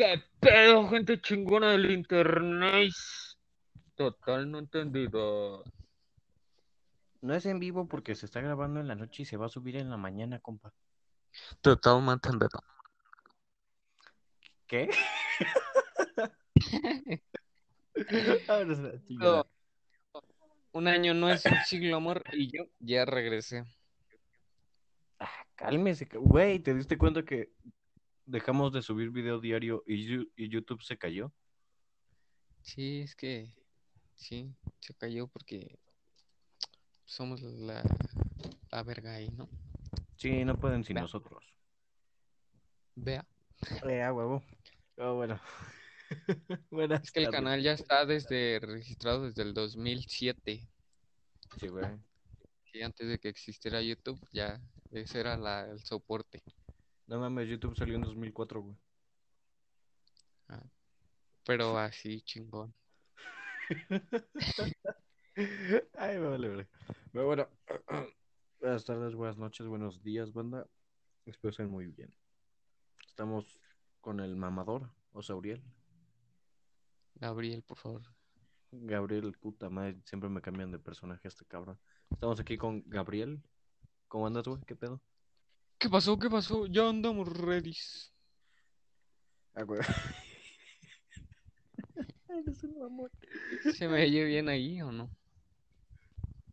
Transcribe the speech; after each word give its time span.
¿Qué 0.00 0.24
pedo, 0.40 0.88
gente 0.88 1.20
chingona 1.20 1.72
del 1.72 1.90
internet? 1.90 2.90
Total, 3.94 4.50
no 4.50 4.58
entendido. 4.58 5.62
No 7.20 7.34
es 7.34 7.44
en 7.44 7.58
vivo 7.58 7.86
porque 7.86 8.14
se 8.14 8.24
está 8.24 8.40
grabando 8.40 8.80
en 8.80 8.88
la 8.88 8.94
noche 8.94 9.24
y 9.24 9.26
se 9.26 9.36
va 9.36 9.44
a 9.44 9.50
subir 9.50 9.76
en 9.76 9.90
la 9.90 9.98
mañana, 9.98 10.38
compa. 10.38 10.72
Total, 11.60 12.02
no 12.06 12.12
entendido. 12.14 12.48
¿Qué? 14.66 14.88
No. 19.10 19.46
Un 20.72 20.88
año 20.88 21.12
no 21.12 21.28
es 21.28 21.44
un 21.44 21.58
siglo, 21.66 21.96
amor, 21.96 22.24
y 22.32 22.50
yo 22.56 22.64
ya 22.78 23.04
regresé. 23.04 23.66
Ah, 25.18 25.44
cálmese, 25.56 26.08
güey, 26.14 26.58
¿te 26.60 26.72
diste 26.72 26.96
cuenta 26.96 27.22
que 27.22 27.52
dejamos 28.26 28.72
de 28.72 28.82
subir 28.82 29.10
video 29.10 29.40
diario 29.40 29.82
y, 29.86 30.20
y 30.36 30.48
YouTube 30.48 30.82
se 30.82 30.96
cayó? 30.98 31.32
Sí, 32.62 33.00
es 33.00 33.14
que 33.16 33.48
sí, 34.14 34.54
se 34.80 34.94
cayó 34.94 35.26
porque 35.28 35.78
somos 37.04 37.42
la, 37.42 37.82
la 38.70 38.82
verga 38.82 39.14
ahí, 39.14 39.28
¿no? 39.30 39.48
Sí, 40.16 40.44
no 40.44 40.58
pueden 40.58 40.84
sin 40.84 40.94
Vea. 40.94 41.02
nosotros. 41.02 41.42
Vea. 42.94 43.26
Eh, 43.88 44.02
a 44.02 44.12
huevo. 44.12 44.42
Oh, 44.98 45.14
bueno. 45.14 45.40
Buenas 46.70 47.02
Es 47.04 47.12
que 47.12 47.20
el 47.20 47.30
canal 47.30 47.62
ya 47.62 47.72
está 47.72 48.04
desde 48.04 48.60
registrado 48.60 49.24
desde 49.24 49.42
el 49.42 49.54
2007. 49.54 50.68
Sí, 51.58 51.68
güey. 51.68 51.86
Y 52.72 52.82
antes 52.82 53.08
de 53.08 53.18
que 53.18 53.28
existiera 53.28 53.80
YouTube, 53.82 54.20
ya 54.32 54.60
ese 54.90 55.20
era 55.20 55.36
la, 55.36 55.68
el 55.70 55.82
soporte. 55.82 56.42
No 57.10 57.18
mames, 57.18 57.48
YouTube 57.48 57.76
salió 57.76 57.96
en 57.96 58.02
2004, 58.02 58.62
güey. 58.62 58.76
Pero 61.44 61.76
así, 61.76 62.20
chingón. 62.20 62.72
Ay, 65.94 66.18
me 66.20 66.28
vale, 66.28 66.48
vale. 66.48 66.68
Pero 67.12 67.26
bueno, 67.26 67.48
buenas 68.60 68.84
tardes, 68.84 69.16
buenas 69.16 69.36
noches, 69.38 69.66
buenos 69.66 70.00
días, 70.04 70.32
banda. 70.32 70.68
Espero 71.26 71.50
estén 71.50 71.68
muy 71.68 71.86
bien. 71.88 72.14
Estamos 73.08 73.58
con 74.00 74.20
el 74.20 74.36
mamador, 74.36 74.88
Osauriel. 75.12 75.64
Gabriel, 77.16 77.64
por 77.64 77.78
favor. 77.78 78.02
Gabriel, 78.70 79.36
puta 79.36 79.68
madre, 79.68 80.00
siempre 80.04 80.30
me 80.30 80.40
cambian 80.40 80.70
de 80.70 80.78
personaje 80.78 81.26
este 81.26 81.44
cabrón. 81.44 81.76
Estamos 82.08 82.38
aquí 82.38 82.56
con 82.56 82.84
Gabriel. 82.86 83.42
¿Cómo 84.06 84.28
andas, 84.28 84.46
güey? 84.46 84.62
¿Qué 84.64 84.76
pedo? 84.76 85.02
¿Qué 85.80 85.88
pasó? 85.88 86.18
¿Qué 86.18 86.28
pasó? 86.28 86.66
Ya 86.66 86.86
andamos 86.86 87.26
ready. 87.26 87.74
Ah, 89.54 89.62
güey. 89.62 89.80
Eres 92.28 92.62
un 92.64 92.78
mamón. 92.78 93.10
¿Se 93.74 93.88
me 93.88 94.04
oye 94.04 94.24
bien 94.26 94.50
ahí 94.50 94.82
o 94.82 94.92
no? 94.92 95.10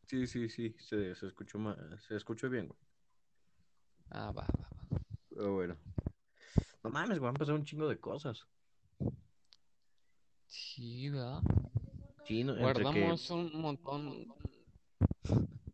Sí, 0.07 0.25
sí, 0.27 0.47
sí, 0.47 0.73
se, 0.79 1.13
se 1.13 1.27
escuchó 1.27 1.59
ma- 1.59 1.77
se 2.07 2.15
escuchó 2.15 2.49
bien, 2.49 2.69
güey. 2.69 2.79
Ah, 4.11 4.31
va, 4.31 4.43
va, 4.43 4.69
va. 4.91 4.99
Pero 5.29 5.55
bueno. 5.55 5.77
No 6.81 6.89
mames, 6.89 7.19
güey, 7.19 7.27
han 7.27 7.35
pasado 7.35 7.57
un 7.57 7.65
chingo 7.65 7.89
de 7.89 7.99
cosas. 7.99 8.47
Sí, 10.45 11.09
¿verdad? 11.09 11.41
Sí, 12.25 12.45
no, 12.45 12.53
entre 12.53 12.65
que... 12.65 12.81
Guardamos 12.81 13.29
un 13.29 13.61
montón 13.61 14.33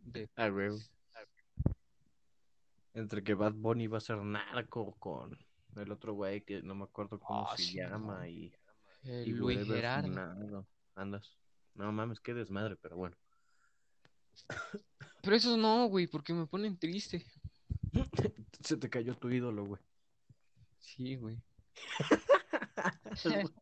de... 0.01 0.27
Ah, 0.35 0.49
güey. 0.49 0.71
Entre 2.93 3.23
que 3.23 3.33
Bad 3.33 3.53
Bunny 3.53 3.87
va 3.87 3.97
a 3.97 4.01
ser 4.01 4.17
narco 4.17 4.95
con 4.99 5.37
el 5.75 5.91
otro 5.91 6.13
güey 6.13 6.41
que 6.43 6.61
no 6.61 6.75
me 6.75 6.83
acuerdo 6.83 7.19
cómo 7.19 7.47
Ah, 7.49 7.57
se 7.57 7.63
sí, 7.63 7.77
llama 7.77 8.19
no. 8.19 8.25
y, 8.27 8.53
y 9.03 9.31
Luis 9.31 9.65
Gerardo. 9.65 10.65
Andas. 10.95 11.37
No 11.73 11.91
mames, 11.91 12.19
qué 12.19 12.33
desmadre, 12.35 12.75
pero 12.75 12.95
bueno. 12.95 13.15
Pero 15.23 15.35
esos 15.35 15.57
no, 15.57 15.87
güey, 15.87 16.05
porque 16.07 16.33
me 16.33 16.45
ponen 16.45 16.77
triste. 16.77 17.25
Se 18.63 18.77
te 18.77 18.89
cayó 18.89 19.15
tu 19.17 19.29
ídolo, 19.29 19.65
güey. 19.65 19.81
Sí, 20.79 21.15
güey. 21.15 21.41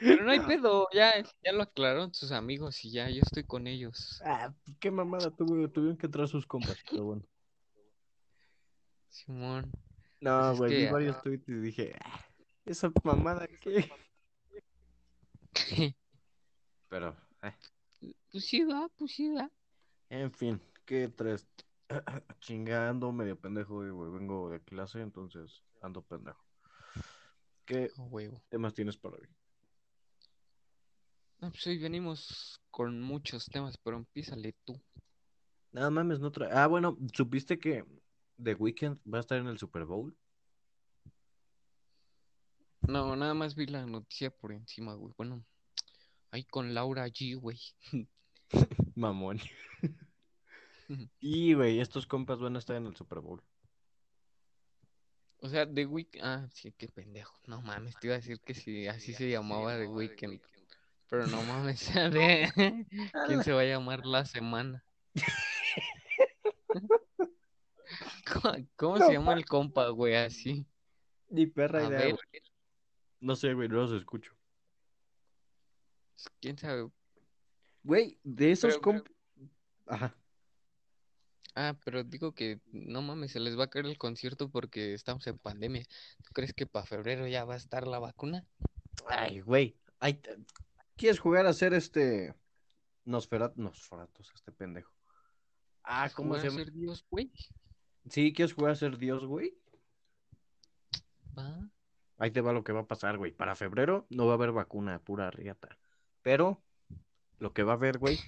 Pero 0.00 0.24
no 0.24 0.30
hay 0.32 0.40
pedo, 0.40 0.88
ya, 0.92 1.12
ya 1.44 1.52
lo 1.52 1.62
aclararon 1.62 2.12
sus 2.12 2.32
amigos 2.32 2.84
y 2.84 2.90
ya, 2.90 3.08
yo 3.08 3.20
estoy 3.22 3.44
con 3.44 3.66
ellos. 3.68 4.20
ah, 4.24 4.52
qué 4.80 4.90
mamada, 4.90 5.30
tuvo- 5.30 5.70
tuvieron 5.70 5.96
que 5.96 6.06
entrar 6.06 6.26
sus 6.26 6.44
compas, 6.46 6.76
pero 6.90 7.04
bueno. 7.04 7.22
Simón. 9.16 9.70
No, 10.20 10.38
Pues 10.40 10.52
es 10.52 10.58
güey, 10.58 10.70
vi 10.72 10.86
que- 10.86 10.92
varios 10.92 11.22
tweets 11.22 11.48
y 11.48 11.52
dije, 11.54 11.96
ah, 12.04 12.24
esa 12.64 12.90
mamada, 13.04 13.46
¿qué? 13.60 13.90
Pero, 16.88 17.16
eh, 17.42 17.52
Pues 18.30 18.44
sí, 18.44 18.62
va, 18.64 18.88
pues 18.96 19.12
sí, 19.12 19.28
va. 19.30 19.50
en 20.10 20.30
fin, 20.32 20.60
¿qué 20.84 21.08
tres? 21.08 21.46
Chingando, 22.40 23.12
medio 23.12 23.38
pendejo, 23.38 23.76
güey, 23.76 24.10
vengo 24.12 24.50
de 24.50 24.60
clase, 24.60 25.00
entonces 25.00 25.62
ando 25.82 26.02
pendejo. 26.02 26.44
¿Qué 27.64 27.90
huevo. 27.96 28.40
temas 28.48 28.74
tienes 28.74 28.96
para 28.96 29.16
hoy? 29.16 29.28
No, 31.40 31.50
pues 31.50 31.66
hoy 31.66 31.78
venimos 31.78 32.60
con 32.70 33.00
muchos 33.00 33.46
temas, 33.46 33.76
pero 33.78 33.96
empiézale 33.98 34.54
tú. 34.64 34.80
Nada 35.72 35.90
mames, 35.90 36.20
no 36.20 36.30
trae. 36.30 36.50
Ah, 36.52 36.66
bueno, 36.66 36.96
¿supiste 37.12 37.58
que 37.58 37.84
The 38.42 38.54
Weeknd 38.54 38.98
va 39.12 39.18
a 39.18 39.20
estar 39.20 39.38
en 39.38 39.46
el 39.46 39.58
Super 39.58 39.84
Bowl? 39.84 40.16
No, 42.82 43.16
nada 43.16 43.34
más 43.34 43.54
vi 43.54 43.66
la 43.66 43.84
noticia 43.84 44.30
por 44.30 44.52
encima, 44.52 44.94
güey. 44.94 45.12
Bueno, 45.16 45.44
ahí 46.30 46.44
con 46.44 46.74
Laura 46.74 47.06
G, 47.08 47.38
güey. 47.38 47.60
Mamón. 48.94 49.40
Y, 51.18 51.52
güey, 51.54 51.80
estos 51.80 52.06
compas 52.06 52.38
van 52.38 52.54
a 52.54 52.60
estar 52.60 52.76
en 52.76 52.86
el 52.86 52.94
Super 52.94 53.18
Bowl. 53.18 53.42
O 55.38 55.48
sea, 55.48 55.66
The 55.66 55.84
Weeknd. 55.84 56.22
Ah, 56.22 56.48
sí, 56.52 56.72
qué 56.78 56.86
pendejo. 56.86 57.36
No 57.46 57.60
mames, 57.60 57.98
te 57.98 58.06
iba 58.06 58.14
a 58.14 58.18
decir 58.18 58.40
que 58.40 58.54
sí, 58.54 58.86
así 58.86 59.12
se 59.12 59.28
llamaba 59.28 59.76
The 59.76 59.88
Weeknd. 59.88 60.40
Pero 61.08 61.26
no 61.26 61.42
mames. 61.42 61.90
¿quién 63.26 63.42
se 63.42 63.52
va 63.52 63.62
a 63.62 63.64
llamar 63.64 64.06
la 64.06 64.24
semana? 64.24 64.84
¿Cómo, 68.32 68.54
cómo 68.76 68.98
se 68.98 69.12
llama 69.12 69.34
el 69.34 69.44
compa, 69.44 69.88
güey? 69.88 70.14
Así. 70.14 70.66
Ni 71.28 71.46
perra 71.46 71.80
idea, 71.84 71.98
ver, 71.98 72.12
güey. 72.14 72.42
No 73.20 73.34
sé, 73.36 73.54
güey, 73.54 73.68
no 73.68 73.76
los 73.76 73.92
escucho. 73.92 74.32
quién 76.40 76.58
sabe. 76.58 76.90
Güey, 77.82 78.18
de 78.24 78.52
esos 78.52 78.74
Pero- 78.74 78.82
compas. 78.82 79.12
Ajá. 79.86 80.16
Ah, 81.58 81.74
pero 81.84 82.04
digo 82.04 82.34
que 82.34 82.60
no 82.70 83.00
mames, 83.00 83.32
se 83.32 83.40
les 83.40 83.58
va 83.58 83.64
a 83.64 83.70
caer 83.70 83.86
el 83.86 83.96
concierto 83.96 84.50
porque 84.50 84.92
estamos 84.92 85.26
en 85.26 85.38
pandemia. 85.38 85.86
¿Tú 86.22 86.30
crees 86.34 86.52
que 86.52 86.66
para 86.66 86.84
febrero 86.84 87.26
ya 87.26 87.46
va 87.46 87.54
a 87.54 87.56
estar 87.56 87.86
la 87.86 87.98
vacuna? 87.98 88.44
Ay, 89.08 89.40
güey. 89.40 89.74
Ay, 89.98 90.20
¿Quieres 90.96 91.18
jugar 91.18 91.46
a 91.46 91.54
ser 91.54 91.72
este. 91.72 92.34
Nosferat... 93.06 93.56
Nosferatus, 93.56 94.32
este 94.34 94.52
pendejo. 94.52 94.92
Ah, 95.82 96.10
¿cómo 96.14 96.30
¿Jugar 96.30 96.42
se 96.42 96.48
llama? 96.48 96.64
ser 96.64 96.72
Dios, 96.72 97.06
güey? 97.08 97.32
Sí, 98.10 98.32
¿quieres 98.32 98.54
jugar 98.54 98.72
a 98.72 98.76
ser 98.76 98.98
Dios, 98.98 99.24
güey? 99.24 99.54
Va. 101.36 101.68
Ahí 102.18 102.30
te 102.30 102.40
va 102.40 102.52
lo 102.52 102.64
que 102.64 102.72
va 102.72 102.80
a 102.80 102.86
pasar, 102.86 103.18
güey. 103.18 103.32
Para 103.32 103.56
febrero 103.56 104.06
no 104.10 104.26
va 104.26 104.32
a 104.32 104.34
haber 104.36 104.52
vacuna, 104.52 104.98
pura 105.00 105.30
riata. 105.30 105.78
Pero 106.22 106.62
lo 107.38 107.52
que 107.52 107.62
va 107.62 107.72
a 107.72 107.76
haber, 107.76 107.98
güey, 107.98 108.18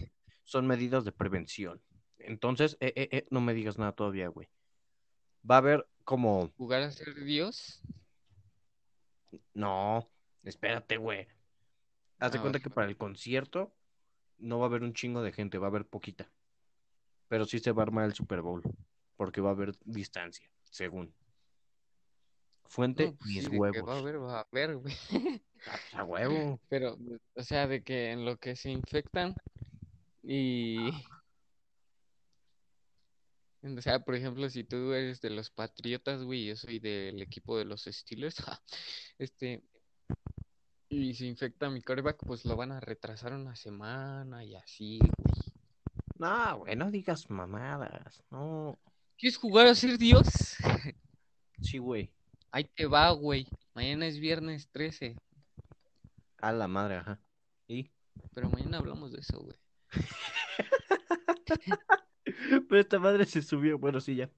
son 0.45 0.67
medidas 0.67 1.05
de 1.05 1.13
prevención. 1.13 1.81
Entonces, 2.19 2.77
eh, 2.81 2.93
eh, 2.97 3.09
eh, 3.13 3.27
no 3.31 3.41
me 3.41 3.55
digas 3.55 3.79
nada 3.79 3.93
todavía, 3.93 4.29
güey. 4.29 4.49
Va 5.49 5.57
a 5.57 5.59
haber 5.59 5.89
como... 6.05 6.51
¿Jugar 6.59 6.83
a 6.83 6.91
ser 6.91 7.15
Dios? 7.25 7.81
No, 9.55 10.09
espérate, 10.43 10.97
güey. 10.97 11.27
Haz 12.19 12.33
de 12.33 12.39
Ah, 12.39 12.43
cuenta 12.43 12.61
que 12.61 12.71
para 12.71 12.89
el 12.89 12.97
concierto 12.97 13.73
no 14.39 14.59
va 14.59 14.67
a 14.67 14.69
haber 14.69 14.83
un 14.83 14.93
chingo 14.93 15.23
de 15.23 15.33
gente, 15.33 15.59
va 15.59 15.69
a 15.69 15.71
haber 15.71 15.87
poquita. 15.87 16.31
Pero 17.29 17.45
sí 17.45 17.59
se 17.59 17.73
va 17.73 17.83
a 17.83 17.87
armar 17.87 18.05
el 18.05 18.15
Super 18.15 18.41
Bowl, 18.43 18.63
porque 19.19 19.43
va 19.43 19.51
a 19.51 19.53
haber 19.53 19.73
distancia, 19.85 20.49
según. 20.71 21.13
Fuente, 22.65 23.07
No, 23.07 23.17
pues 23.17 23.31
mis 23.31 23.45
sí, 23.45 23.57
huevos. 23.57 23.89
va 23.89 23.95
a 23.95 23.99
haber, 23.99 24.23
va 24.23 24.39
a 24.39 24.47
haber, 24.51 24.77
güey. 24.77 24.95
A 25.93 26.05
huevo. 26.05 26.61
Pero, 26.69 26.97
o 27.35 27.43
sea, 27.43 27.67
de 27.67 27.83
que 27.83 28.13
en 28.13 28.25
lo 28.25 28.39
que 28.39 28.57
se 28.57 28.71
infectan 28.71 29.35
y... 30.23 30.77
O 33.61 33.83
sea, 33.83 33.99
por 33.99 34.15
ejemplo, 34.15 34.49
si 34.49 34.63
tú 34.63 34.93
eres 34.93 35.21
de 35.21 35.31
los 35.31 35.51
Patriotas, 35.51 36.23
güey, 36.23 36.47
yo 36.47 36.55
soy 36.57 36.79
del 36.79 37.21
equipo 37.21 37.59
de 37.59 37.65
los 37.65 37.83
Steelers, 37.83 38.41
ja, 38.41 38.63
este, 39.19 39.65
y 40.89 41.13
se 41.15 41.27
infecta 41.27 41.69
mi 41.69 41.83
quarterback, 41.83 42.25
pues 42.25 42.45
lo 42.45 42.55
van 42.55 42.71
a 42.71 42.79
retrasar 42.79 43.33
una 43.35 43.57
semana 43.57 44.45
y 44.45 44.55
así, 44.55 45.01
güey. 45.01 45.11
No, 46.19 46.59
güey, 46.59 46.77
no 46.77 46.91
digas 46.93 47.29
mamadas. 47.31 48.23
No. 48.31 48.79
¿Quieres 49.19 49.37
jugar 49.37 49.67
a 49.67 49.75
ser 49.75 49.99
Dios? 49.99 50.27
Sí, 51.61 51.79
güey. 51.79 52.13
Ahí 52.53 52.65
te 52.65 52.87
va, 52.87 53.11
güey. 53.11 53.49
Mañana 53.75 54.07
es 54.07 54.21
viernes 54.21 54.69
13. 54.71 55.17
A 56.39 56.53
la 56.53 56.69
madre, 56.69 56.97
ajá. 56.97 57.21
¿Y? 57.67 57.91
Pero 58.33 58.49
mañana 58.49 58.79
hablamos 58.79 59.11
de 59.11 59.19
eso, 59.19 59.41
güey. 59.41 59.57
Pero 62.69 62.81
esta 62.81 63.01
madre 63.01 63.27
se 63.27 63.43
subió. 63.43 63.77
Bueno, 63.79 64.01
sí, 64.01 64.15
ya. 64.15 64.31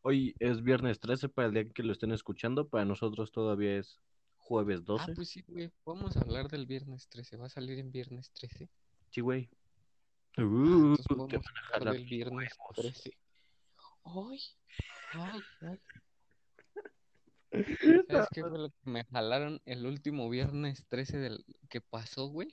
Hoy 0.00 0.34
es 0.38 0.62
viernes 0.62 1.00
13 1.00 1.28
para 1.28 1.48
el 1.48 1.54
día 1.54 1.68
que 1.68 1.82
lo 1.82 1.92
estén 1.92 2.12
escuchando. 2.12 2.68
Para 2.68 2.86
nosotros 2.86 3.30
todavía 3.30 3.76
es 3.76 4.00
jueves 4.36 4.84
12. 4.84 5.04
Ah, 5.06 5.12
pues 5.14 5.28
sí, 5.28 5.42
güey. 5.46 5.70
Vamos 5.84 6.16
a 6.16 6.20
hablar 6.20 6.48
del 6.48 6.64
viernes 6.64 7.08
13. 7.08 7.36
¿Va 7.36 7.46
a 7.46 7.50
salir 7.50 7.78
en 7.78 7.92
viernes 7.92 8.30
13? 8.32 8.70
Sí, 9.10 9.20
güey. 9.20 9.50
Ah, 10.36 10.42
Uh, 10.42 10.96
te 10.96 11.14
vamos 11.14 11.32
a 11.34 11.76
hablar 11.76 11.94
del 11.94 12.06
viernes 12.06 12.52
huevos. 12.58 12.76
13. 12.76 13.16
Ay, 14.04 14.40
ay, 15.12 15.40
ay. 15.62 15.80
¿Sabes 18.08 18.28
qué 18.32 18.40
fue 18.42 18.58
lo 18.58 18.70
que 18.70 18.90
me 18.90 19.04
jalaron 19.04 19.60
el 19.64 19.86
último 19.86 20.28
viernes 20.28 20.86
13 20.88 21.18
del 21.18 21.44
que 21.68 21.80
pasó, 21.80 22.26
güey? 22.28 22.48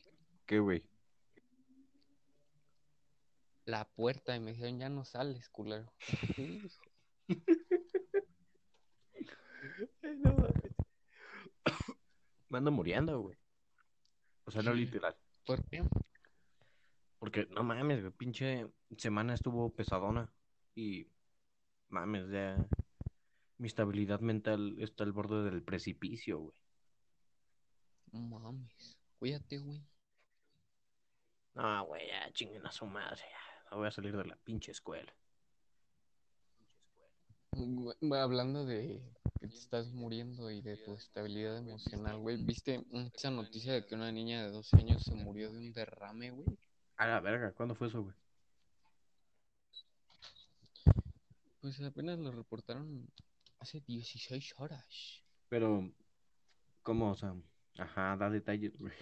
¿Qué, 0.45 0.59
güey? 0.59 0.83
La 3.65 3.85
puerta 3.85 4.35
y 4.35 4.39
me 4.39 4.51
dijeron, 4.51 4.79
ya 4.79 4.89
no 4.89 5.05
sales, 5.05 5.49
culero. 5.49 5.91
No. 10.01 10.35
Me 12.49 12.57
ando 12.57 12.71
muriendo, 12.71 13.19
güey. 13.21 13.37
O 14.43 14.51
sea, 14.51 14.61
no 14.61 14.73
literal. 14.73 15.15
¿Por 15.45 15.63
qué? 15.69 15.83
Porque, 17.17 17.47
no 17.51 17.63
mames, 17.63 18.01
güey, 18.01 18.11
pinche 18.11 18.67
semana 18.97 19.33
estuvo 19.33 19.73
pesadona. 19.73 20.31
Y, 20.75 21.07
mames, 21.91 22.29
ya. 22.29 22.57
Mi 23.57 23.67
estabilidad 23.67 24.19
mental 24.21 24.75
está 24.79 25.03
al 25.03 25.11
borde 25.11 25.43
del 25.43 25.61
precipicio, 25.61 26.39
güey. 26.39 26.57
Mames. 28.11 28.97
Cuídate, 29.19 29.59
güey. 29.59 29.81
No, 31.53 31.85
güey, 31.85 32.07
ya 32.07 32.31
chinguen 32.33 32.65
a 32.65 32.71
su 32.71 32.85
madre. 32.85 33.21
Ya. 33.21 33.69
No 33.71 33.77
voy 33.77 33.87
a 33.87 33.91
salir 33.91 34.15
de 34.15 34.25
la 34.25 34.35
pinche 34.37 34.71
escuela. 34.71 35.13
Güey, 37.51 38.19
Hablando 38.19 38.65
de 38.65 39.01
que 39.39 39.47
te 39.47 39.55
estás 39.55 39.91
muriendo 39.91 40.49
y 40.51 40.61
de 40.61 40.77
tu 40.77 40.93
estabilidad 40.93 41.57
emocional, 41.57 42.19
güey. 42.19 42.37
¿Viste 42.43 42.85
esa 43.13 43.31
noticia 43.31 43.73
de 43.73 43.85
que 43.85 43.95
una 43.95 44.11
niña 44.11 44.43
de 44.43 44.51
12 44.51 44.77
años 44.77 45.03
se 45.03 45.15
murió 45.15 45.51
de 45.51 45.59
un 45.59 45.73
derrame, 45.73 46.31
güey? 46.31 46.57
A 46.97 47.07
la 47.07 47.19
verga, 47.19 47.51
¿cuándo 47.53 47.75
fue 47.75 47.87
eso, 47.87 48.03
güey? 48.03 48.15
Pues 51.61 51.79
apenas 51.81 52.17
lo 52.17 52.31
reportaron 52.31 53.07
hace 53.59 53.81
16 53.81 54.55
horas. 54.57 55.23
Pero, 55.47 55.93
¿cómo? 56.81 57.11
O 57.11 57.15
sea, 57.15 57.35
ajá, 57.77 58.17
da 58.17 58.31
detalles, 58.31 58.73
güey. 58.79 58.93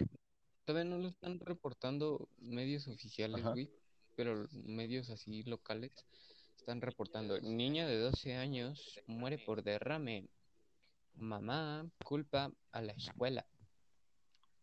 Todavía 0.66 0.90
no 0.90 0.98
lo 0.98 1.08
están 1.08 1.40
reportando 1.40 2.28
medios 2.38 2.86
oficiales, 2.86 3.40
Ajá. 3.40 3.52
güey, 3.52 3.70
pero 4.14 4.46
medios 4.52 5.08
así 5.08 5.42
locales 5.44 6.06
están 6.54 6.82
reportando. 6.82 7.40
Niña 7.40 7.86
de 7.86 7.98
12 7.98 8.36
años 8.36 9.00
muere 9.06 9.38
por 9.38 9.62
derrame. 9.62 10.28
Mamá 11.14 11.90
culpa 12.04 12.52
a 12.72 12.82
la 12.82 12.92
escuela. 12.92 13.46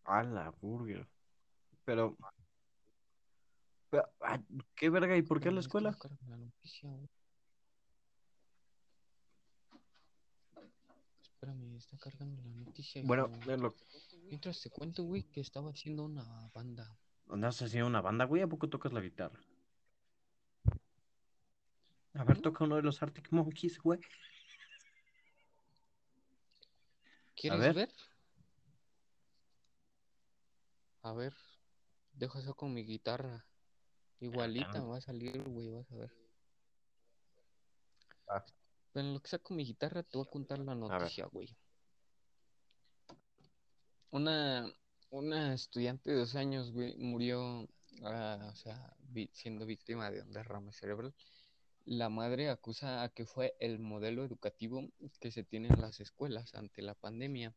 A 0.05 0.23
la 0.23 0.51
burger. 0.61 1.07
Pero, 1.83 2.15
pero, 3.89 4.07
¿qué 4.75 4.89
verga? 4.89 5.17
¿Y 5.17 5.23
por 5.23 5.41
qué 5.41 5.49
a 5.49 5.51
la 5.51 5.61
escuela? 5.61 5.97
la 6.27 6.37
noticia, 6.37 6.89
güey. 6.89 7.09
Espérame, 11.37 11.77
está 11.77 11.95
cargando 11.99 12.41
la 12.41 12.49
noticia. 12.55 13.03
Bueno, 13.05 13.27
lo- 13.45 13.75
Mientras 14.23 14.59
te 14.59 14.71
cuento, 14.71 15.03
güey, 15.03 15.21
que 15.21 15.39
estaba 15.39 15.69
haciendo 15.69 16.03
una 16.03 16.49
banda. 16.49 16.97
¿andas 17.29 17.61
haciendo 17.61 17.85
una 17.87 18.01
banda, 18.01 18.25
güey? 18.25 18.41
¿A 18.41 18.47
poco 18.47 18.67
tocas 18.67 18.91
la 18.91 19.01
guitarra? 19.01 19.39
A 22.15 22.23
ver, 22.23 22.39
¿Mm? 22.39 22.41
toca 22.41 22.63
uno 22.63 22.77
de 22.77 22.81
los 22.81 23.03
Arctic 23.03 23.31
Monkeys, 23.31 23.77
güey. 23.79 23.99
¿Quieres 27.35 27.59
ver. 27.59 27.75
ver? 27.75 27.89
A 31.03 31.13
ver, 31.13 31.35
dejo 32.13 32.39
eso 32.39 32.55
con 32.55 32.73
mi 32.73 32.83
guitarra. 32.83 33.45
Igualita 34.19 34.79
Ah. 34.79 34.81
va 34.85 34.97
a 34.97 35.01
salir, 35.01 35.43
güey, 35.43 35.69
vas 35.69 35.91
a 35.91 35.95
ver. 35.97 36.11
Ah. 38.27 38.43
Pero 38.97 39.09
en 39.09 39.13
lo 39.13 39.19
que 39.19 39.29
saco 39.29 39.53
mi 39.53 39.63
guitarra 39.63 40.01
te 40.01 40.17
voy 40.17 40.25
a 40.25 40.31
contar 40.31 40.57
la 40.57 40.73
noticia, 40.73 41.27
güey. 41.27 41.55
Una, 44.09 44.73
una 45.11 45.53
estudiante 45.53 46.09
de 46.09 46.17
12 46.17 46.39
años, 46.39 46.71
güey, 46.71 46.95
murió, 46.97 47.69
ah, 48.01 48.49
o 48.51 48.55
sea, 48.55 48.95
vi- 49.09 49.29
siendo 49.33 49.67
víctima 49.67 50.09
de 50.09 50.23
un 50.23 50.31
derrame 50.31 50.71
cerebral. 50.71 51.13
La 51.85 52.09
madre 52.09 52.49
acusa 52.49 53.03
a 53.03 53.09
que 53.09 53.27
fue 53.27 53.55
el 53.59 53.77
modelo 53.77 54.23
educativo 54.25 54.89
que 55.19 55.29
se 55.29 55.43
tiene 55.43 55.67
en 55.67 55.79
las 55.79 55.99
escuelas 55.99 56.55
ante 56.55 56.81
la 56.81 56.95
pandemia. 56.95 57.53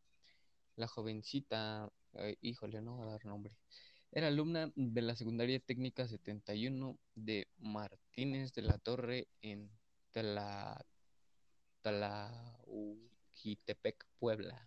La 0.76 0.88
jovencita, 0.88 1.90
eh, 2.16 2.36
híjole, 2.42 2.82
no 2.82 2.96
voy 2.98 3.08
a 3.08 3.12
dar 3.12 3.24
nombre, 3.24 3.56
era 4.12 4.26
alumna 4.26 4.70
de 4.76 5.00
la 5.00 5.16
secundaria 5.16 5.58
técnica 5.58 6.06
71 6.06 6.98
de 7.14 7.48
Martínez 7.56 8.52
de 8.52 8.60
la 8.60 8.76
Torre 8.76 9.26
en 9.40 9.70
Tla, 10.10 10.84
Tlahuquitepec, 11.82 14.06
Puebla. 14.18 14.66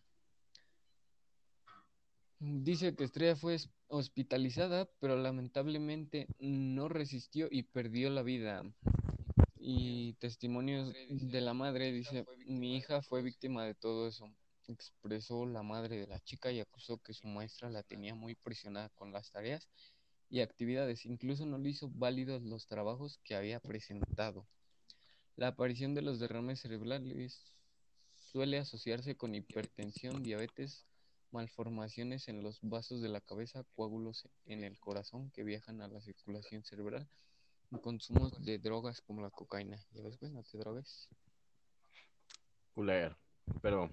Dice 2.39 2.93
que 2.93 3.05
Estrella 3.05 3.37
fue 3.37 3.55
hospitalizada, 3.87 4.89
pero 4.99 5.15
lamentablemente 5.15 6.27
no 6.39 6.89
resistió 6.89 7.47
y 7.49 7.63
perdió 7.63 8.09
la 8.09 8.21
vida. 8.21 8.65
Y 9.57 10.15
testimonios 10.15 10.93
de 11.07 11.39
la 11.39 11.53
madre 11.53 11.93
dice, 11.93 12.25
mi 12.45 12.75
hija 12.75 13.01
fue 13.01 13.21
víctima 13.21 13.63
de 13.63 13.75
todo 13.75 14.09
eso. 14.09 14.29
Expresó 14.67 15.45
la 15.45 15.63
madre 15.63 15.97
de 15.97 16.07
la 16.07 16.19
chica 16.19 16.51
y 16.51 16.59
acusó 16.59 16.97
que 16.97 17.13
su 17.13 17.27
maestra 17.27 17.69
la 17.69 17.83
tenía 17.83 18.13
muy 18.13 18.35
presionada 18.35 18.89
con 18.89 19.13
las 19.13 19.31
tareas 19.31 19.69
y 20.29 20.41
actividades. 20.41 21.05
Incluso 21.05 21.45
no 21.45 21.57
le 21.57 21.69
hizo 21.69 21.89
válidos 21.93 22.41
los 22.41 22.67
trabajos 22.67 23.21
que 23.23 23.35
había 23.35 23.61
presentado. 23.61 24.45
La 25.35 25.47
aparición 25.47 25.95
de 25.95 26.03
los 26.03 26.19
derrames 26.19 26.59
cerebrales 26.59 27.55
suele 28.13 28.59
asociarse 28.59 29.15
con 29.15 29.33
hipertensión, 29.33 30.21
diabetes, 30.21 30.85
malformaciones 31.31 32.27
en 32.27 32.43
los 32.43 32.59
vasos 32.61 33.01
de 33.01 33.09
la 33.09 33.19
cabeza, 33.19 33.63
coágulos 33.75 34.29
en 34.45 34.63
el 34.63 34.79
corazón 34.79 35.31
que 35.31 35.43
viajan 35.43 35.81
a 35.81 35.87
la 35.87 36.01
circulación 36.01 36.63
cerebral 36.63 37.07
y 37.71 37.79
consumo 37.79 38.29
de 38.29 38.59
drogas 38.59 39.01
como 39.01 39.21
la 39.21 39.31
cocaína. 39.31 39.83
Ya 39.91 40.03
ves, 40.03 40.19
güey, 40.19 40.31
no 40.31 40.43
te 40.43 40.57
drogues. 40.59 41.09
Culero. 42.75 43.17
Pero. 43.61 43.89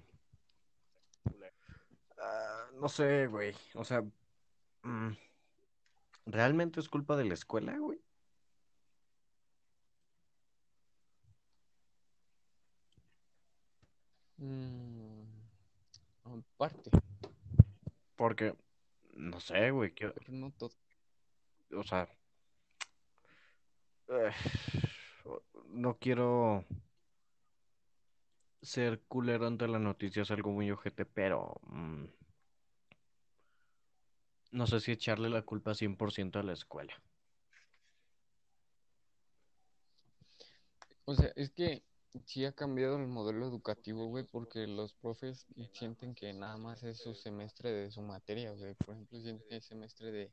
ah, 2.19 2.69
no 2.79 2.87
sé, 2.87 3.27
güey. 3.27 3.55
O 3.73 3.83
sea. 3.83 4.03
mm, 4.83 5.11
¿Realmente 6.27 6.79
es 6.79 6.87
culpa 6.87 7.15
de 7.17 7.25
la 7.25 7.33
escuela, 7.33 7.77
güey? 7.79 7.99
Mm, 14.41 15.23
aparte, 16.25 16.89
Porque. 18.15 18.55
No 19.13 19.39
sé, 19.39 19.71
güey. 19.71 19.93
pero 19.93 20.13
no 20.29 20.51
todo. 20.51 20.71
O 21.75 21.83
sea. 21.83 22.07
eh, 24.09 24.31
no 25.69 25.97
quiero 25.97 26.65
ser 28.61 29.01
culero 29.07 29.47
ante 29.47 29.67
la 29.67 29.79
noticia, 29.79 30.23
es 30.23 30.31
algo 30.31 30.51
muy 30.51 30.71
ojete, 30.71 31.05
pero. 31.05 31.59
mm, 31.67 32.05
no 34.51 34.67
sé 34.67 34.79
si 34.79 34.91
echarle 34.91 35.29
la 35.29 35.41
culpa 35.41 35.73
100% 35.73 36.39
a 36.39 36.43
la 36.43 36.53
escuela. 36.53 36.93
O 41.05 41.15
sea, 41.15 41.31
es 41.35 41.51
que 41.51 41.83
sí 42.25 42.45
ha 42.45 42.51
cambiado 42.51 42.97
el 42.97 43.07
modelo 43.07 43.45
educativo, 43.45 44.07
güey, 44.07 44.25
porque 44.25 44.67
los 44.67 44.93
profes 44.93 45.45
sienten 45.73 46.15
que 46.15 46.33
nada 46.33 46.57
más 46.57 46.83
es 46.83 46.99
su 46.99 47.13
semestre 47.13 47.71
de 47.71 47.91
su 47.91 48.01
materia, 48.01 48.51
o 48.51 48.57
sea, 48.57 48.73
por 48.75 48.95
ejemplo, 48.95 49.21
sienten 49.21 49.57
es 49.57 49.65
semestre 49.65 50.11
de 50.11 50.31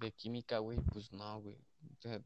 de 0.00 0.12
química, 0.12 0.58
güey, 0.58 0.78
pues 0.92 1.12
no, 1.12 1.40
güey. 1.40 1.56
O 1.56 2.00
sea, 2.00 2.20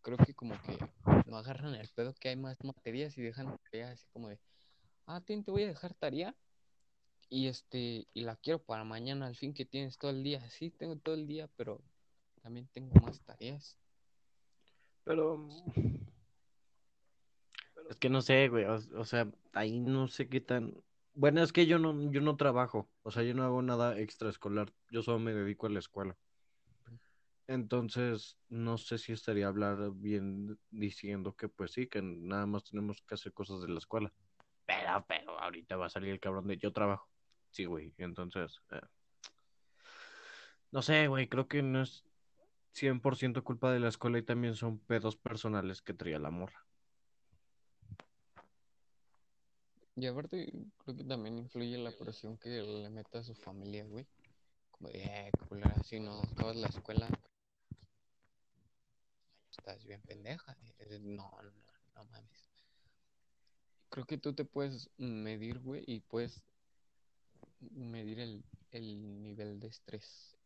creo 0.00 0.16
que 0.18 0.34
como 0.34 0.54
que 0.62 0.78
no 1.26 1.36
agarran 1.36 1.74
el 1.74 1.88
pedo 1.90 2.14
que 2.14 2.30
hay 2.30 2.36
más 2.36 2.62
materias 2.64 3.16
y 3.18 3.22
dejan 3.22 3.58
tareas 3.64 3.92
así 3.92 4.06
como 4.12 4.28
de, 4.28 4.38
ah, 5.06 5.20
te 5.20 5.42
voy 5.46 5.64
a 5.64 5.68
dejar 5.68 5.94
tarea 5.94 6.34
y 7.28 7.48
este, 7.48 8.06
y 8.12 8.20
la 8.20 8.36
quiero 8.36 8.62
para 8.62 8.84
mañana, 8.84 9.26
al 9.26 9.36
fin 9.36 9.54
que 9.54 9.64
tienes 9.64 9.98
todo 9.98 10.10
el 10.10 10.22
día. 10.22 10.48
Sí, 10.50 10.70
tengo 10.70 10.96
todo 10.96 11.14
el 11.14 11.26
día, 11.26 11.48
pero 11.56 11.80
también 12.42 12.68
tengo 12.72 12.94
más 13.00 13.20
tareas. 13.22 13.76
Pero. 15.04 15.48
Es 17.88 17.96
que 17.96 18.08
no 18.08 18.22
sé, 18.22 18.48
güey. 18.48 18.64
O, 18.64 19.04
sea, 19.04 19.28
ahí 19.52 19.80
no 19.80 20.08
sé 20.08 20.28
qué 20.28 20.40
tan 20.40 20.74
Bueno, 21.14 21.42
es 21.42 21.52
que 21.52 21.66
yo 21.66 21.78
no, 21.78 22.10
yo 22.10 22.20
no 22.20 22.36
trabajo, 22.36 22.88
o 23.02 23.10
sea, 23.10 23.22
yo 23.22 23.34
no 23.34 23.44
hago 23.44 23.62
nada 23.62 23.98
extraescolar, 23.98 24.72
yo 24.90 25.02
solo 25.02 25.18
me 25.18 25.32
dedico 25.32 25.66
a 25.66 25.70
la 25.70 25.78
escuela. 25.78 26.16
Entonces, 27.46 28.38
no 28.48 28.78
sé 28.78 28.96
si 28.96 29.12
estaría 29.12 29.48
hablar 29.48 29.90
bien 29.94 30.58
diciendo 30.70 31.36
que 31.36 31.48
pues 31.48 31.72
sí, 31.72 31.86
que 31.86 32.00
nada 32.00 32.46
más 32.46 32.64
tenemos 32.64 33.02
que 33.02 33.14
hacer 33.14 33.32
cosas 33.32 33.60
de 33.60 33.68
la 33.68 33.78
escuela. 33.78 34.12
Pero, 34.66 35.04
pero, 35.06 35.38
ahorita 35.38 35.76
va 35.76 35.86
a 35.86 35.90
salir 35.90 36.10
el 36.10 36.20
cabrón 36.20 36.46
de 36.46 36.56
yo 36.56 36.72
trabajo. 36.72 37.06
Sí, 37.50 37.66
güey, 37.66 37.92
entonces, 37.98 38.62
eh, 38.70 38.80
no 40.72 40.80
sé, 40.80 41.06
güey, 41.06 41.28
creo 41.28 41.46
que 41.46 41.62
no 41.62 41.82
es 41.82 42.04
100% 42.72 43.44
culpa 43.44 43.70
de 43.72 43.78
la 43.78 43.88
escuela 43.88 44.18
y 44.18 44.22
también 44.22 44.54
son 44.54 44.78
pedos 44.80 45.16
personales 45.16 45.82
que 45.82 45.94
traía 45.94 46.18
la 46.18 46.30
morra. 46.30 46.63
Y 49.96 50.06
aparte, 50.06 50.52
creo 50.78 50.96
que 50.96 51.04
también 51.04 51.38
influye 51.38 51.78
la 51.78 51.92
presión 51.92 52.36
que 52.38 52.48
le 52.48 52.90
meta 52.90 53.20
a 53.20 53.24
su 53.24 53.34
familia, 53.34 53.84
güey. 53.84 54.06
Como 54.72 54.88
de, 54.88 55.04
eh, 55.04 55.30
culera, 55.48 55.74
si 55.84 56.00
no 56.00 56.20
acabas 56.20 56.56
la 56.56 56.66
escuela, 56.66 57.08
estás 59.50 59.84
bien 59.84 60.02
pendeja. 60.02 60.56
Eh, 60.80 60.98
No, 61.00 61.30
no, 61.42 61.52
no 61.94 62.04
mames. 62.06 62.50
Creo 63.88 64.04
que 64.04 64.18
tú 64.18 64.32
te 64.32 64.44
puedes 64.44 64.90
medir, 64.98 65.60
güey, 65.60 65.84
y 65.86 66.00
puedes 66.00 66.42
medir 67.60 68.18
el, 68.18 68.44
el 68.72 69.22
nivel 69.22 69.60
de 69.60 69.68
estrés 69.68 70.36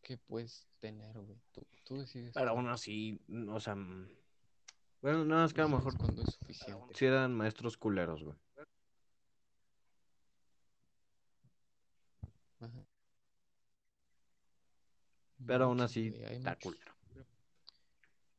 que 0.00 0.16
puedes 0.16 0.66
tener, 0.80 1.18
güey. 1.18 1.38
Tú, 1.52 1.66
tú 1.84 1.98
decides 1.98 2.32
Pero 2.32 2.50
aún 2.50 2.68
así, 2.68 3.20
o 3.50 3.60
sea, 3.60 3.74
mm, 3.74 4.08
bueno, 5.02 5.24
nada 5.26 5.42
más 5.42 5.52
que 5.52 5.60
a 5.60 5.64
lo 5.64 5.76
mejor 5.76 5.96
cuándo 5.98 6.22
es 6.22 6.34
suficiente. 6.34 6.94
si 6.94 7.04
eran 7.04 7.34
maestros 7.34 7.76
culeros, 7.76 8.22
güey. 8.24 8.36
Ajá. 12.64 12.86
Pero 15.46 15.64
aún 15.64 15.80
así, 15.80 16.14
está 16.30 16.56
culero. 16.56 16.92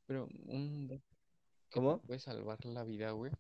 Pero 0.07 0.27
un 0.47 0.87
dato 0.87 1.03
que 1.69 1.75
¿Cómo? 1.75 1.99
te 1.99 2.07
puede 2.07 2.19
salvar 2.19 2.63
la 2.65 2.83
vida, 2.83 3.11
güey, 3.11 3.31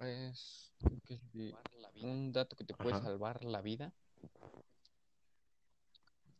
es 0.00 0.72
que 1.06 1.18
si- 1.32 1.54
un 2.02 2.32
dato 2.32 2.56
que 2.56 2.64
te 2.64 2.74
puede 2.74 2.94
Ajá. 2.96 3.04
salvar 3.04 3.44
la 3.44 3.60
vida 3.62 3.92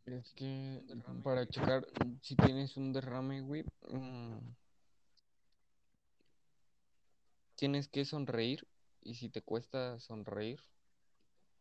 es 0.05 0.33
que 0.33 0.81
para 1.23 1.47
checar 1.47 1.85
si 2.21 2.35
tienes 2.35 2.77
un 2.77 2.93
derrame, 2.93 3.41
güey, 3.41 3.63
mm, 3.89 4.37
tienes 7.55 7.87
que 7.89 8.05
sonreír 8.05 8.65
y 9.01 9.15
si 9.15 9.29
te 9.29 9.41
cuesta 9.41 9.99
sonreír, 9.99 10.61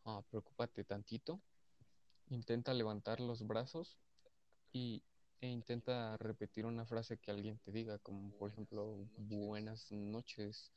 ah, 0.04 0.22
preocúpate 0.30 0.84
tantito, 0.84 1.40
intenta 2.28 2.74
levantar 2.74 3.20
los 3.20 3.46
brazos 3.46 3.98
y 4.72 5.02
e 5.40 5.48
intenta 5.48 6.16
repetir 6.16 6.64
una 6.66 6.86
frase 6.86 7.18
que 7.18 7.30
alguien 7.30 7.58
te 7.58 7.70
diga, 7.70 7.98
como 7.98 8.30
por 8.38 8.50
ejemplo, 8.50 8.96
buenas 9.18 9.90
noches, 9.92 10.72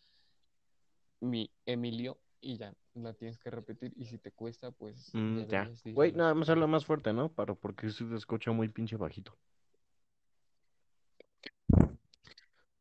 mi 1.21 1.49
Emilio, 1.65 2.17
y 2.41 2.57
ya, 2.57 2.73
la 2.93 3.13
tienes 3.13 3.37
que 3.37 3.49
repetir, 3.49 3.93
y 3.95 4.05
si 4.05 4.17
te 4.17 4.31
cuesta, 4.31 4.71
pues 4.71 5.11
Mm, 5.13 5.41
ya. 5.49 5.69
Güey, 5.93 6.11
nada 6.11 6.33
más 6.33 6.49
habla 6.49 6.67
más 6.67 6.85
fuerte, 6.85 7.13
¿no? 7.13 7.29
Para, 7.29 7.55
porque 7.55 7.89
se 7.89 8.05
te 8.05 8.15
escucha 8.15 8.51
muy 8.51 8.69
pinche 8.69 8.95
bajito. 8.97 9.37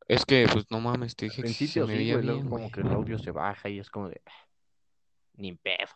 Es 0.08 0.24
que, 0.24 0.46
pues 0.50 0.64
no 0.70 0.80
mames, 0.80 1.14
te 1.16 1.26
dije 1.26 1.42
que 1.42 1.48
se 1.48 1.80
me 1.80 1.86
sí, 1.86 1.94
veía 1.98 2.14
güey, 2.14 2.26
luego 2.26 2.40
bien, 2.40 2.50
como 2.50 2.70
que 2.70 2.80
el 2.80 2.86
audio 2.88 3.18
se 3.18 3.30
baja 3.30 3.68
y 3.68 3.78
es 3.78 3.90
como 3.90 4.08
de... 4.08 4.20
"Ah, 4.26 4.32
Ni 5.34 5.54
pedo. 5.54 5.86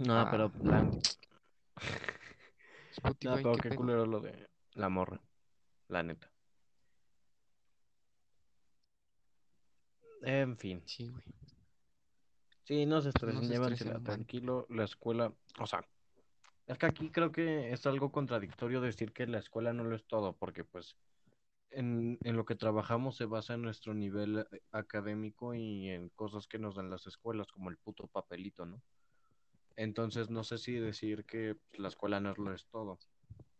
No, 0.00 0.18
Ah. 0.20 0.28
pero 0.30 0.50
la... 0.62 0.82
No, 3.02 3.10
Spotify, 3.10 3.42
pero 3.42 3.52
¿qué 3.54 3.62
qué 3.62 3.68
pedo? 3.70 3.76
culero 3.76 4.06
lo 4.06 4.20
de 4.20 4.48
la 4.74 4.88
morra. 4.88 5.20
La 5.88 6.02
neta. 6.02 6.30
En 10.22 10.56
fin. 10.58 10.82
Sí, 10.86 11.08
güey. 11.08 11.24
Sí, 12.64 12.86
no 12.86 13.00
se 13.00 13.06
No 13.06 13.10
estresen, 13.10 13.42
se 13.44 13.48
llévansela 13.52 13.74
estresen, 13.74 13.92
man. 13.94 14.04
tranquilo. 14.04 14.66
La 14.70 14.84
escuela, 14.84 15.32
o 15.58 15.66
sea, 15.66 15.84
es 16.66 16.78
que 16.78 16.86
aquí 16.86 17.10
creo 17.10 17.32
que 17.32 17.72
es 17.72 17.86
algo 17.86 18.12
contradictorio 18.12 18.80
decir 18.80 19.12
que 19.12 19.26
la 19.26 19.38
escuela 19.38 19.72
no 19.72 19.84
lo 19.84 19.96
es 19.96 20.04
todo, 20.06 20.34
porque 20.34 20.64
pues 20.64 20.96
en, 21.70 22.18
en 22.22 22.36
lo 22.36 22.44
que 22.44 22.54
trabajamos 22.54 23.16
se 23.16 23.24
basa 23.24 23.54
en 23.54 23.62
nuestro 23.62 23.94
nivel 23.94 24.46
eh, 24.50 24.62
académico 24.72 25.54
y 25.54 25.88
en 25.88 26.08
cosas 26.10 26.46
que 26.46 26.58
nos 26.58 26.76
dan 26.76 26.90
las 26.90 27.06
escuelas, 27.06 27.50
como 27.50 27.70
el 27.70 27.76
puto 27.78 28.06
papelito, 28.08 28.66
¿no? 28.66 28.82
Entonces 29.80 30.28
no 30.28 30.44
sé 30.44 30.58
si 30.58 30.74
decir 30.74 31.24
que 31.24 31.54
pues, 31.54 31.80
la 31.80 31.88
escuela 31.88 32.20
no 32.20 32.34
lo 32.34 32.52
es 32.52 32.66
todo. 32.66 32.98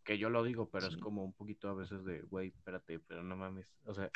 Que 0.03 0.19
yo 0.19 0.29
lo 0.29 0.43
digo, 0.43 0.69
pero 0.69 0.85
es 0.85 0.95
como 0.97 1.23
un 1.23 1.33
poquito 1.33 1.67
a 1.67 1.73
veces 1.73 2.05
de, 2.05 2.21
güey, 2.21 2.49
espérate, 2.49 2.99
pero 2.99 3.23
no 3.23 3.35
mames. 3.35 3.65
O 3.85 3.93
sea, 3.95 4.11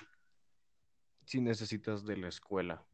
si 1.25 1.41
necesitas 1.41 2.05
de 2.05 2.17
la 2.17 2.27
escuela. 2.27 2.85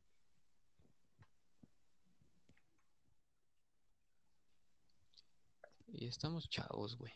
Y 5.89 6.08
estamos 6.08 6.50
chavos, 6.50 6.98
güey. 6.98 7.12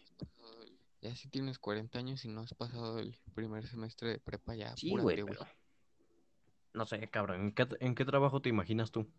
Ya 1.01 1.15
si 1.15 1.29
tienes 1.29 1.59
40 1.59 1.97
años 1.97 2.25
y 2.25 2.27
no 2.27 2.41
has 2.41 2.53
pasado 2.53 2.99
el 2.99 3.17
primer 3.33 3.67
semestre 3.67 4.09
de 4.09 4.19
prepa, 4.19 4.53
ya 4.53 4.75
Sí, 4.75 4.89
güey, 4.89 5.21
apúrate, 5.21 5.21
güey. 5.21 5.37
pero... 5.37 5.49
No 6.73 6.85
sé, 6.85 7.09
cabrón, 7.09 7.39
¿en 7.39 7.51
qué, 7.53 7.67
en 7.79 7.95
qué 7.95 8.03
trabajo 8.03 8.41
te 8.41 8.49
imaginas 8.49 8.91
tú? 8.91 9.09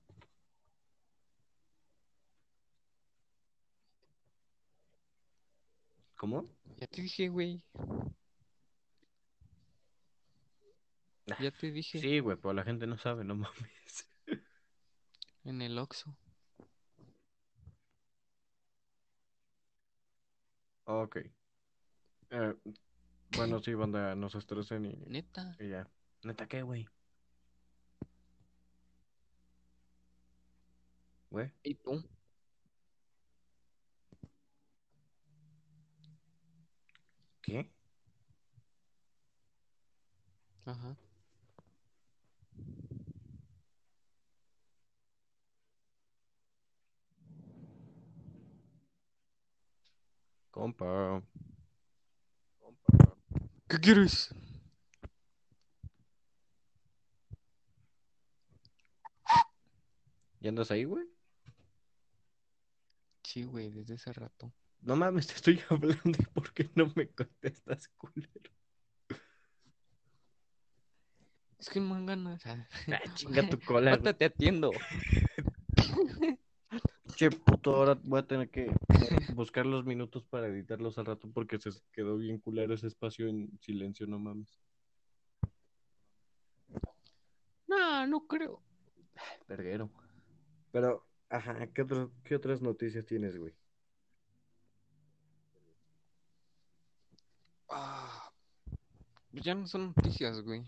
¿Cómo? 6.16 6.44
Ya 6.78 6.87
te 6.87 7.02
dije, 7.02 7.28
güey. 7.28 7.62
Ah, 11.30 11.37
Ya 11.40 11.50
te 11.50 11.70
dije. 11.70 11.99
Sí, 11.99 12.20
güey, 12.20 12.37
pero 12.37 12.54
la 12.54 12.64
gente 12.64 12.87
no 12.87 12.96
sabe, 12.99 13.25
no 13.25 13.35
mames. 13.35 14.08
En 15.44 15.62
el 15.62 15.78
Oxxo. 15.78 16.16
Ok. 20.85 21.16
Eh, 22.30 22.54
bueno, 23.37 23.61
sí, 23.61 23.75
banda, 23.75 24.14
no 24.14 24.28
se 24.28 24.38
estresen 24.38 24.87
y, 24.87 24.96
Neta. 25.06 25.56
y 25.58 25.68
ya. 25.68 25.88
¿Neta 26.23 26.46
qué, 26.46 26.62
güey? 26.62 26.87
Güey, 31.30 31.52
¿Y 31.62 31.75
tú? 31.75 32.02
¿Qué? 37.47 37.71
Ajá. 40.67 40.97
Compa. 50.50 51.23
¿Qué 53.69 53.79
quieres? 53.79 54.31
¿Ya 60.41 60.49
andas 60.50 60.71
ahí, 60.71 60.85
güey? 60.85 61.07
Sí, 63.23 63.45
güey, 63.45 63.71
desde 63.71 63.95
ese 63.95 64.12
rato. 64.12 64.53
No 64.87 64.95
mames, 64.95 65.26
te 65.26 65.35
estoy 65.35 65.61
hablando 65.69 66.00
y 66.19 66.25
¿por 66.33 66.52
qué 66.52 66.71
no 66.76 66.93
me 66.95 67.09
contestas, 67.09 67.88
culero? 67.97 68.31
Es 71.59 71.69
que 71.69 71.81
no 71.81 71.95
me 71.97 72.07
ganas. 72.07 72.47
ah. 72.47 72.69
Chinga 73.14 73.49
tu 73.49 73.59
cola. 73.59 73.90
Ahorita 73.90 74.12
te 74.12 74.26
atiendo. 74.26 74.73
Che, 77.16 77.31
puto, 77.31 77.75
ahora 77.75 77.99
voy 78.05 78.21
a 78.21 78.26
tener 78.26 78.49
que 78.49 78.73
buscar 79.35 79.66
los 79.66 79.85
minutos 79.85 80.25
para 80.25 80.47
editarlos 80.47 80.99
al 80.99 81.07
rato 81.07 81.28
porque 81.35 81.59
se 81.59 81.71
quedó 81.93 82.16
bien 82.16 82.38
culero 82.38 82.75
ese 82.75 82.87
espacio 82.87 83.26
en 83.26 83.59
silencio, 83.61 84.07
no 84.07 84.21
mames. 84.21 84.57
No, 87.66 88.07
no 88.07 88.26
creo. 88.28 88.62
Verguero. 89.49 89.90
Pero, 90.71 91.05
ajá, 91.28 91.66
¿qué, 91.75 91.83
otro- 91.83 92.12
qué 92.23 92.37
otras 92.37 92.61
noticias 92.62 93.05
tienes, 93.05 93.37
güey? 93.37 93.52
Ah, 97.78 98.33
ya 99.33 99.54
no 99.54 99.66
son 99.66 99.92
noticias, 99.95 100.40
güey. 100.40 100.64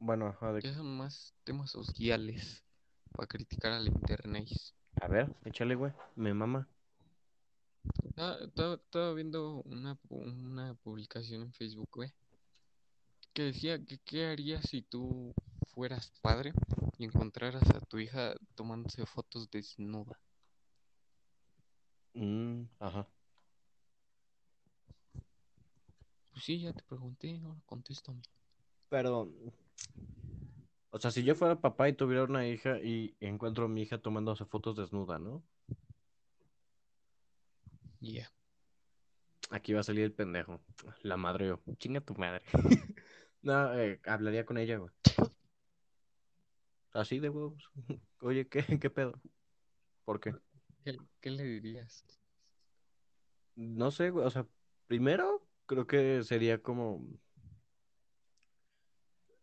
Bueno, 0.00 0.26
ajá, 0.26 0.52
de- 0.52 0.62
Ya 0.62 0.74
son 0.74 0.96
más 0.96 1.32
temas 1.44 1.70
sociales 1.70 2.64
para 3.12 3.28
criticar 3.28 3.70
al 3.72 3.86
internet. 3.86 4.48
a 5.00 5.06
ver, 5.06 5.32
échale, 5.44 5.76
güey, 5.76 5.92
me 6.16 6.34
mama. 6.34 6.66
Estaba, 8.02 8.34
estaba- 8.44 8.74
estaba 8.74 9.14
viendo 9.14 9.62
una, 9.64 9.96
una 10.08 10.74
publicación 10.74 11.42
en 11.42 11.52
Facebook, 11.52 11.88
güey, 11.94 12.12
que 13.32 13.42
decía 13.44 13.78
que 13.84 13.98
qué 13.98 14.26
harías 14.26 14.64
si 14.68 14.82
tú 14.82 15.32
fueras 15.72 16.10
padre 16.20 16.52
y 16.98 17.04
encontraras 17.04 17.62
a 17.70 17.80
tu 17.80 18.00
hija 18.00 18.34
tomándose 18.56 19.06
fotos 19.06 19.48
desnuda? 19.52 20.18
Mm, 22.14 22.64
ajá. 22.80 23.06
Pues 26.40 26.46
sí, 26.46 26.58
ya 26.58 26.72
te 26.72 26.82
pregunté, 26.84 27.38
ahora 27.44 27.60
contéstame. 27.66 28.22
Pero, 28.88 29.30
o 30.88 30.98
sea, 30.98 31.10
si 31.10 31.22
yo 31.22 31.34
fuera 31.34 31.60
papá 31.60 31.90
y 31.90 31.92
tuviera 31.92 32.24
una 32.24 32.48
hija 32.48 32.78
y 32.78 33.14
encuentro 33.20 33.66
a 33.66 33.68
mi 33.68 33.82
hija 33.82 33.98
tomándose 33.98 34.46
fotos 34.46 34.74
desnuda, 34.74 35.18
¿no? 35.18 35.42
Ya. 38.00 38.32
Aquí 39.50 39.74
va 39.74 39.80
a 39.80 39.82
salir 39.82 40.02
el 40.02 40.14
pendejo. 40.14 40.62
La 41.02 41.18
madre 41.18 41.48
yo. 41.48 41.60
Chinga 41.76 42.00
tu 42.00 42.14
madre. 42.14 42.42
no, 43.42 43.78
eh, 43.78 44.00
hablaría 44.06 44.46
con 44.46 44.56
ella, 44.56 44.78
güey. 44.78 44.94
Así 46.94 47.18
de 47.18 47.28
huevos. 47.28 47.70
Oye, 48.22 48.48
¿qué, 48.48 48.78
qué 48.80 48.88
pedo? 48.88 49.20
¿Por 50.06 50.20
qué? 50.20 50.34
¿Qué, 50.86 50.96
qué 51.20 51.30
le 51.32 51.44
dirías? 51.44 52.06
No 53.56 53.90
sé, 53.90 54.08
güey. 54.08 54.24
O 54.24 54.30
sea, 54.30 54.46
primero 54.86 55.49
creo 55.70 55.86
que 55.86 56.24
sería 56.24 56.60
como... 56.60 57.06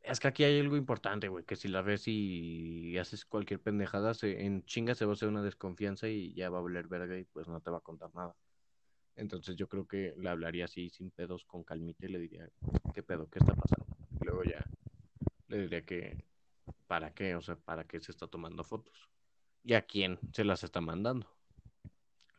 Es 0.02 0.20
que 0.20 0.28
aquí 0.28 0.44
hay 0.44 0.60
algo 0.60 0.76
importante, 0.76 1.30
güey, 1.30 1.46
que 1.46 1.56
si 1.56 1.70
la 1.70 1.82
ves 1.82 2.04
y 2.08 2.98
haces 2.98 3.24
cualquier 3.24 3.62
pendejada, 3.62 4.14
se, 4.14 4.46
en 4.46 4.66
chinga 4.66 4.94
se 4.94 5.06
va 5.06 5.12
a 5.12 5.14
hacer 5.14 5.30
una 5.30 5.42
desconfianza 5.42 6.10
y 6.10 6.34
ya 6.34 6.50
va 6.50 6.58
a 6.58 6.62
volver 6.62 6.90
verga 6.90 7.18
y 7.18 7.24
pues 7.24 7.48
no 7.48 7.62
te 7.62 7.72
va 7.72 7.78
a 7.78 7.82
contar 7.82 8.14
nada. 8.14 8.36
Entonces 9.16 9.56
yo 9.56 9.70
creo 9.70 9.88
que 9.88 10.16
le 10.18 10.28
hablaría 10.28 10.66
así 10.66 10.90
sin 10.90 11.12
pedos, 11.12 11.46
con 11.46 11.64
calmita 11.64 12.06
y 12.06 12.10
le 12.10 12.20
diría, 12.20 12.50
¿qué 12.94 13.04
pedo? 13.04 13.30
¿Qué 13.30 13.40
está 13.40 13.56
pasando? 13.56 13.86
Y 14.20 14.26
luego 14.26 14.44
ya 14.44 14.66
le 15.48 15.62
diría 15.62 15.86
que, 15.86 16.26
¿para 16.88 17.14
qué? 17.14 17.36
O 17.36 17.42
sea, 17.42 17.56
¿para 17.56 17.86
qué 17.86 18.02
se 18.02 18.12
está 18.12 18.28
tomando 18.28 18.66
fotos? 18.66 19.10
¿Y 19.64 19.76
a 19.76 19.84
quién 19.84 20.20
se 20.34 20.44
las 20.44 20.66
está 20.66 20.82
mandando? 20.82 21.34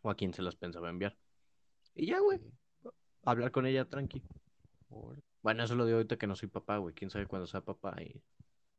¿O 0.02 0.10
a 0.10 0.14
quién 0.14 0.34
se 0.34 0.42
las 0.42 0.56
pensaba 0.56 0.90
enviar? 0.90 1.16
Y 1.94 2.06
ya, 2.06 2.20
güey, 2.20 2.40
hablar 3.24 3.50
con 3.50 3.66
ella 3.66 3.84
tranqui. 3.84 4.22
Bueno, 5.42 5.64
eso 5.64 5.74
lo 5.74 5.84
digo 5.84 5.98
ahorita 5.98 6.16
que 6.16 6.26
no 6.26 6.36
soy 6.36 6.48
papá, 6.48 6.78
güey. 6.78 6.94
Quién 6.94 7.10
sabe 7.10 7.26
cuándo 7.26 7.46
sea 7.46 7.60
papá 7.60 7.94
y 8.02 8.22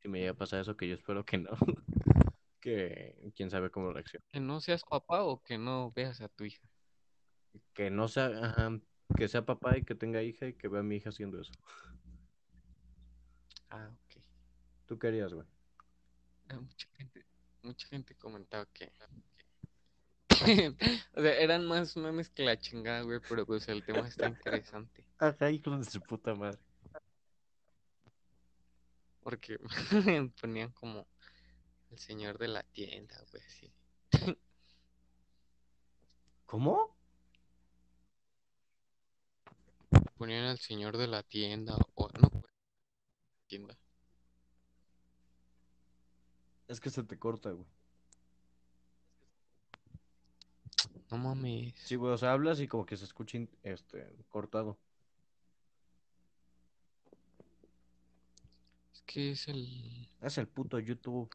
si 0.01 0.08
me 0.08 0.19
llega 0.19 0.31
a 0.31 0.36
pasar 0.36 0.62
eso, 0.62 0.75
que 0.75 0.88
yo 0.88 0.96
espero 0.96 1.25
que 1.25 1.38
no. 1.38 1.51
que 2.60 3.31
quién 3.36 3.50
sabe 3.50 3.69
cómo 3.69 3.91
reacciona. 3.91 4.25
Que 4.31 4.39
no 4.39 4.60
seas 4.60 4.84
papá 4.84 5.24
o 5.24 5.41
que 5.41 5.58
no 5.58 5.91
veas 5.91 6.22
a 6.22 6.29
tu 6.29 6.46
hija. 6.46 6.67
Que 7.74 7.89
no 7.89 8.08
sea, 8.08 8.27
ajá, 8.27 8.79
que 9.15 9.27
sea 9.27 9.46
papá 9.46 9.77
y 9.77 9.84
que 9.84 9.96
tenga 9.96 10.22
hija 10.22 10.48
y 10.48 10.53
que 10.53 10.67
vea 10.67 10.81
a 10.81 10.84
mi 10.84 10.98
hija 10.98 11.10
haciendo 11.10 11.39
eso. 11.39 11.51
Ah, 13.69 13.89
ok. 13.91 14.24
¿Tú 14.86 14.98
qué 14.98 15.08
harías, 15.08 15.34
güey? 15.34 15.48
Ah, 16.50 16.60
Mucha 16.60 16.88
gente, 16.98 17.25
mucha 17.63 17.88
gente 17.88 18.15
comentaba 18.15 18.65
que... 18.67 18.91
o 21.15 21.22
sea, 21.22 21.39
eran 21.39 21.65
más 21.65 21.96
memes 21.98 22.29
que 22.29 22.43
la 22.43 22.60
chingada, 22.60 23.01
güey, 23.01 23.19
pero 23.27 23.46
pues 23.46 23.67
el 23.67 23.84
tema 23.84 24.08
está 24.08 24.27
interesante. 24.27 25.03
Ajá, 25.17 25.51
hijo 25.51 25.77
de 25.77 25.84
su 25.84 26.00
puta 26.01 26.34
madre. 26.36 26.60
Porque 29.22 29.60
ponían 30.41 30.72
como 30.72 31.08
el 31.91 32.00
señor 32.00 32.38
de 32.38 32.48
la 32.48 32.63
tienda, 32.63 33.15
güey, 33.31 33.43
así. 33.46 33.72
¿Cómo? 36.46 36.98
Ponían 40.17 40.46
al 40.46 40.60
señor 40.60 40.98
de 40.98 41.08
la 41.08 41.24
tienda 41.24 41.75
o 41.96 42.10
no, 42.10 42.29
pues, 42.29 42.53
tienda. 43.48 43.77
Es 46.67 46.79
que 46.79 46.89
se 46.89 47.03
te 47.03 47.17
corta, 47.17 47.51
güey. 47.51 47.67
No 51.12 51.17
mames. 51.17 51.74
Sí, 51.76 51.95
güey, 51.95 52.13
o 52.13 52.17
sea, 52.17 52.34
hablas 52.34 52.60
y 52.60 52.67
como 52.67 52.86
que 52.86 52.95
se 52.98 53.06
escucha 53.06 53.39
este, 53.63 54.15
cortado. 54.30 54.78
Es 58.93 59.02
que 59.04 59.32
es 59.32 59.48
el... 59.48 60.10
Es 60.22 60.38
el 60.38 60.48
puto 60.48 60.80
YouTube. 60.80 61.30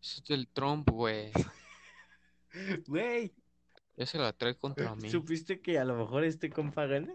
Es 0.00 0.22
el 0.28 0.48
Trump, 0.48 0.88
güey. 0.90 1.32
Güey, 2.86 3.34
Ya 3.98 4.06
se 4.06 4.16
la 4.18 4.32
trae 4.32 4.56
contra 4.56 4.94
mí. 4.94 5.10
¿supiste 5.10 5.60
que 5.60 5.78
a 5.78 5.84
lo 5.84 5.94
mejor 5.94 6.24
este 6.24 6.48
compa 6.48 6.86
gana? 6.86 7.12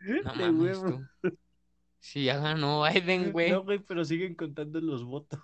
No 0.00 0.32
De 0.34 0.52
mames 0.52 0.78
huevo. 0.78 1.00
tú. 1.20 1.38
Sí, 2.00 2.24
ya 2.24 2.38
ganó 2.38 2.82
Biden, 2.82 3.30
güey. 3.30 3.50
No, 3.50 3.62
güey, 3.62 3.78
pero 3.78 4.04
siguen 4.04 4.34
contando 4.34 4.80
los 4.80 5.04
votos. 5.04 5.40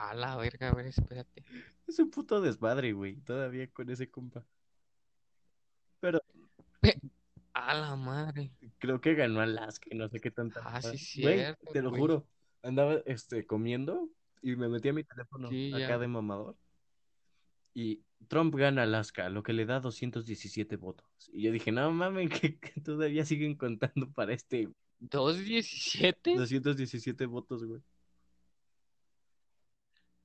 A 0.00 0.14
la 0.14 0.36
verga, 0.36 0.68
a 0.68 0.74
ver, 0.74 0.86
espérate. 0.86 1.44
Es 1.86 1.98
un 1.98 2.10
puto 2.10 2.40
desmadre, 2.40 2.92
güey, 2.92 3.16
todavía 3.16 3.68
con 3.72 3.90
ese 3.90 4.08
compa. 4.10 4.44
Pero 6.00 6.20
A 7.52 7.74
la 7.74 7.96
madre. 7.96 8.52
creo 8.78 9.00
que 9.00 9.14
ganó 9.14 9.40
Alaska 9.40 9.88
y 9.90 9.96
no 9.96 10.08
sé 10.08 10.20
qué 10.20 10.30
tanta. 10.30 10.60
Ah, 10.64 10.80
sí, 10.80 11.22
Güey, 11.22 11.38
cierto, 11.38 11.72
te 11.72 11.82
lo 11.82 11.90
güey. 11.90 12.00
juro. 12.00 12.26
Andaba 12.62 12.94
este, 13.06 13.44
comiendo 13.46 14.08
y 14.40 14.54
me 14.54 14.68
metí 14.68 14.88
a 14.88 14.92
mi 14.92 15.02
teléfono 15.04 15.48
Sí, 15.48 15.72
acá 15.74 15.88
ya. 15.88 15.98
de 15.98 16.06
mamador. 16.08 16.56
Y 17.74 18.02
Trump 18.28 18.54
gana 18.54 18.84
Alaska, 18.84 19.28
lo 19.28 19.42
que 19.42 19.52
le 19.52 19.66
da 19.66 19.80
217 19.80 20.76
votos. 20.76 21.06
Y 21.32 21.42
yo 21.42 21.52
dije, 21.52 21.72
no 21.72 21.90
mames, 21.90 22.30
que, 22.42 22.58
que 22.58 22.80
todavía 22.80 23.24
siguen 23.24 23.56
contando 23.56 24.08
para 24.12 24.32
este 24.32 24.68
¿217? 25.00 26.36
217 26.36 27.26
votos, 27.26 27.64
güey. 27.64 27.82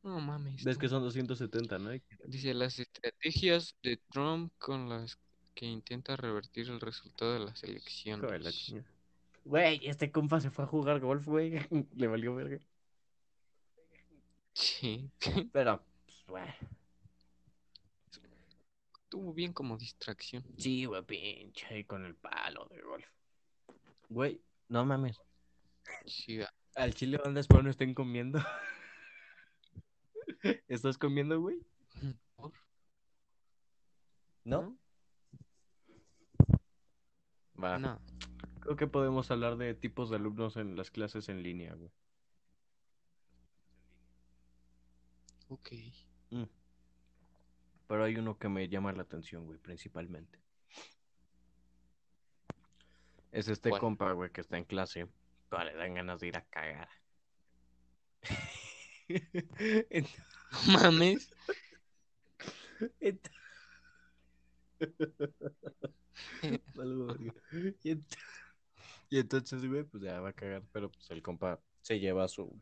No 0.04 0.20
mames. 0.20 0.64
Ves 0.64 0.76
tú. 0.76 0.82
que 0.82 0.90
son 0.90 1.02
270, 1.02 1.80
¿no? 1.80 1.92
Dice 2.26 2.54
las 2.54 2.78
estrategias 2.80 3.76
de 3.82 3.98
Trump 4.12 4.52
con 4.60 4.90
las 4.90 5.18
que 5.56 5.66
intenta 5.66 6.16
revertir 6.16 6.70
el 6.70 6.82
resultado 6.82 7.34
de 7.34 7.40
las 7.40 7.64
elecciones. 7.64 8.74
Güey, 9.46 9.80
este 9.88 10.12
compa 10.12 10.40
se 10.40 10.52
fue 10.52 10.66
a 10.66 10.68
jugar 10.68 11.00
golf, 11.00 11.26
güey. 11.26 11.54
Le 11.96 12.08
valió 12.08 12.36
verga. 12.36 12.60
Sí. 14.54 15.10
Pero, 15.52 15.84
pues, 16.06 16.24
güey. 16.28 16.54
Estuvo 19.04 19.34
bien 19.34 19.54
como 19.54 19.78
distracción. 19.78 20.44
Sí, 20.58 20.86
güey, 20.86 21.04
pinche, 21.04 21.68
ahí 21.68 21.84
con 21.84 22.06
el 22.06 22.16
palo 22.16 22.68
de 22.72 22.82
golf. 22.82 23.06
Güey, 24.10 24.42
no 24.70 24.86
mames. 24.86 25.20
Sí, 26.06 26.38
va. 26.38 26.52
Al 26.76 26.94
chile, 26.94 27.20
¿dónde 27.24 27.42
espero 27.42 27.62
no 27.62 27.70
estén 27.70 27.94
comiendo? 27.94 28.40
¿Estás 30.68 30.98
comiendo, 30.98 31.40
güey? 31.40 31.60
¿No? 34.44 34.78
Va. 37.62 37.80
No. 37.80 38.00
Creo 38.60 38.76
que 38.76 38.88
podemos 38.88 39.30
hablar 39.32 39.58
de 39.58 39.74
tipos 39.74 40.10
de 40.10 40.18
alumnos 40.18 40.58
en 40.58 40.76
las 40.76 40.92
clases 40.92 41.30
en 41.30 41.44
línea, 41.44 41.74
güey. 41.76 41.92
Ok. 45.50 45.70
Mm. 46.32 46.44
Pero 47.88 48.04
hay 48.04 48.16
uno 48.16 48.38
que 48.38 48.50
me 48.50 48.68
llama 48.68 48.92
la 48.94 49.04
atención, 49.04 49.46
güey, 49.46 49.60
principalmente. 49.60 50.40
Es 53.32 53.48
este 53.48 53.70
¿Cuál? 53.70 53.82
compa, 53.82 54.12
güey, 54.14 54.32
que 54.32 54.42
está 54.42 54.58
en 54.58 54.66
clase. 54.66 55.08
Pero 55.50 55.64
le 55.66 55.74
dan 55.76 55.94
ganas 55.96 56.20
de 56.20 56.28
ir 56.28 56.38
a 56.38 56.42
cagar. 56.46 56.90
Ent- 59.10 60.33
No 60.54 60.60
mames. 60.74 61.30
y 69.10 69.20
entonces, 69.20 69.66
güey, 69.66 69.84
pues 69.84 70.04
ya 70.04 70.20
va 70.20 70.30
a 70.30 70.34
cagar. 70.34 70.64
Pero 70.72 70.92
pues 70.92 71.10
el 71.12 71.22
compa 71.22 71.60
se 71.82 72.00
lleva 72.00 72.28
su 72.28 72.60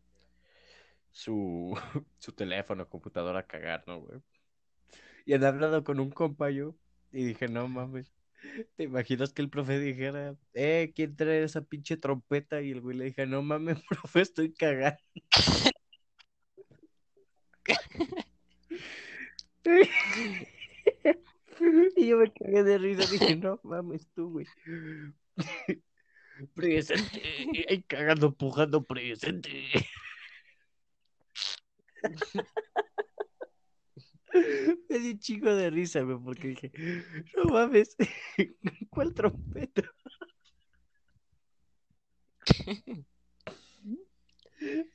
su, 1.12 1.76
su 2.20 2.32
teléfono, 2.34 2.88
computadora 2.88 3.40
a 3.40 3.48
cagar, 3.48 3.84
¿no, 3.88 4.02
güey? 4.02 4.20
Y 5.26 5.34
han 5.34 5.44
hablado 5.44 5.84
con 5.84 6.00
un 6.00 6.10
compa 6.10 6.50
yo 6.50 6.76
y 7.12 7.24
dije, 7.24 7.48
no 7.48 7.68
mames. 7.68 8.12
¿Te 8.76 8.84
imaginas 8.84 9.34
que 9.34 9.44
el 9.44 9.52
profe 9.52 9.80
dijera, 9.80 10.36
eh, 10.54 10.92
¿quién 10.96 11.16
trae 11.16 11.44
esa 11.44 11.62
pinche 11.62 11.96
trompeta? 11.98 12.62
Y 12.62 12.72
el 12.72 12.82
güey 12.82 12.98
le 12.98 13.06
dije, 13.06 13.28
no 13.28 13.44
mames, 13.44 13.78
profe, 13.90 14.22
estoy 14.22 14.54
cagando. 14.54 14.98
Y 21.96 22.08
yo 22.08 22.18
me 22.18 22.32
cagué 22.32 22.64
de 22.64 22.78
risa, 22.78 23.10
dije, 23.12 23.36
no 23.36 23.60
mames 23.64 24.08
tú, 24.16 24.32
güey. 24.32 24.46
Presente, 26.56 27.22
ahí 27.70 27.84
cagando, 27.84 28.34
pujando, 28.34 28.84
presente. 28.84 29.50
Me 34.90 35.00
di 35.00 35.12
un 35.12 35.20
chico 35.20 35.54
de 35.54 35.70
risa, 35.70 36.02
güey, 36.02 36.18
porque 36.24 36.48
dije, 36.48 36.72
no 37.36 37.46
mames, 37.46 37.96
¿cuál 38.90 39.14
trompeta? 39.14 39.84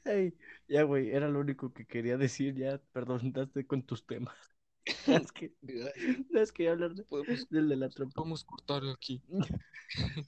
Ey, 0.04 0.34
ya, 0.68 0.82
güey, 0.84 1.10
era 1.10 1.28
lo 1.28 1.40
único 1.40 1.72
que 1.72 1.86
quería 1.86 2.16
decir. 2.16 2.54
Ya, 2.54 2.78
perdón, 2.92 3.32
daste 3.32 3.66
con 3.66 3.82
tus 3.82 4.06
temas. 4.06 4.55
Es 5.06 5.32
que, 5.32 5.52
es 6.34 6.52
que 6.52 6.68
hablar 6.68 6.94
de, 6.94 7.02
Podemos, 7.04 7.48
del 7.50 7.68
de 7.68 7.76
la 7.76 7.88
trompa. 7.88 8.14
podemos 8.14 8.44
cortar 8.44 8.82
aquí. 8.88 9.22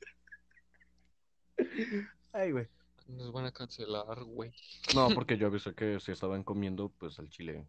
Ay, 2.33 2.53
güey. 2.53 2.67
Nos 3.09 3.33
van 3.33 3.47
a 3.47 3.53
cancelar, 3.53 4.23
güey. 4.25 4.53
No, 4.95 5.09
porque 5.11 5.39
yo 5.39 5.47
avisé 5.47 5.75
que 5.75 5.99
si 5.99 6.13
estaban 6.13 6.45
comiendo, 6.45 6.91
pues 6.99 7.19
al 7.19 7.31
chile, 7.31 7.67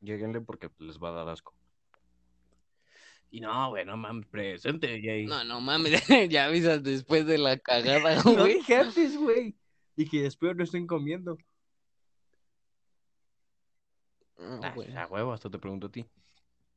lleguenle 0.00 0.40
porque 0.40 0.70
les 0.78 0.98
va 0.98 1.10
a 1.10 1.12
dar 1.12 1.28
asco. 1.28 1.54
Y 3.30 3.40
no, 3.40 3.68
güey, 3.70 3.84
no 3.84 3.96
mames, 3.96 4.26
presente, 4.26 4.98
y 4.98 5.08
ahí. 5.08 5.26
No, 5.26 5.44
no 5.44 5.60
mames, 5.60 6.02
ya 6.30 6.46
avisas 6.46 6.82
después 6.82 7.26
de 7.26 7.38
la 7.38 7.58
cagada, 7.58 8.22
No 8.24 8.34
güey. 8.36 8.54
dije 8.54 8.76
antes, 8.76 9.16
güey. 9.16 9.54
Dije, 9.96 10.26
espero 10.26 10.54
no 10.54 10.64
estén 10.64 10.86
comiendo. 10.86 11.36
Ah, 14.40 14.60
Ah, 14.62 14.72
bueno, 14.74 14.98
a 14.98 15.06
huevo, 15.06 15.32
hasta 15.32 15.50
te 15.50 15.58
pregunto 15.58 15.88
a 15.88 15.90
ti. 15.90 16.06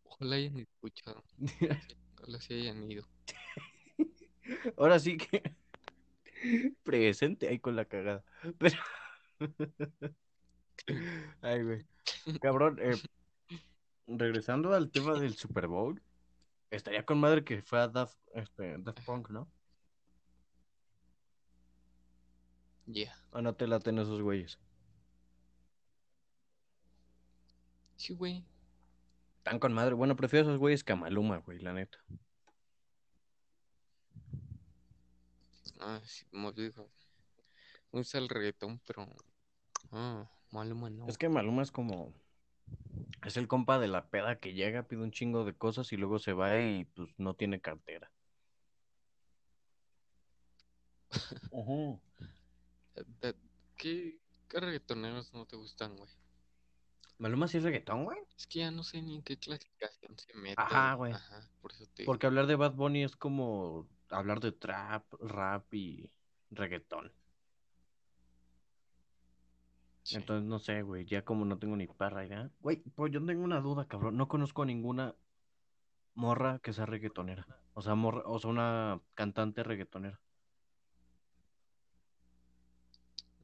Ojalá 0.03 0.35
hayan 0.35 0.59
escuchado. 0.59 1.23
Ojalá 2.17 2.41
se 2.41 2.53
hayan 2.55 2.91
ido. 2.91 3.07
Ahora 4.77 4.99
sí 4.99 5.17
que 5.17 5.55
presente 6.83 7.47
ahí 7.47 7.59
con 7.59 7.75
la 7.75 7.85
cagada. 7.85 8.23
Pero... 8.59 8.77
Ay, 11.41 11.63
güey. 11.63 11.85
Cabrón, 12.41 12.79
eh, 12.81 12.95
regresando 14.07 14.73
al 14.73 14.91
tema 14.91 15.17
del 15.19 15.35
Super 15.35 15.67
Bowl, 15.67 16.01
estaría 16.71 17.05
con 17.05 17.19
madre 17.19 17.43
que 17.43 17.61
fue 17.61 17.79
a 17.79 17.87
Daft, 17.87 18.17
este, 18.33 18.77
Daft 18.79 19.01
Punk, 19.05 19.29
¿no? 19.29 19.51
Ya. 22.85 23.13
¿O 23.31 23.41
no 23.41 23.55
te 23.55 23.67
laten 23.67 23.99
esos 23.99 24.21
güeyes? 24.21 24.59
Sí, 28.03 28.13
güey. 28.13 28.43
Están 29.37 29.59
con 29.59 29.71
madre. 29.71 29.93
Bueno, 29.93 30.17
prefiero 30.17 30.45
esos 30.45 30.59
güeyes 30.59 30.83
que 30.83 30.91
a 30.91 30.97
Maluma, 30.97 31.37
güey, 31.37 31.59
la 31.59 31.71
neta. 31.71 31.97
Ah, 35.79 36.01
sí, 36.03 36.25
como 36.25 36.51
dijo. 36.51 36.89
Gusta 37.93 38.17
el 38.17 38.27
reggaetón, 38.27 38.81
pero. 38.85 39.07
Ah, 39.93 40.29
Maluma 40.51 40.89
no. 40.89 41.07
Es 41.07 41.17
que 41.17 41.29
Maluma 41.29 41.61
es 41.61 41.71
como... 41.71 42.13
Es 43.25 43.37
el 43.37 43.47
compa 43.47 43.79
de 43.79 43.87
la 43.87 44.09
peda 44.09 44.37
que 44.37 44.53
llega, 44.53 44.83
pide 44.83 45.01
un 45.01 45.11
chingo 45.11 45.45
de 45.45 45.55
cosas 45.55 45.93
y 45.93 45.95
luego 45.95 46.19
se 46.19 46.33
va 46.33 46.59
y 46.59 46.83
pues 46.83 47.07
no 47.17 47.35
tiene 47.35 47.61
cartera. 47.61 48.11
Ujú. 51.51 52.01
Da- 53.21 53.33
¿Qué, 53.77 54.19
qué 54.49 54.59
reggaetoneros 54.59 55.33
no 55.33 55.45
te 55.45 55.55
gustan, 55.55 55.95
güey? 55.95 56.11
Maluma 57.17 57.47
sí 57.47 57.57
es 57.57 57.63
reggaetón, 57.63 58.05
güey. 58.05 58.19
Es 58.37 58.47
que 58.47 58.59
ya 58.59 58.71
no 58.71 58.83
sé 58.83 59.01
ni 59.01 59.15
en 59.15 59.21
qué 59.23 59.37
clasificación 59.37 60.17
se 60.17 60.33
mete. 60.33 60.55
Ajá, 60.57 60.95
güey. 60.95 61.13
Ajá, 61.13 61.47
por 61.61 61.71
eso 61.71 61.85
te 61.93 62.05
Porque 62.05 62.25
hablar 62.25 62.47
de 62.47 62.55
Bad 62.55 62.73
Bunny 62.73 63.03
es 63.03 63.15
como 63.15 63.87
hablar 64.09 64.39
de 64.39 64.51
trap, 64.51 65.05
rap 65.19 65.73
y 65.73 66.11
reggaetón. 66.51 67.11
Sí. 70.03 70.15
Entonces 70.15 70.45
no 70.45 70.59
sé, 70.59 70.81
güey, 70.81 71.05
ya 71.05 71.23
como 71.23 71.45
no 71.45 71.57
tengo 71.57 71.77
ni 71.77 71.87
parra 71.87 72.25
idea. 72.25 72.51
Güey, 72.59 72.81
pues 72.95 73.13
yo 73.13 73.25
tengo 73.25 73.43
una 73.43 73.61
duda, 73.61 73.87
cabrón. 73.87 74.17
No 74.17 74.27
conozco 74.27 74.63
a 74.63 74.65
ninguna 74.65 75.15
morra 76.13 76.59
que 76.59 76.73
sea 76.73 76.85
reggaetonera. 76.85 77.47
O 77.73 77.81
sea, 77.81 77.95
morra, 77.95 78.23
o 78.25 78.37
sea, 78.37 78.49
una 78.49 78.99
cantante 79.13 79.63
reggaetonera. 79.63 80.19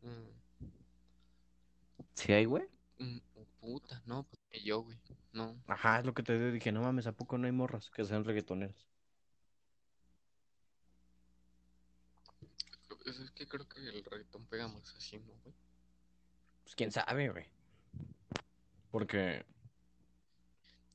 Mm, 0.01 0.65
¿Sí 2.13 2.34
hay, 2.34 2.45
güey? 2.45 2.67
Puta, 3.60 4.02
no, 4.06 4.24
pues 4.24 4.41
que 4.50 4.62
yo, 4.63 4.82
güey. 4.82 4.98
No. 5.34 5.62
Ajá, 5.67 6.00
es 6.00 6.06
lo 6.06 6.13
que 6.13 6.24
te 6.24 6.52
dije. 6.52 6.72
No 6.72 6.82
mames, 6.82 7.08
¿a 7.08 7.12
poco 7.12 7.38
no 7.38 7.45
hay 7.45 7.52
morras 7.52 7.89
que 7.89 8.04
sean 8.06 8.24
reggaetoneras? 8.24 8.76
Es 13.06 13.19
es 13.19 13.32
que 13.32 13.48
creo 13.48 13.67
que 13.67 13.80
el 13.80 14.04
reggaetón 14.04 14.45
pega 14.45 14.67
más 14.67 14.93
así, 14.95 15.17
¿no, 15.19 15.34
güey? 15.43 15.56
Pues 16.63 16.76
quién 16.76 16.91
sabe, 16.91 17.30
güey. 17.30 17.45
Porque, 18.91 19.45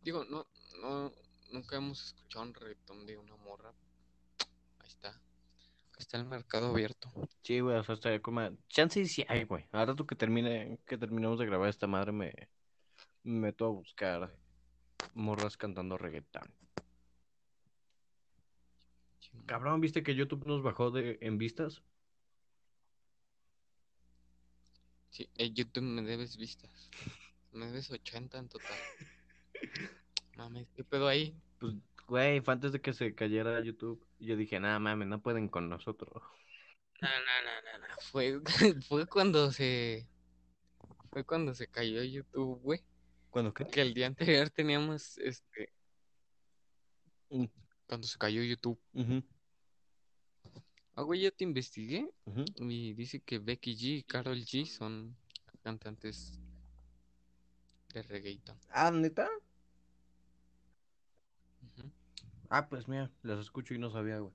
Digo, 0.05 0.23
no, 0.27 0.47
no, 0.83 1.13
nunca 1.51 1.77
hemos 1.77 2.05
escuchado 2.05 2.45
un 2.45 2.53
reggaetón 2.53 3.07
de 3.07 3.17
una 3.17 3.37
morra. 3.37 3.73
Ahí 4.81 4.89
está. 4.89 5.19
Está 5.97 6.19
el 6.19 6.27
mercado 6.27 6.69
abierto. 6.69 7.11
sí, 7.43 7.61
güey, 7.61 7.79
o 7.79 7.85
sea, 7.85 7.95
estaría 7.95 8.21
como... 8.21 8.43
Chance 8.69 9.07
sí 9.07 9.25
hay, 9.29 9.45
güey. 9.45 9.67
Ahora 9.73 9.95
tú 9.95 10.07
que 10.07 10.15
termine, 10.15 10.79
que 10.85 10.99
terminemos 10.99 11.39
de 11.39 11.47
grabar 11.47 11.71
esta 11.71 11.87
madre, 11.87 12.13
me, 12.13 12.35
me 13.25 13.41
meto 13.41 13.67
a 13.67 13.71
buscar 13.71 14.37
morras 15.15 15.57
cantando 15.57 15.99
reggaetón. 15.99 16.53
Cabrón, 19.47 19.81
¿viste 19.81 20.03
que 20.03 20.15
YouTube 20.15 20.47
nos 20.47 20.63
bajó 20.63 20.91
de 20.91 21.19
en 21.21 21.39
vistas? 21.39 21.83
Sí, 25.11 25.29
en 25.37 25.55
YouTube 25.55 25.83
me 25.83 26.03
debes 26.03 26.37
vistas. 26.37 26.91
Me 27.53 27.67
debes 27.67 27.91
80 27.91 28.39
en 28.39 28.49
total. 28.49 28.79
Mames, 30.37 30.69
¿qué 30.75 30.85
pedo 30.85 31.09
ahí? 31.09 31.37
Pues, 31.59 31.75
güey, 32.07 32.41
fue 32.41 32.55
antes 32.55 32.73
de 32.73 32.81
que 32.81 32.93
se 32.93 33.15
cayera 33.15 33.63
YouTube. 33.63 34.05
Y 34.19 34.27
yo 34.27 34.37
dije, 34.37 34.59
nada, 34.61 34.79
mames, 34.79 35.09
no 35.09 35.21
pueden 35.21 35.49
con 35.49 35.69
nosotros. 35.69 36.23
No, 37.01 37.09
no, 37.09 37.43
no, 37.45 37.79
no, 37.79 37.89
no. 37.89 37.95
Fue, 38.01 38.41
fue 38.89 39.07
cuando 39.07 39.53
se. 39.53 40.09
Fue 41.11 41.25
cuando 41.25 41.55
se 41.55 41.69
cayó 41.69 42.03
YouTube, 42.03 42.61
güey. 42.61 42.81
¿Cuándo 43.35 43.53
qué? 43.53 43.67
Que 43.67 43.81
el 43.81 43.95
día 43.95 44.07
anterior 44.07 44.49
teníamos 44.49 45.19
este. 45.19 45.73
Mm. 47.31 47.47
Cuando 47.89 48.07
se 48.07 48.17
cayó 48.17 48.45
YouTube. 48.45 48.79
Ujú, 48.93 49.25
Ah, 50.95 51.03
güey, 51.03 51.23
ya 51.23 51.33
te 51.33 51.43
investigué. 51.43 52.09
Y 52.59 52.93
dice 52.93 53.19
que 53.19 53.41
Becky 53.41 53.75
G 53.75 53.83
y 53.99 54.03
Carol 54.05 54.39
G 54.39 54.67
son 54.67 55.17
cantantes 55.65 56.39
de 57.93 58.03
reggaeton. 58.05 58.57
Ah, 58.71 58.93
¿neta? 58.93 59.29
Ujú. 61.61 61.91
Ah, 62.51 62.69
pues 62.69 62.87
mira, 62.87 63.11
las 63.23 63.41
escucho 63.41 63.75
y 63.75 63.79
no 63.81 63.91
sabía, 63.91 64.21
güey. 64.21 64.33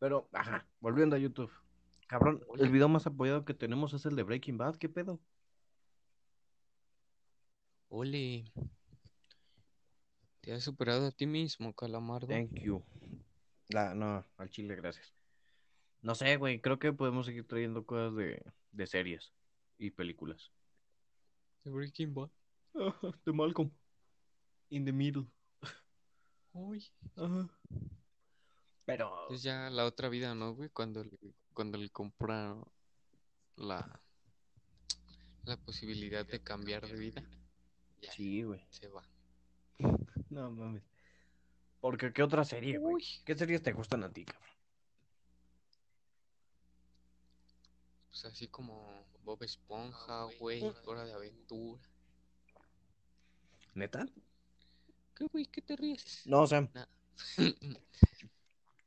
Pero, 0.00 0.28
ajá, 0.32 0.66
volviendo 0.80 1.14
a 1.14 1.20
YouTube. 1.20 1.52
Cabrón, 2.08 2.44
el 2.58 2.70
video 2.70 2.88
más 2.88 3.06
apoyado 3.06 3.44
que 3.44 3.54
tenemos 3.54 3.94
es 3.94 4.04
el 4.06 4.16
de 4.16 4.24
Breaking 4.24 4.58
Bad, 4.58 4.74
¿qué 4.74 4.88
pedo? 4.88 5.20
Ole. 7.96 8.52
Te 10.40 10.52
has 10.52 10.64
superado 10.64 11.06
a 11.06 11.12
ti 11.12 11.26
mismo, 11.26 11.72
Calamardo. 11.72 12.26
Thank 12.26 12.60
you. 12.60 12.84
La, 13.68 13.94
no, 13.94 14.26
al 14.36 14.50
chile, 14.50 14.74
gracias. 14.74 15.14
No 16.02 16.16
sé, 16.16 16.36
güey, 16.36 16.60
creo 16.60 16.80
que 16.80 16.92
podemos 16.92 17.24
seguir 17.26 17.46
trayendo 17.46 17.86
cosas 17.86 18.16
de, 18.16 18.42
de 18.72 18.86
series 18.88 19.32
y 19.78 19.92
películas. 19.92 20.50
De 21.62 21.70
Breaking 21.70 22.12
Bad. 22.12 22.30
de 23.24 23.32
Malcolm. 23.32 23.70
In 24.70 24.84
the 24.84 24.92
middle. 24.92 25.26
Uy. 26.52 26.84
Ajá. 27.14 27.48
Pero, 28.86 29.30
Es 29.30 29.44
ya 29.44 29.70
la 29.70 29.86
otra 29.86 30.08
vida, 30.08 30.34
¿no, 30.34 30.56
güey? 30.56 30.68
Cuando 30.68 31.04
le, 31.04 31.16
cuando 31.54 31.78
le 31.78 31.88
compra 31.90 32.56
la, 33.54 34.02
la 35.44 35.56
posibilidad 35.58 36.26
de 36.26 36.42
cambiar 36.42 36.86
de 36.88 36.96
vida. 36.96 37.22
Ya 38.04 38.12
sí, 38.12 38.42
güey. 38.42 38.64
se 38.70 38.88
va. 38.88 39.02
No 40.30 40.50
mames. 40.50 40.82
Porque, 41.80 42.12
¿qué 42.12 42.22
otra 42.22 42.44
serie, 42.44 42.78
güey? 42.78 43.04
¿Qué 43.24 43.36
series 43.36 43.62
te 43.62 43.72
gustan 43.72 44.02
a 44.04 44.12
ti, 44.12 44.24
cabrón? 44.24 44.50
Pues 48.08 48.24
así 48.24 48.48
como 48.48 49.04
Bob 49.22 49.42
Esponja, 49.42 50.24
güey, 50.38 50.62
Hora 50.86 51.04
de 51.04 51.12
Aventura. 51.12 51.82
¿Neta? 53.74 54.06
¿Qué, 55.14 55.26
güey? 55.26 55.46
¿Qué 55.46 55.60
te 55.60 55.76
ríes? 55.76 56.22
No, 56.26 56.42
o 56.42 56.46
sea, 56.46 56.62
Nada. 56.72 56.88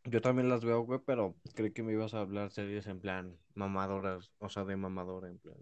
yo 0.06 0.22
también 0.22 0.50
las 0.50 0.64
veo, 0.64 0.82
güey, 0.82 1.00
pero 1.06 1.36
creí 1.54 1.72
que 1.72 1.84
me 1.84 1.94
ibas 1.94 2.14
a 2.14 2.22
hablar 2.22 2.52
series 2.52 2.88
en 2.88 3.00
plan 3.00 3.38
mamadoras, 3.54 4.32
o 4.40 4.50
sea, 4.50 4.64
de 4.64 4.76
mamadora, 4.76 5.30
en 5.30 5.40
plan 5.40 5.58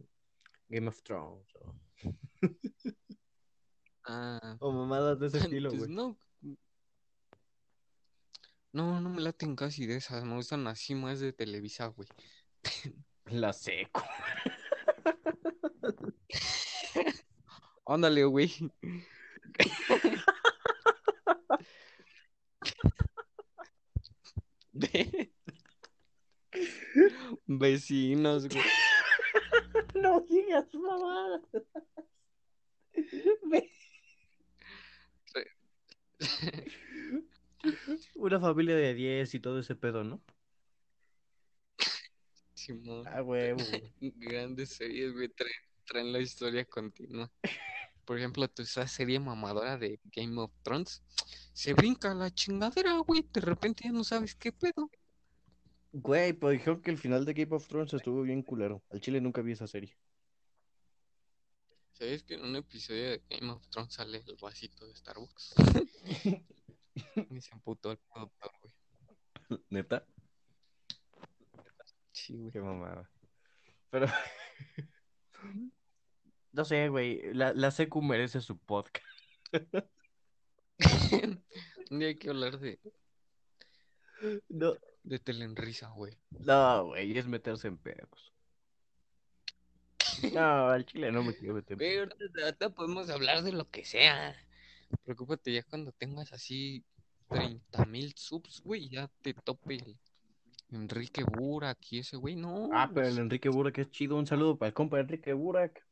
Game 0.69 0.87
of 0.87 1.01
Thrones. 1.03 1.47
O, 1.55 1.75
Ah, 4.07 4.55
o 4.59 4.71
mamadas 4.71 5.19
de 5.19 5.27
ese 5.27 5.39
estilo, 5.39 5.69
pues 5.69 5.81
güey. 5.81 5.91
no. 5.91 6.17
No, 8.71 8.99
no 8.99 9.09
me 9.09 9.21
laten 9.21 9.55
casi 9.55 9.85
de 9.85 9.95
esas. 9.95 10.25
Me 10.25 10.35
gustan 10.35 10.67
así 10.67 10.95
más 10.95 11.21
de 11.21 11.31
Televisa, 11.31 11.87
güey. 11.87 12.09
La 13.25 13.53
seco. 13.53 14.03
Ándale, 17.85 18.25
güey. 18.25 18.51
Vecinos, 27.47 28.47
güey. 28.47 28.63
No 29.95 30.21
digas 30.21 30.73
mamá. 30.73 31.41
Una 38.15 38.39
familia 38.39 38.75
de 38.75 38.93
10 38.93 39.33
y 39.33 39.39
todo 39.39 39.59
ese 39.59 39.75
pedo, 39.75 40.03
¿no? 40.03 40.21
Simón. 42.53 43.03
Ah, 43.07 43.21
huevo. 43.21 43.59
Grandes 44.01 44.69
series, 44.69 45.13
güey, 45.13 45.29
traen, 45.29 45.53
traen 45.85 46.13
la 46.13 46.19
historia 46.19 46.65
continua. 46.65 47.31
Por 48.05 48.17
ejemplo, 48.17 48.47
tú 48.47 48.61
esa 48.61 48.87
serie 48.87 49.19
mamadora 49.19 49.77
de 49.77 49.99
Game 50.15 50.39
of 50.39 50.51
Thrones, 50.63 51.03
se 51.53 51.73
brinca 51.73 52.13
la 52.13 52.29
chingadera, 52.33 52.97
güey, 52.99 53.25
de 53.33 53.41
repente 53.41 53.83
ya 53.85 53.91
no 53.91 54.03
sabes 54.03 54.35
qué 54.35 54.51
pedo. 54.51 54.89
Güey, 55.91 56.33
pero 56.33 56.51
dijeron 56.51 56.81
que 56.81 56.91
el 56.91 56.97
final 56.97 57.25
de 57.25 57.33
Game 57.33 57.55
of 57.55 57.67
Thrones 57.67 57.93
estuvo 57.93 58.21
bien 58.21 58.43
culero. 58.43 58.83
Al 58.89 58.99
chile 58.99 59.21
nunca 59.21 59.41
vi 59.41 59.53
esa 59.53 59.65
serie. 59.65 59.95
¿Sabes 61.97 62.23
que 62.23 62.33
en 62.35 62.43
un 62.43 62.55
episodio 62.57 63.11
de 63.11 63.23
Game 63.29 63.51
of 63.51 63.65
Thrones 63.69 63.93
sale 63.93 64.21
el 64.27 64.35
vasito 64.35 64.85
de 64.85 64.95
Starbucks? 64.95 65.55
Y 67.29 67.41
se 67.41 67.53
amputó 67.53 67.91
el 67.91 67.97
productor, 67.97 68.51
güey. 68.61 69.61
¿Neta? 69.69 70.05
Sí, 72.13 72.37
güey. 72.37 72.51
Qué 72.53 72.59
mamada. 72.61 73.09
Pero. 73.89 74.07
No 76.53 76.63
sé, 76.63 76.87
güey. 76.87 77.33
La, 77.33 77.53
la 77.53 77.69
secu 77.69 78.01
merece 78.01 78.39
su 78.39 78.57
podcast. 78.57 79.05
Un 81.91 81.99
día 81.99 82.07
hay 82.07 82.15
que 82.15 82.29
hablar 82.29 82.59
de, 82.59 82.79
No, 84.47 84.75
de 85.03 85.19
Telenrisa, 85.19 85.89
güey. 85.89 86.17
no, 86.29 86.85
güey. 86.85 87.17
Es 87.17 87.27
meterse 87.27 87.67
en 87.67 87.77
pedos. 87.77 88.33
No, 90.33 90.69
al 90.69 90.85
chile 90.85 91.11
no 91.11 91.23
me 91.23 91.35
quiero 91.35 91.55
meter 91.55 91.77
Güey, 91.77 91.97
ahorita, 91.97 92.69
podemos 92.69 93.09
hablar 93.09 93.43
de 93.43 93.51
lo 93.51 93.69
que 93.69 93.85
sea. 93.85 94.35
Preocúpate 95.03 95.53
ya 95.53 95.63
cuando 95.63 95.91
tengas 95.91 96.31
así 96.33 96.83
30 97.29 97.85
mil 97.85 98.13
subs, 98.15 98.61
güey, 98.61 98.89
ya 98.89 99.09
te 99.21 99.33
tope 99.33 99.75
el 99.75 99.97
Enrique 100.71 101.23
Burak 101.23 101.79
y 101.91 101.99
ese 101.99 102.17
güey, 102.17 102.35
no. 102.35 102.69
Ah, 102.73 102.89
pero 102.93 103.07
el 103.07 103.17
Enrique 103.17 103.49
Burak 103.49 103.77
es 103.79 103.91
chido. 103.91 104.15
Un 104.15 104.27
saludo 104.27 104.57
para 104.57 104.67
el 104.67 104.73
compa 104.73 104.99
Enrique 104.99 105.33
Burak. 105.33 105.85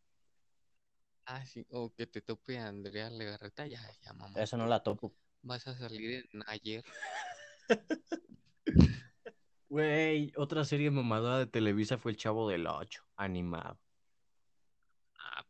Ah, 1.26 1.46
sí, 1.46 1.66
o 1.70 1.94
que 1.94 2.06
te 2.06 2.22
tope 2.22 2.58
Andrea 2.58 3.10
Legarreta, 3.10 3.66
ya, 3.66 3.82
ya, 4.02 4.14
mamá. 4.14 4.40
Esa 4.40 4.58
no 4.58 4.68
la 4.68 4.84
topo. 4.84 5.16
Vas 5.42 5.68
a 5.68 5.76
salir 5.76 6.28
en 6.34 6.44
ayer. 6.48 6.84
Güey, 9.70 10.32
otra 10.38 10.66
serie 10.66 10.92
mamadora 10.92 11.40
de 11.40 11.48
Televisa 11.48 11.98
fue 11.98 12.12
El 12.12 12.18
Chavo 12.18 12.48
del 12.48 12.68
Ocho, 12.68 13.02
animado. 13.16 13.80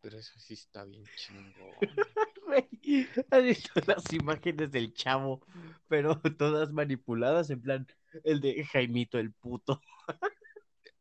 Pero 0.03 0.17
eso 0.17 0.37
sí 0.37 0.53
está 0.53 0.83
bien 0.83 1.05
chingón. 1.15 1.53
Güey, 2.45 3.07
¿has 3.31 3.41
visto 3.41 3.71
las 3.87 4.11
imágenes 4.11 4.69
del 4.69 4.93
chavo? 4.93 5.39
Pero 5.87 6.19
todas 6.37 6.73
manipuladas, 6.73 7.49
en 7.49 7.61
plan, 7.61 7.87
el 8.25 8.41
de 8.41 8.65
Jaimito 8.65 9.17
el 9.17 9.31
puto. 9.31 9.81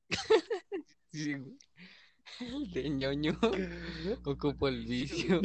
Sí, 1.12 1.34
güey. 1.34 1.58
El 2.40 2.70
de 2.70 2.88
ñoño 2.88 3.38
ocupo 4.24 4.68
el 4.68 4.86
vicio. 4.86 5.42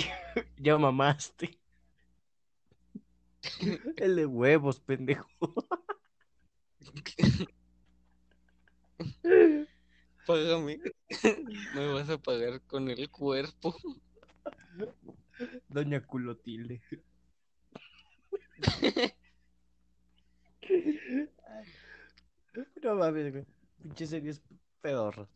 Ya 0.55 0.77
mamaste. 0.77 1.59
El 3.97 4.15
de 4.15 4.25
huevos, 4.25 4.79
pendejo. 4.79 5.27
Págame. 10.27 10.79
Me 11.75 11.87
vas 11.93 12.09
a 12.09 12.17
pagar 12.17 12.61
con 12.63 12.89
el 12.89 13.09
cuerpo. 13.09 13.75
Doña 15.69 16.05
Culotilde. 16.05 16.81
No 22.83 22.95
mames, 22.95 23.31
güey. 23.31 23.45
Pinche 23.81 24.05
series 24.07 24.41
pedorras. 24.81 25.29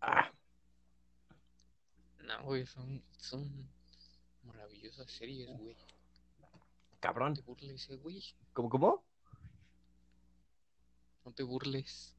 Ah, 0.00 0.30
No, 2.26 2.42
güey, 2.44 2.66
son, 2.66 3.02
son 3.18 3.68
maravillosas 4.44 5.10
series, 5.10 5.48
güey. 5.58 5.74
No 6.40 6.98
cabrón. 7.00 7.34
te 7.34 7.40
burles, 7.42 7.88
eh, 7.90 7.96
güey. 7.96 8.22
¿Cómo, 8.52 8.68
cómo? 8.68 9.04
No 11.24 11.32
te 11.32 11.42
burles. 11.42 12.17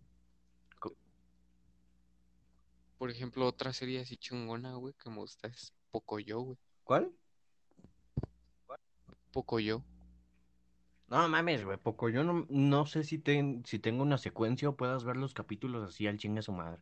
Por 2.99 3.09
ejemplo, 3.09 3.47
otra 3.47 3.73
serie 3.73 4.01
así 4.01 4.17
chingona, 4.17 4.75
güey, 4.75 4.93
que 4.93 5.09
me 5.09 5.15
gusta 5.15 5.47
es 5.47 5.73
Pocoyo, 5.89 6.41
güey. 6.41 6.57
¿Cuál? 6.83 7.11
Pocoyo. 9.31 9.83
No 11.07 11.27
mames, 11.27 11.63
güey, 11.65 11.77
poco. 11.77 12.09
Yo 12.09 12.23
no, 12.23 12.45
no 12.49 12.85
sé 12.85 13.03
si, 13.03 13.17
ten- 13.17 13.63
si 13.65 13.79
tengo 13.79 14.03
una 14.03 14.17
secuencia 14.17 14.69
o 14.69 14.75
puedas 14.75 15.03
ver 15.05 15.15
los 15.17 15.33
capítulos 15.33 15.87
así 15.89 16.05
al 16.05 16.17
chingue 16.17 16.41
su 16.43 16.51
madre. 16.51 16.81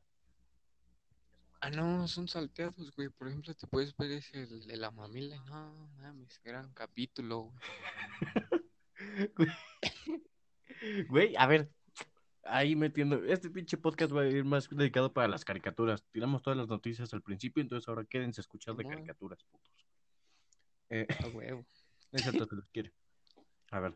Ah, 1.62 1.70
no, 1.70 2.08
son 2.08 2.28
salteados, 2.28 2.92
güey. 2.96 3.10
Por 3.10 3.28
ejemplo, 3.28 3.54
te 3.54 3.68
puedes 3.68 3.96
ver 3.96 4.12
ese 4.12 4.42
el 4.44 4.68
de 4.68 4.78
la 4.78 4.92
mamila. 4.92 5.38
No, 5.46 5.90
mames, 5.98 6.42
gran 6.44 6.74
capítulo, 6.74 7.54
güey. 9.38 9.50
Güey, 11.10 11.36
a 11.38 11.48
ver, 11.48 11.72
ahí 12.50 12.76
metiendo. 12.76 13.24
Este 13.26 13.50
pinche 13.50 13.78
podcast 13.78 14.14
va 14.14 14.22
a 14.22 14.28
ir 14.28 14.44
más 14.44 14.70
dedicado 14.70 15.14
para 15.14 15.28
las 15.28 15.46
caricaturas. 15.46 16.04
Tiramos 16.12 16.42
todas 16.42 16.58
las 16.58 16.68
noticias 16.68 17.14
al 17.14 17.22
principio, 17.22 17.62
entonces 17.62 17.88
ahora 17.88 18.06
quédense 18.06 18.42
a 18.42 18.44
escuchar 18.44 18.76
de 18.76 18.86
caricaturas, 18.86 19.44
putos. 19.44 19.86
Eh, 20.90 21.08
A 21.24 21.28
huevo. 21.28 21.66
exacto, 22.12 22.46
se 22.46 22.56
los 22.56 22.68
quiere. 22.70 22.94
A 23.72 23.80
ver, 23.80 23.96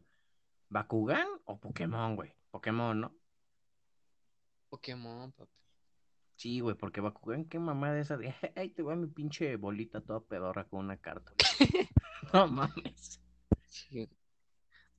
¿Bakugan 0.70 1.28
o 1.46 1.60
Pokémon, 1.60 2.16
güey? 2.16 2.34
Pokémon, 2.50 3.00
¿no? 3.00 3.16
Pokémon, 4.70 5.32
papi. 5.34 5.52
Sí, 6.36 6.60
güey, 6.60 6.76
porque 6.76 7.02
Bakugan, 7.02 7.46
qué 7.46 7.60
mamada 7.60 8.00
esa 8.00 8.18
de. 8.18 8.34
Ahí 8.56 8.70
te 8.70 8.82
va 8.82 8.96
mi 8.96 9.08
pinche 9.08 9.56
bolita 9.58 10.02
toda 10.02 10.22
pedorra 10.22 10.66
con 10.66 10.86
una 10.86 10.98
carta. 10.98 11.34
no 12.34 12.48
mames. 12.48 13.22
Sí. 13.66 14.10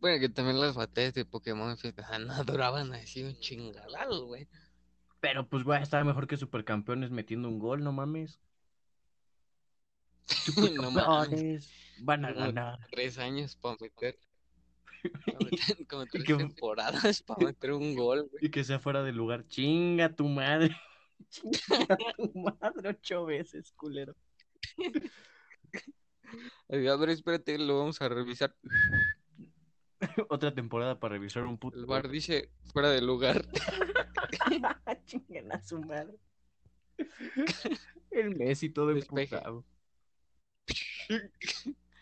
Bueno, 0.02 0.18
que 0.18 0.28
también 0.28 0.60
las 0.60 0.74
batallas 0.74 1.14
de 1.14 1.24
Pokémon 1.24 1.76
ah, 2.10 2.18
no 2.18 2.42
duraban 2.42 2.92
así 2.92 3.22
un 3.22 3.38
chingadal, 3.38 4.24
güey. 4.24 4.48
Pero 5.20 5.48
pues, 5.48 5.62
güey, 5.62 5.80
estaba 5.80 6.02
mejor 6.02 6.26
que 6.26 6.36
Supercampeones 6.36 7.12
metiendo 7.12 7.48
un 7.48 7.60
gol, 7.60 7.84
no 7.84 7.92
mames. 7.92 8.40
No 10.82 10.90
mames. 10.90 11.70
Van 12.00 12.24
a 12.24 12.32
ganar. 12.32 12.80
Tres 12.90 13.16
años 13.18 13.54
para 13.54 13.76
meter. 13.80 14.18
como 15.88 16.06
tres 16.06 16.24
temporadas 16.24 17.22
para 17.22 17.46
meter 17.46 17.72
un 17.72 17.94
gol, 17.94 18.28
güey. 18.28 18.46
Y 18.46 18.50
que 18.50 18.64
sea 18.64 18.80
fuera 18.80 19.04
de 19.04 19.12
lugar. 19.12 19.46
Chinga 19.46 20.12
tu 20.12 20.26
madre. 20.26 20.76
Chinga 21.28 21.96
tu 22.16 22.32
madre 22.34 22.88
ocho 22.88 23.24
veces, 23.24 23.70
culero. 23.76 24.16
A 26.68 26.96
ver, 26.96 27.10
espérate, 27.10 27.58
lo 27.58 27.78
vamos 27.78 28.00
a 28.00 28.08
revisar. 28.08 28.56
Otra 30.28 30.54
temporada 30.54 30.98
para 30.98 31.14
revisar 31.14 31.44
un 31.44 31.58
puto. 31.58 31.78
El 31.78 31.86
bar 31.86 32.08
dice 32.08 32.50
fuera 32.72 32.90
de 32.90 33.00
lugar. 33.00 33.46
Chingan 35.06 35.52
a 35.52 35.62
su 35.62 35.80
madre. 35.80 36.18
El 38.10 38.36
Messi 38.36 38.70
todo 38.70 38.90
emputado. 38.90 39.64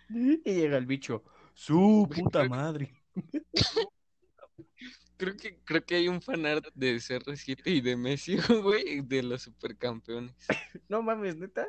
Y 0.09 0.37
llega 0.45 0.77
el 0.77 0.87
bicho. 0.87 1.25
Su 1.55 2.09
puta 2.13 2.49
madre. 2.49 2.95
Creo 5.17 5.37
que, 5.37 5.59
creo 5.65 5.85
que 5.85 5.97
hay 5.97 6.09
un 6.09 6.23
fanart 6.23 6.67
de 6.75 6.97
CR7 6.97 7.61
y 7.67 7.83
de 7.83 7.97
Messi, 7.97 8.37
güey, 8.63 9.03
de 9.03 9.23
los 9.23 9.43
supercampeones. 9.43 10.35
No 10.89 11.03
mames, 11.03 11.37
neta. 11.37 11.69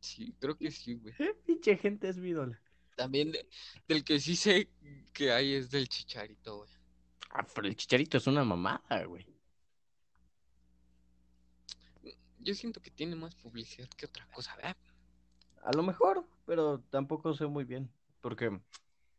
Sí, 0.00 0.34
creo 0.40 0.56
que 0.56 0.70
sí, 0.70 0.96
güey. 0.96 1.14
Pinche 1.46 1.76
gente 1.76 2.08
es 2.08 2.18
mi 2.18 2.30
ídola. 2.30 2.60
También 3.00 3.32
de- 3.32 3.48
del 3.88 4.04
que 4.04 4.20
sí 4.20 4.36
sé 4.36 4.68
que 5.14 5.32
hay 5.32 5.54
es 5.54 5.70
del 5.70 5.88
Chicharito, 5.88 6.58
güey. 6.58 6.70
Ah, 7.30 7.46
pero 7.54 7.66
el 7.66 7.74
chicharito 7.74 8.18
es 8.18 8.26
una 8.26 8.44
mamada, 8.44 9.04
güey. 9.06 9.26
Yo 12.40 12.54
siento 12.54 12.82
que 12.82 12.90
tiene 12.90 13.16
más 13.16 13.34
publicidad 13.36 13.88
que 13.96 14.04
otra 14.04 14.26
cosa, 14.34 14.54
¿verdad? 14.56 14.76
A 15.62 15.72
lo 15.72 15.82
mejor, 15.82 16.26
pero 16.44 16.80
tampoco 16.90 17.32
sé 17.32 17.46
muy 17.46 17.64
bien. 17.64 17.90
Porque, 18.20 18.60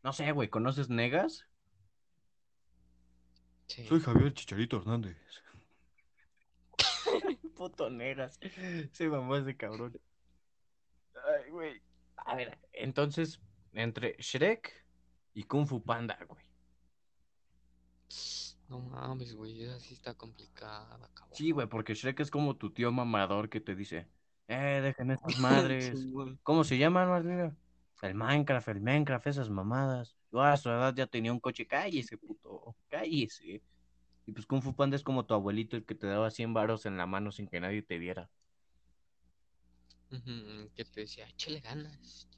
no 0.04 0.12
sé, 0.12 0.30
güey, 0.30 0.48
¿conoces 0.48 0.88
Negas? 0.88 1.44
Sí. 3.66 3.84
Javier 3.88 4.32
Chicharito 4.32 4.76
Hernández. 4.76 5.16
Puto 7.56 7.90
Negas. 7.90 8.38
Se 8.92 9.08
mamó 9.08 9.34
ese 9.34 9.56
cabrón. 9.56 10.00
Ay, 11.14 11.50
güey. 11.50 11.82
A 12.24 12.36
ver, 12.36 12.58
entonces, 12.72 13.40
entre 13.72 14.16
Shrek 14.18 14.84
y 15.34 15.44
Kung 15.44 15.66
Fu 15.66 15.82
Panda, 15.82 16.18
güey. 16.28 16.44
No 18.68 18.80
mames, 18.80 19.34
güey, 19.34 19.62
esa 19.62 19.78
sí 19.80 19.94
está 19.94 20.14
complicada, 20.14 21.10
cabrón. 21.14 21.36
Sí, 21.36 21.50
güey, 21.50 21.66
porque 21.68 21.94
Shrek 21.94 22.20
es 22.20 22.30
como 22.30 22.56
tu 22.56 22.72
tío 22.72 22.90
mamador 22.90 23.48
que 23.50 23.60
te 23.60 23.74
dice, 23.74 24.08
eh, 24.48 24.80
dejen 24.82 25.10
estas 25.10 25.38
madres. 25.38 26.06
¿Cómo 26.42 26.64
se 26.64 26.78
llaman, 26.78 27.08
Martina? 27.08 27.56
El 28.02 28.14
Minecraft, 28.14 28.68
el 28.68 28.80
Minecraft, 28.80 29.26
esas 29.28 29.48
mamadas. 29.48 30.16
Yo 30.32 30.42
a 30.42 30.56
su 30.56 30.68
edad 30.70 30.94
ya 30.94 31.06
tenía 31.06 31.32
un 31.32 31.38
coche, 31.38 31.66
cállese, 31.66 32.18
puto, 32.18 32.74
cállese. 32.88 33.62
Y 34.26 34.32
pues 34.32 34.46
Kung 34.46 34.62
Fu 34.62 34.74
Panda 34.74 34.96
es 34.96 35.02
como 35.02 35.24
tu 35.24 35.34
abuelito, 35.34 35.76
el 35.76 35.84
que 35.84 35.94
te 35.94 36.06
daba 36.06 36.30
100 36.30 36.54
varos 36.54 36.86
en 36.86 36.96
la 36.96 37.06
mano 37.06 37.30
sin 37.30 37.46
que 37.46 37.60
nadie 37.60 37.82
te 37.82 37.98
viera. 37.98 38.30
Que 40.74 40.84
te 40.84 41.00
decía, 41.00 41.26
échale 41.28 41.60
ganas. 41.60 42.28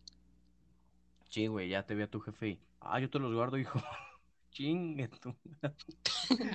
Sí, 1.35 1.49
güey, 1.49 1.69
ya 1.69 1.85
te 1.85 1.97
ve 1.97 2.05
a 2.05 2.07
tu 2.09 2.21
jefe 2.21 2.49
y, 2.51 2.61
ah, 2.79 3.01
yo 3.01 3.11
te 3.11 3.19
los 3.19 3.35
guardo, 3.35 3.59
hijo. 3.59 3.81
Chingue 4.53 5.09
tú. 5.09 5.35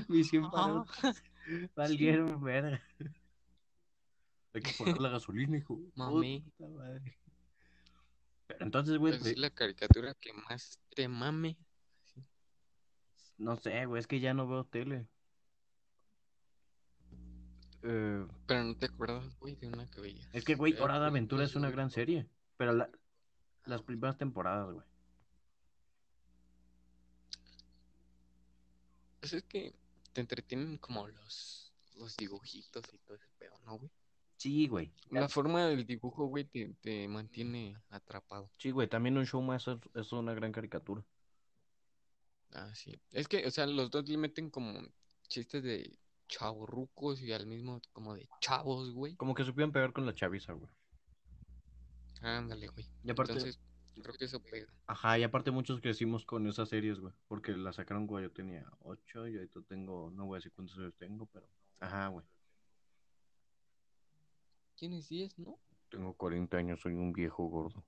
Mis 0.07 0.29
100 0.29 0.49
varos 0.49 0.87
valieron 1.75 2.41
verga. 2.41 2.81
Hay 4.53 4.61
que 4.61 4.71
poner 4.77 5.01
la 5.01 5.09
gasolina, 5.19 5.57
hijo. 5.57 5.81
Mami. 5.95 6.39
Puta 6.57 6.69
madre. 6.69 7.17
Pero 8.47 8.63
entonces, 8.63 8.97
güey, 8.97 9.15
Es 9.15 9.21
te- 9.23 9.35
la 9.35 9.49
caricatura 9.49 10.13
que 10.13 10.31
más 10.31 10.79
te 10.95 11.09
mame. 11.09 11.57
no 13.37 13.57
sé, 13.57 13.85
güey, 13.85 13.99
es 13.99 14.07
que 14.07 14.21
ya 14.21 14.33
no 14.33 14.47
veo 14.47 14.63
tele. 14.63 15.09
Eh, 17.83 18.25
Pero 18.47 18.63
no 18.63 18.77
te 18.77 18.85
acuerdas, 18.85 19.37
güey, 19.39 19.55
de 19.55 19.67
una 19.67 19.85
veías. 20.01 20.29
es 20.33 20.45
que, 20.45 20.55
güey, 20.55 20.73
Hora 20.79 21.01
de 21.01 21.07
Aventura 21.07 21.43
es 21.43 21.55
una 21.57 21.69
gran 21.69 21.89
serie. 21.91 22.29
Pero 22.55 22.71
la- 22.71 22.89
las 23.69 23.81
primeras 23.81 24.17
temporadas, 24.17 24.73
güey. 24.73 24.85
Pues 29.19 29.33
es 29.33 29.43
que 29.43 29.73
te 30.13 30.21
entretienen 30.21 30.77
como 30.77 31.07
los, 31.07 31.73
los 31.95 32.15
dibujitos 32.17 32.83
y 32.93 32.97
todo 32.99 33.15
ese 33.15 33.27
pedo, 33.37 33.59
¿no, 33.65 33.77
güey? 33.77 33.91
Sí, 34.37 34.67
güey. 34.67 34.93
La 35.11 35.27
forma 35.27 35.65
del 35.65 35.85
dibujo, 35.85 36.25
güey, 36.25 36.45
te, 36.45 36.73
te 36.81 37.07
mantiene 37.09 37.75
atrapado. 37.89 38.49
Sí, 38.57 38.71
güey, 38.71 38.87
también 38.87 39.17
un 39.17 39.25
show 39.25 39.41
más 39.41 39.67
es, 39.67 39.77
es 39.95 40.11
una 40.13 40.33
gran 40.33 40.53
caricatura. 40.53 41.03
Ah, 42.53 42.73
sí. 42.73 42.99
Es 43.11 43.27
que, 43.27 43.45
o 43.45 43.51
sea, 43.51 43.67
los 43.67 43.91
dos 43.91 44.07
le 44.07 44.17
meten 44.17 44.49
como 44.49 44.81
chistes 45.27 45.61
de 45.61 45.99
chavorrucos 46.29 47.21
y 47.21 47.33
al 47.33 47.47
mismo 47.47 47.81
como 47.91 48.15
de 48.15 48.29
chavos, 48.39 48.93
güey. 48.93 49.15
Como 49.15 49.35
que 49.35 49.43
supieron 49.43 49.71
pegar 49.71 49.91
con 49.91 50.05
la 50.05 50.15
chaviza, 50.15 50.53
güey. 50.53 50.69
Ándale, 52.21 52.67
güey. 52.67 52.85
Y 53.03 53.11
aparte, 53.11 53.33
Entonces, 53.33 53.59
creo 54.01 54.15
que 54.15 54.25
eso 54.25 54.41
pega. 54.41 54.67
ajá, 54.87 55.19
y 55.19 55.23
aparte 55.23 55.51
muchos 55.51 55.81
crecimos 55.81 56.25
con 56.25 56.47
esas 56.47 56.69
series, 56.69 56.99
güey. 56.99 57.13
Porque 57.27 57.51
la 57.55 57.73
sacaron 57.73 58.07
cuando 58.07 58.27
yo 58.27 58.33
tenía 58.33 58.65
8 58.81 59.27
y 59.27 59.35
ahorita 59.37 59.61
tengo, 59.63 60.11
no 60.11 60.25
voy 60.25 60.35
a 60.35 60.39
decir 60.39 60.51
cuántos 60.53 60.77
años 60.77 60.95
tengo, 60.97 61.25
pero... 61.27 61.47
Ajá, 61.79 62.07
güey. 62.07 62.25
¿Tienes 64.75 65.09
10, 65.09 65.37
no? 65.39 65.59
Tengo 65.89 66.13
40 66.13 66.57
años, 66.57 66.79
soy 66.81 66.93
un 66.93 67.11
viejo 67.13 67.43
gordo. 67.45 67.83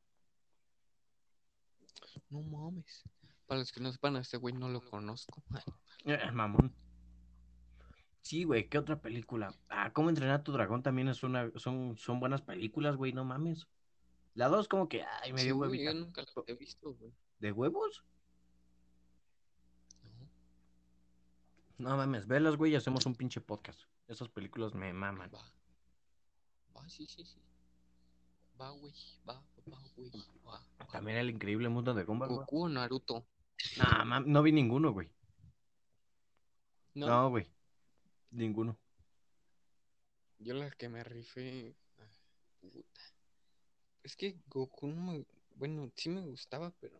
No 2.29 2.41
mames. 2.41 3.03
Para 3.45 3.59
los 3.59 3.71
que 3.71 3.79
no 3.81 3.91
sepan, 3.91 4.15
a 4.15 4.21
este 4.21 4.37
güey 4.37 4.53
no 4.53 4.69
lo 4.69 4.81
conozco. 4.81 5.43
Eh, 6.05 6.31
mamón. 6.31 6.73
Sí, 8.21 8.43
güey, 8.43 8.69
¿qué 8.69 8.77
otra 8.77 9.01
película? 9.01 9.53
Ah, 9.69 9.91
¿Cómo 9.93 10.09
entrenar 10.09 10.39
a 10.39 10.43
tu 10.43 10.51
dragón? 10.51 10.83
También 10.83 11.07
es 11.09 11.23
una, 11.23 11.51
son, 11.57 11.97
son 11.97 12.19
buenas 12.19 12.41
películas, 12.41 12.95
güey, 12.95 13.13
no 13.13 13.25
mames. 13.25 13.67
La 14.33 14.47
dos 14.47 14.67
como 14.67 14.87
que, 14.87 15.03
ay, 15.03 15.33
me 15.33 15.39
Sí, 15.39 15.45
dio 15.45 15.55
güey, 15.57 15.69
huevita. 15.71 15.91
yo 15.91 15.99
nunca 15.99 16.23
lo 16.35 16.43
he 16.47 16.53
visto, 16.55 16.93
güey. 16.93 17.13
¿De 17.39 17.51
huevos? 17.51 18.03
No, 21.77 21.89
No 21.89 21.97
mames, 21.97 22.27
velas, 22.27 22.55
güey, 22.55 22.71
y 22.73 22.75
hacemos 22.75 23.05
un 23.05 23.15
pinche 23.15 23.41
podcast. 23.41 23.81
Esas 24.07 24.29
películas 24.29 24.73
me 24.73 24.93
maman. 24.93 25.31
va. 25.33 25.43
Va, 26.77 26.87
sí, 26.89 27.05
sí, 27.07 27.25
sí. 27.25 27.41
Va, 28.59 28.69
güey. 28.71 28.93
Va, 29.27 29.43
va, 29.71 29.79
güey. 29.95 30.11
Va, 30.45 30.65
va. 30.79 30.87
También 30.91 31.17
el 31.17 31.29
increíble 31.31 31.69
mundo 31.69 31.93
de 31.93 32.03
Gumball, 32.03 32.29
güey. 32.29 32.39
Goku 32.41 32.63
o 32.65 32.69
Naruto. 32.69 33.25
Nah, 33.77 34.03
mam, 34.05 34.23
no 34.31 34.41
vi 34.43 34.51
ninguno, 34.51 34.91
güey. 34.93 35.09
No, 36.93 37.07
No, 37.07 37.29
güey. 37.29 37.47
Ninguno. 38.31 38.77
yo 40.39 40.53
la 40.55 40.69
que 40.71 40.89
me 40.89 41.03
rifé. 41.03 41.75
ah, 41.99 42.03
Puta. 42.59 43.01
Es 44.03 44.15
que 44.15 44.39
Goku 44.47 44.87
no 44.87 45.01
me. 45.01 45.25
Bueno, 45.55 45.91
sí 45.95 46.09
me 46.09 46.21
gustaba, 46.21 46.71
pero. 46.79 46.99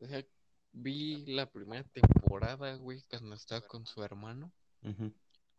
O 0.00 0.06
sea, 0.06 0.24
vi 0.72 1.24
la 1.26 1.50
primera 1.50 1.84
temporada, 1.84 2.74
güey, 2.76 3.02
cuando 3.08 3.34
estaba 3.34 3.60
con 3.62 3.86
su 3.86 4.02
hermano. 4.02 4.52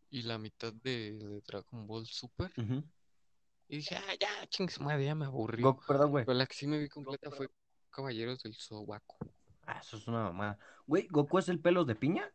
Y 0.09 0.21
la 0.21 0.37
mitad 0.37 0.71
de, 0.71 1.13
de 1.13 1.41
Dragon 1.41 1.85
Ball 1.85 2.05
Super. 2.05 2.51
Y 3.69 3.77
dije, 3.77 3.95
ah, 3.95 4.15
ya, 4.19 4.47
ching 4.47 4.69
su 4.69 4.83
madre, 4.83 5.05
ya 5.05 5.15
me 5.15 5.25
aburrió. 5.25 5.77
Perdón, 5.85 6.11
güey. 6.11 6.25
Pero 6.25 6.37
la 6.37 6.45
que 6.45 6.55
sí 6.55 6.67
me 6.67 6.77
vi 6.79 6.87
completa 6.87 7.29
fue 7.31 7.49
Caballeros 7.89 8.41
del 8.43 8.55
Zodiaco. 8.55 9.17
Ah, 9.65 9.79
eso 9.81 9.97
es 9.97 10.07
una 10.07 10.23
mamada. 10.23 10.57
Güey, 10.85 11.07
¿Goku 11.07 11.39
es 11.39 11.49
el 11.49 11.59
pelos 11.59 11.85
de 11.85 11.95
piña? 11.95 12.31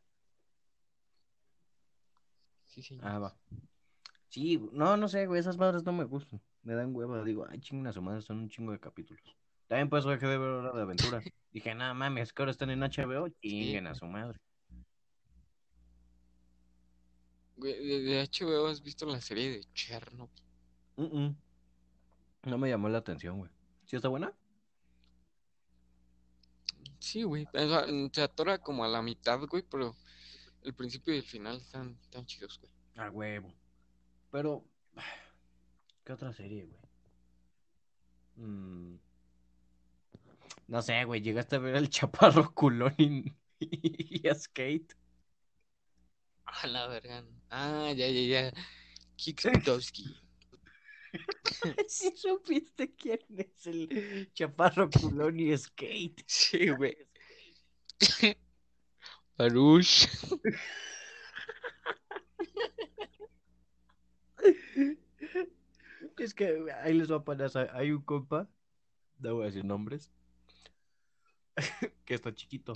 Sí, 2.66 2.83
señor. 2.83 3.07
Ah, 3.07 3.18
va. 3.18 3.37
Sí, 4.29 4.59
no, 4.72 4.96
no 4.96 5.09
sé, 5.09 5.27
güey, 5.27 5.40
esas 5.40 5.57
madres 5.57 5.85
no 5.85 5.92
me 5.92 6.05
gustan. 6.05 6.42
Me 6.62 6.75
dan 6.75 6.94
hueva, 6.94 7.25
digo, 7.25 7.46
ay, 7.48 7.61
su 7.62 7.75
madre, 7.75 8.22
son 8.22 8.38
un 8.38 8.48
chingo 8.48 8.72
de 8.72 8.79
capítulos. 8.79 9.22
También 9.66 9.88
por 9.88 9.98
eso 9.98 10.11
dejé 10.11 10.27
de 10.27 10.38
ver 10.38 10.48
Hora 10.48 10.72
de 10.72 10.83
Aventura. 10.83 11.20
Dije, 11.53 11.75
nada 11.75 11.94
mames, 11.94 12.33
que 12.33 12.42
ahora 12.42 12.53
están 12.53 12.70
en 12.70 12.81
HBO, 12.81 13.29
chinguen 13.40 13.87
a 13.87 13.94
su 13.94 14.07
madre. 14.07 14.38
Güey, 17.57 18.05
de, 18.05 18.22
HBO 18.22 18.68
has 18.68 18.83
visto 18.83 19.07
la 19.07 19.20
serie 19.20 19.51
de 19.51 19.64
Chernobyl. 19.72 20.42
Mm, 20.96 21.18
mm. 21.18 21.37
No 22.44 22.59
me 22.59 22.68
llamó 22.68 22.88
la 22.88 22.98
atención, 22.98 23.38
güey. 23.38 23.51
¿Sí 23.85 23.96
está 23.96 24.09
buena? 24.09 24.33
Sí, 26.98 27.22
güey. 27.22 27.46
sea, 27.53 27.87
Se 28.12 28.22
atora 28.22 28.59
como 28.59 28.85
a 28.85 28.88
la 28.88 29.03
mitad, 29.03 29.40
güey, 29.48 29.64
pero 29.68 29.94
el 30.62 30.75
principio 30.75 31.14
y 31.14 31.18
el 31.18 31.25
final 31.25 31.57
están 31.57 31.96
tan 32.11 32.25
chidos, 32.27 32.61
güey. 32.61 32.72
A 32.96 33.11
huevo. 33.11 33.53
Pero, 34.31 34.64
¿qué 36.05 36.12
otra 36.12 36.33
serie, 36.33 36.67
güey? 36.67 36.81
Mm. 38.37 38.99
No 40.69 40.83
sé, 40.83 41.05
güey, 41.05 41.21
llegaste 41.21 41.57
a 41.57 41.59
ver 41.59 41.77
el 41.77 41.91
chaparro 41.91 42.53
culón 42.55 42.95
y, 42.99 43.33
y 43.61 44.29
a 44.29 44.35
Skate. 44.35 44.97
A 46.45 46.67
la 46.67 46.87
verga. 46.88 47.25
Ah, 47.51 47.93
ya, 47.95 48.09
ya, 48.09 48.23
ya. 48.23 48.53
Kikstowski. 49.17 50.05
Si 51.88 52.11
supiste 52.17 52.95
quién 52.95 53.21
es 53.37 53.67
el 53.67 54.31
chaparro 54.35 54.91
culón 54.91 55.38
y 55.38 55.57
Skate. 55.57 56.25
Sí, 56.27 56.69
güey. 56.71 56.97
Baruch. 59.37 60.09
Es 66.18 66.35
que 66.35 66.64
ahí 66.83 66.94
les 66.94 67.11
va 67.11 67.16
a 67.16 67.25
poner, 67.25 67.51
hay 67.72 67.90
un 67.92 68.03
compa, 68.03 68.48
no 69.18 69.35
voy 69.35 69.42
a 69.44 69.46
decir 69.46 69.64
nombres, 69.64 70.11
que 72.05 72.14
está 72.14 72.35
chiquito. 72.35 72.75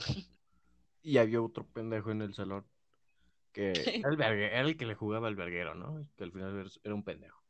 Y 1.03 1.19
había 1.19 1.41
otro 1.41 1.65
pendejo 1.67 2.11
en 2.11 2.23
el 2.23 2.35
salón 2.35 2.65
que 3.53 3.71
era 4.05 4.11
el, 4.11 4.21
era 4.21 4.61
el 4.61 4.77
que 4.77 4.87
le 4.87 4.95
jugaba 4.95 5.29
al 5.29 5.37
verguero, 5.37 5.75
¿no? 5.75 6.07
Que 6.17 6.25
al 6.25 6.33
final 6.33 6.71
era- 6.83 6.95
un 6.95 7.03
pendejo. 7.05 7.43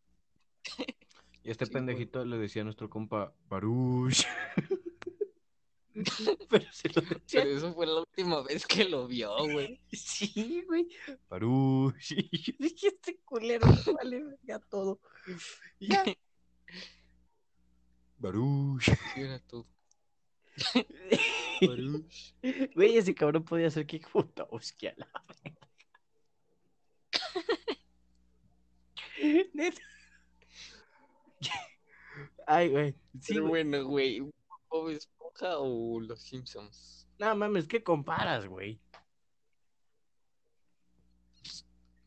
Y 1.44 1.50
este 1.50 1.64
Sí, 1.66 1.70
güey. 1.70 1.84
pendejito 1.86 2.24
le 2.24 2.38
decía 2.38 2.62
a 2.62 2.64
nuestro 2.64 2.90
compa, 2.90 3.32
Baruch. 3.48 4.26
Pero 6.50 6.72
se 6.72 6.88
lo 6.88 7.02
Pero 7.32 7.50
eso 7.50 7.74
fue 7.74 7.86
la 7.86 8.00
última 8.00 8.42
vez 8.42 8.66
que 8.66 8.84
lo 8.84 9.06
vio, 9.06 9.34
güey. 9.36 9.80
Sí, 9.92 10.62
güey. 10.66 10.88
Yo 11.30 11.92
dije, 12.58 12.88
este 12.88 13.18
culero 13.24 13.66
vale 13.94 14.22
verga 14.22 14.60
todo. 14.68 15.00
Ya. 15.80 16.04
Baruch. 18.18 18.84
Sí, 18.84 19.20
era 19.20 19.38
todo. 19.40 19.66
Baruch. 21.60 22.34
Güey, 22.74 22.96
ese 22.96 23.14
cabrón 23.14 23.44
podía 23.44 23.70
ser 23.70 23.86
Kick 23.86 24.10
Butowski 24.12 24.88
a 24.88 24.94
la. 24.96 25.08
Neta. 29.54 29.82
Ay, 32.46 32.68
güey. 32.68 32.92
Sí, 33.20 33.34
Pero 33.34 33.48
bueno, 33.48 33.84
güey. 33.84 34.20
¿Bob 34.68 34.90
Esponja 35.36 35.58
o 35.58 36.00
Los 36.00 36.20
Simpsons? 36.20 37.08
No 37.18 37.34
mames, 37.36 37.66
¿qué 37.66 37.82
comparas, 37.82 38.46
güey? 38.46 38.80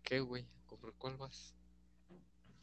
¿Qué, 0.03 0.19
güey? 0.19 0.47
¿Por 0.67 0.93
cuál 0.95 1.17
vas? 1.17 1.55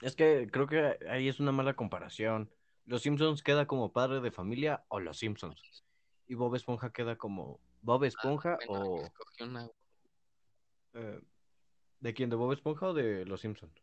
Es 0.02 0.16
que 0.16 0.48
creo 0.50 0.66
que 0.66 0.98
ahí 1.08 1.28
es 1.28 1.40
una 1.40 1.52
mala 1.52 1.74
comparación. 1.74 2.50
Los 2.84 3.02
Simpsons 3.02 3.42
queda 3.42 3.66
como 3.66 3.92
padre 3.92 4.20
de 4.20 4.30
familia 4.30 4.84
o 4.88 5.00
Los 5.00 5.18
Simpsons. 5.18 5.84
Y 6.28 6.34
Bob 6.34 6.54
Esponja 6.54 6.92
queda 6.92 7.16
como 7.16 7.60
Bob 7.82 8.04
Esponja 8.04 8.58
Bueno, 8.66 8.84
o 8.84 9.12
una. 9.40 9.70
Eh, 10.94 11.20
¿De 12.00 12.14
quién? 12.14 12.30
¿De 12.30 12.36
Bob 12.36 12.52
Esponja 12.52 12.88
o 12.88 12.94
de 12.94 13.24
Los 13.24 13.40
Simpsons? 13.40 13.74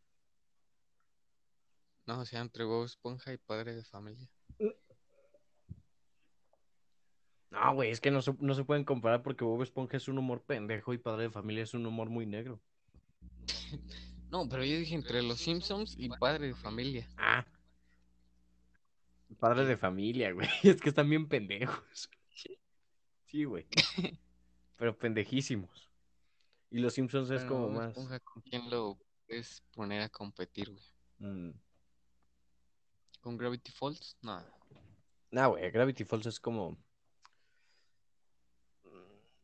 No, 2.05 2.19
o 2.19 2.25
sea, 2.25 2.41
entre 2.41 2.65
Bob 2.65 2.85
Esponja 2.85 3.31
y 3.31 3.37
Padre 3.37 3.75
de 3.75 3.83
Familia. 3.85 4.29
No, 7.53 7.75
güey, 7.75 7.91
es 7.91 8.01
que 8.01 8.09
no 8.09 8.23
se, 8.23 8.33
no 8.39 8.55
se 8.55 8.63
pueden 8.63 8.83
comparar 8.83 9.21
porque 9.21 9.43
Bob 9.43 9.61
Esponja 9.61 9.97
es 9.97 10.07
un 10.07 10.17
humor 10.17 10.41
pendejo 10.41 10.91
y 10.91 10.97
Padre 10.97 11.23
de 11.23 11.29
Familia 11.29 11.61
es 11.61 11.75
un 11.75 11.85
humor 11.85 12.09
muy 12.09 12.25
negro. 12.25 12.59
No, 14.31 14.49
pero 14.49 14.65
yo 14.65 14.79
dije 14.79 14.95
entre 14.95 15.21
Los 15.21 15.41
Simpsons 15.41 15.93
y 15.95 16.09
Padre 16.09 16.47
de 16.47 16.55
Familia. 16.55 17.07
Ah. 17.17 17.45
Padre 19.37 19.63
de 19.63 19.77
Familia, 19.77 20.31
güey. 20.31 20.47
Es 20.63 20.81
que 20.81 20.89
están 20.89 21.07
bien 21.07 21.27
pendejos. 21.27 22.09
Sí, 23.27 23.43
güey. 23.43 23.67
Pero 24.75 24.97
pendejísimos. 24.97 25.91
Y 26.71 26.79
Los 26.79 26.95
Simpsons 26.95 27.29
es 27.29 27.45
como 27.45 27.67
Bob 27.67 27.73
más... 27.73 28.21
¿con 28.23 28.41
quién 28.41 28.67
lo 28.71 28.97
puedes 29.27 29.61
poner 29.71 30.01
a 30.01 30.09
competir, 30.09 30.71
güey? 30.71 30.83
Mm. 31.19 31.51
¿Con 33.21 33.37
Gravity 33.37 33.71
Falls? 33.71 34.17
No. 34.23 34.43
No, 35.29 35.49
güey, 35.51 35.69
Gravity 35.69 36.05
Falls 36.05 36.25
es 36.25 36.39
como... 36.39 36.75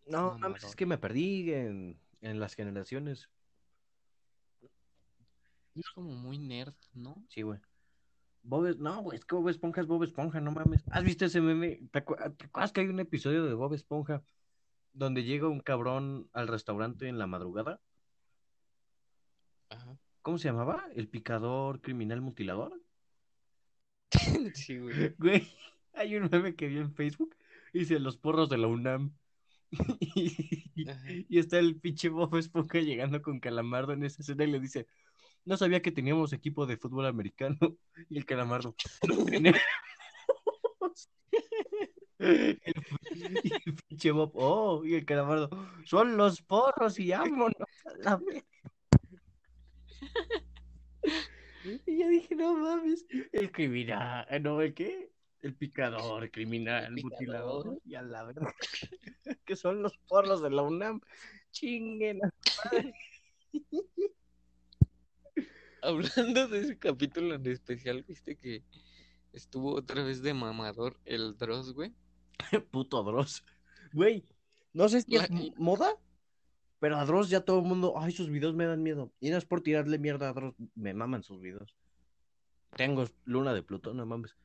No, 0.09 0.23
mames, 0.31 0.41
Mamador. 0.41 0.69
es 0.69 0.75
que 0.75 0.85
me 0.85 0.97
perdí 0.97 1.53
en, 1.53 1.99
en 2.21 2.39
las 2.39 2.55
generaciones. 2.55 3.29
Es 5.75 5.89
como 5.91 6.11
muy 6.15 6.37
nerd, 6.37 6.73
¿no? 6.93 7.23
Sí, 7.29 7.41
güey. 7.43 7.59
Bob 8.41 8.75
No, 8.79 9.01
güey, 9.01 9.17
es 9.17 9.25
que 9.25 9.35
Bob 9.35 9.49
Esponja 9.49 9.81
es 9.81 9.87
Bob 9.87 10.03
Esponja, 10.03 10.41
no 10.41 10.51
mames. 10.51 10.83
¿Has 10.91 11.03
visto 11.03 11.25
ese 11.25 11.41
meme? 11.41 11.81
¿Te 11.91 12.03
acu- 12.05 12.37
te 12.37 12.45
acuerdas 12.45 12.71
que 12.71 12.81
hay 12.81 12.87
un 12.87 12.99
episodio 12.99 13.45
de 13.45 13.53
Bob 13.53 13.73
Esponja 13.73 14.23
donde 14.93 15.23
llega 15.23 15.47
un 15.47 15.59
cabrón 15.59 16.29
al 16.33 16.47
restaurante 16.47 17.07
en 17.07 17.19
la 17.19 17.27
madrugada? 17.27 17.81
Ajá. 19.69 19.97
¿Cómo 20.21 20.37
se 20.37 20.47
llamaba? 20.49 20.85
¿El 20.95 21.07
picador 21.07 21.81
criminal 21.81 22.21
mutilador? 22.21 22.81
Sí, 24.55 24.77
güey. 24.79 25.15
Güey, 25.17 25.47
hay 25.93 26.15
un 26.15 26.29
meme 26.31 26.55
que 26.55 26.67
vi 26.67 26.77
en 26.77 26.93
Facebook. 26.93 27.35
Dice 27.73 27.99
los 27.99 28.17
porros 28.17 28.49
de 28.49 28.57
la 28.57 28.67
UNAM. 28.67 29.13
Y, 31.29 31.37
está 31.37 31.59
el 31.59 31.79
pinche 31.79 32.09
Bob 32.09 32.35
Esponja 32.35 32.79
llegando 32.79 33.21
con 33.21 33.39
Calamardo 33.39 33.93
en 33.93 34.03
esa 34.03 34.21
escena 34.21 34.43
y 34.43 34.51
le 34.51 34.59
dice, 34.59 34.87
no 35.45 35.57
sabía 35.57 35.81
que 35.81 35.91
teníamos 35.91 36.33
equipo 36.33 36.65
de 36.65 36.77
fútbol 36.77 37.05
americano. 37.05 37.57
Y 38.09 38.17
el 38.17 38.25
Calamardo, 38.25 38.75
"No 39.07 39.25
tenemos". 39.25 39.61
El, 42.19 42.59
y 43.15 43.53
el 43.65 43.75
pinche 43.87 44.11
Bob, 44.11 44.31
oh, 44.35 44.83
y 44.83 44.95
el 44.95 45.05
Calamardo, 45.05 45.49
son 45.85 46.17
los 46.17 46.41
porros 46.41 46.99
y 46.99 47.11
vámonos 47.11 47.55
a 47.85 47.97
la 48.03 48.17
vez. 48.17 48.43
Y 51.85 51.97
yo 51.97 52.09
dije, 52.09 52.35
no 52.35 52.55
mames, 52.55 53.05
el 53.31 53.51
criminal, 53.51 54.25
no, 54.41 54.61
¿el 54.61 54.73
qué? 54.73 55.11
El 55.41 55.55
picador, 55.57 56.29
criminal, 56.31 56.85
El 56.85 56.95
picador. 56.95 57.11
mutilador, 57.11 57.81
y 57.85 57.95
a 57.95 58.01
la 58.01 58.23
verga. 58.23 58.53
Que 59.45 59.55
son 59.55 59.81
los 59.83 59.97
porros 60.07 60.41
de 60.41 60.49
la 60.49 60.61
UNAM. 60.63 61.01
Chinguen. 61.51 62.19
Hablando 65.81 66.47
de 66.47 66.59
ese 66.59 66.77
capítulo 66.77 67.35
en 67.35 67.45
especial, 67.47 68.03
viste 68.03 68.35
que 68.35 68.63
estuvo 69.33 69.73
otra 69.75 70.03
vez 70.03 70.21
de 70.21 70.33
mamador 70.33 70.99
el 71.05 71.37
Dross, 71.37 71.73
güey. 71.73 71.93
Puto 72.71 73.01
Dross. 73.03 73.43
Güey, 73.93 74.25
no 74.73 74.89
sé 74.89 75.01
si 75.01 75.15
es 75.15 75.29
La- 75.29 75.37
moda, 75.57 75.95
pero 76.79 76.97
a 76.97 77.05
Dross 77.05 77.29
ya 77.29 77.41
todo 77.41 77.59
el 77.59 77.65
mundo, 77.65 77.93
ay, 77.97 78.11
sus 78.11 78.29
videos 78.29 78.55
me 78.55 78.65
dan 78.65 78.83
miedo. 78.83 79.11
Y 79.19 79.29
no 79.29 79.37
es 79.37 79.45
por 79.45 79.61
tirarle 79.61 79.97
mierda 79.99 80.29
a 80.29 80.33
Dross, 80.33 80.55
me 80.75 80.93
maman 80.93 81.23
sus 81.23 81.39
videos. 81.41 81.75
Tengo 82.75 83.05
luna 83.25 83.53
de 83.53 83.63
Plutón, 83.63 83.97
no 83.97 84.05
mames. 84.05 84.35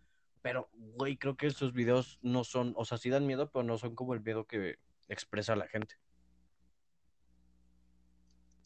Pero, 0.45 0.68
güey, 0.74 1.16
creo 1.16 1.38
que 1.38 1.47
esos 1.47 1.72
videos 1.72 2.18
no 2.20 2.45
son, 2.45 2.74
o 2.76 2.84
sea, 2.84 2.99
sí 2.99 3.09
dan 3.09 3.26
miedo, 3.26 3.51
pero 3.51 3.62
no 3.62 3.78
son 3.78 3.95
como 3.95 4.12
el 4.12 4.20
miedo 4.20 4.45
que 4.45 4.78
expresa 5.09 5.57
la 5.57 5.66
gente. 5.66 5.97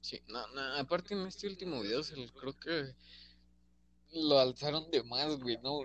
Sí, 0.00 0.20
no, 0.26 0.44
no, 0.48 0.60
aparte 0.74 1.14
en 1.14 1.24
este 1.28 1.46
último 1.46 1.80
video 1.80 2.02
se 2.02 2.16
creo 2.32 2.58
que 2.58 2.96
lo 4.10 4.40
alzaron 4.40 4.90
de 4.90 5.04
más, 5.04 5.38
güey. 5.38 5.56
No, 5.62 5.82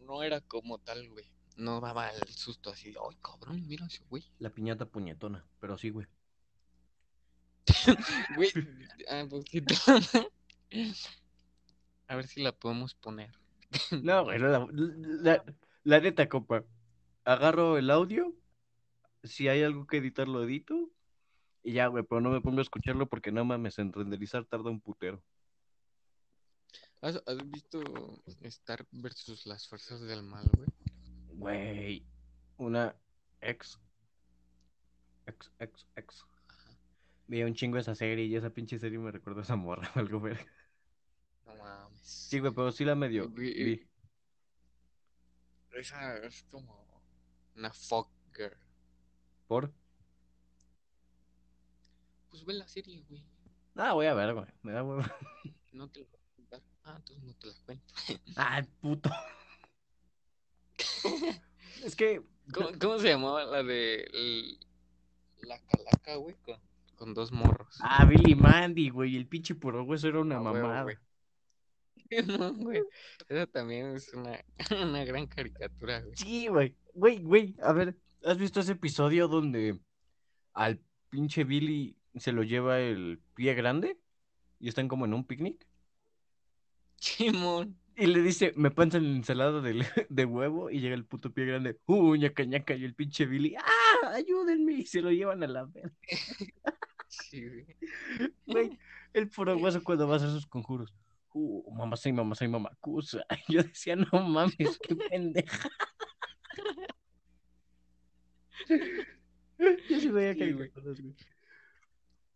no 0.00 0.24
era 0.24 0.40
como 0.40 0.78
tal, 0.78 1.08
güey. 1.10 1.30
No 1.56 1.80
daba 1.80 2.10
el 2.10 2.26
susto 2.26 2.70
así 2.70 2.90
de, 2.90 2.98
ay, 2.98 3.16
cabrón, 3.22 3.64
mira 3.68 3.86
ese 3.86 4.02
güey. 4.10 4.24
La 4.40 4.50
piñata 4.50 4.84
puñetona, 4.86 5.46
pero 5.60 5.78
sí, 5.78 5.90
güey. 5.90 6.08
Güey, 8.36 8.50
ah, 9.08 9.24
pues 9.30 9.44
sí, 9.48 9.62
A 12.08 12.16
ver 12.16 12.26
si 12.26 12.42
la 12.42 12.50
podemos 12.50 12.96
poner. 12.96 13.45
No, 14.02 14.24
güey, 14.24 14.38
no, 14.38 14.48
la, 14.48 14.66
la- 14.72 15.44
la 15.84 16.00
neta, 16.00 16.28
compa. 16.28 16.64
Agarro 17.24 17.78
el 17.78 17.90
audio. 17.90 18.34
Si 19.22 19.48
hay 19.48 19.62
algo 19.62 19.86
que 19.86 19.98
editar, 19.98 20.28
lo 20.28 20.42
edito. 20.44 20.90
Y 21.62 21.72
ya, 21.72 21.88
güey, 21.88 22.04
pero 22.04 22.20
no 22.20 22.30
me 22.30 22.40
pongo 22.40 22.58
a 22.60 22.62
escucharlo 22.62 23.08
porque 23.08 23.32
no 23.32 23.44
mames, 23.44 23.78
en 23.78 23.92
renderizar 23.92 24.44
tarda 24.44 24.70
un 24.70 24.80
putero. 24.80 25.22
¿Has, 27.02 27.22
has 27.26 27.50
visto 27.50 28.22
Star 28.42 28.86
versus 28.92 29.46
las 29.46 29.68
fuerzas 29.68 30.00
del 30.02 30.22
mal, 30.22 30.48
güey? 30.56 30.68
Güey, 31.28 32.06
una 32.56 32.94
ex. 33.40 33.78
Ex, 35.26 35.50
ex, 35.58 35.86
ex. 35.96 36.24
Vi 37.28 37.42
un 37.42 37.54
chingo 37.54 37.78
esa 37.78 37.94
serie 37.96 38.24
y 38.26 38.36
esa 38.36 38.50
pinche 38.50 38.78
serie 38.78 38.98
me 38.98 39.10
recuerda 39.10 39.40
a 39.40 39.42
esa 39.44 39.56
morra 39.56 39.90
o 39.96 39.98
algo, 39.98 40.20
verga. 40.20 40.46
No 41.46 41.54
mames. 41.54 42.00
Sí, 42.02 42.38
güey, 42.40 42.52
pero 42.52 42.72
sí 42.72 42.84
la 42.84 42.94
medio. 42.94 43.30
Güey, 43.30 43.64
vi. 43.64 43.88
Esa 45.72 46.16
es 46.18 46.42
como 46.50 47.02
una 47.54 47.72
fuck 47.72 48.08
girl. 48.34 48.56
¿Por? 49.46 49.72
Pues 52.30 52.44
ve 52.44 52.54
la 52.54 52.66
serie, 52.68 53.02
güey. 53.08 53.24
Ah, 53.76 53.92
voy 53.92 54.06
a 54.06 54.14
ver, 54.14 54.34
güey. 54.34 54.46
Me 54.62 54.72
da 54.72 54.82
huevo. 54.82 55.02
No 55.72 55.88
te 55.90 56.00
la 56.00 56.06
voy 56.06 56.18
a 56.18 56.34
contar. 56.36 56.62
Ah, 56.84 56.94
entonces 56.96 57.24
no 57.24 57.34
te 57.34 57.46
la 57.46 57.54
cuento. 57.64 57.94
Ah, 58.36 58.62
puto. 58.80 59.10
es 61.84 61.96
que. 61.96 62.22
¿Cómo, 62.52 62.68
cómo 62.80 62.98
se 62.98 63.08
llamaba 63.08 63.44
la 63.44 63.62
de 63.62 64.02
el- 64.12 64.58
la 65.42 65.58
calaca, 65.66 66.16
güey? 66.16 66.36
Con, 66.44 66.60
con 66.96 67.14
dos 67.14 67.32
morros. 67.32 67.76
Ah, 67.80 68.04
Billy 68.06 68.34
Mandy, 68.34 68.88
güey. 68.90 69.16
El 69.16 69.26
pinche 69.26 69.54
puro 69.54 69.82
hueso 69.84 70.08
era 70.08 70.20
una 70.20 70.36
A 70.36 70.40
huevo, 70.42 70.54
mamada. 70.68 70.82
güey. 70.84 70.96
No, 72.26 72.54
güey. 72.54 72.82
Esa 73.28 73.46
también 73.46 73.96
es 73.96 74.12
una, 74.14 74.40
una 74.82 75.04
gran 75.04 75.26
caricatura, 75.26 76.00
güey. 76.00 76.16
Sí, 76.16 76.46
güey. 76.48 76.74
Güey, 76.94 77.22
güey. 77.22 77.56
A 77.62 77.72
ver, 77.72 77.96
¿has 78.24 78.38
visto 78.38 78.60
ese 78.60 78.72
episodio 78.72 79.28
donde 79.28 79.78
al 80.52 80.80
pinche 81.10 81.44
Billy 81.44 81.96
se 82.16 82.32
lo 82.32 82.42
lleva 82.42 82.80
el 82.80 83.20
pie 83.34 83.54
grande? 83.54 83.98
Y 84.58 84.68
están 84.68 84.88
como 84.88 85.04
en 85.04 85.14
un 85.14 85.24
picnic. 85.24 85.66
Simón. 86.98 87.76
Y 87.98 88.06
le 88.06 88.20
dice, 88.20 88.52
me 88.56 88.70
panza 88.70 88.98
la 89.00 89.08
ensalada 89.08 89.60
de, 89.60 89.86
de 90.08 90.24
huevo. 90.24 90.70
Y 90.70 90.80
llega 90.80 90.94
el 90.94 91.04
puto 91.04 91.32
pie 91.32 91.46
grande. 91.46 91.78
¡Uh, 91.86 92.14
ñaca, 92.16 92.44
ñaca! 92.44 92.74
Y 92.74 92.84
el 92.84 92.94
pinche 92.94 93.26
Billy, 93.26 93.54
¡ah! 93.56 94.12
¡Ayúdenme! 94.14 94.74
Y 94.74 94.86
se 94.86 95.02
lo 95.02 95.10
llevan 95.10 95.42
a 95.42 95.46
la 95.46 95.64
verga. 95.64 95.92
Sí, 97.08 97.46
güey. 97.46 97.66
Güey, 98.46 98.78
el 99.12 99.28
puro 99.28 99.56
cuando 99.82 100.06
va 100.06 100.14
a 100.14 100.16
hacer 100.18 100.30
sus 100.30 100.46
conjuros. 100.46 100.92
Uh, 101.38 101.70
mamá 101.70 101.96
soy 101.98 102.14
mamá 102.14 102.34
soy 102.34 102.48
mamacusa. 102.48 103.22
Yo 103.48 103.62
decía, 103.62 103.94
no 103.94 104.08
mames, 104.26 104.78
qué 104.82 104.96
pendeja. 105.10 105.68
Yo 109.58 110.00
sí 110.00 110.08
veía 110.08 110.34
caricaturas, 110.34 110.98
güey. 110.98 111.14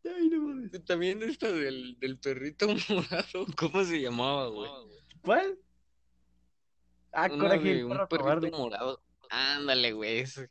Ay, 0.05 0.29
no 0.29 0.43
mames. 0.43 0.85
También 0.85 1.23
esta 1.23 1.51
del, 1.51 1.99
del 1.99 2.19
perrito 2.19 2.69
morado. 2.91 3.47
¿Cómo 3.57 3.85
se 3.85 4.03
llamaba, 4.03 4.49
güey? 4.49 4.71
¿Cuál? 5.23 5.59
Ah, 7.13 7.29
Una 7.33 7.39
coraje, 7.39 7.83
un 7.85 7.91
perrito 7.91 8.19
cobarde. 8.19 8.51
morado. 8.51 9.03
Ándale, 9.31 9.93
güey. 9.93 10.19
ese. 10.19 10.51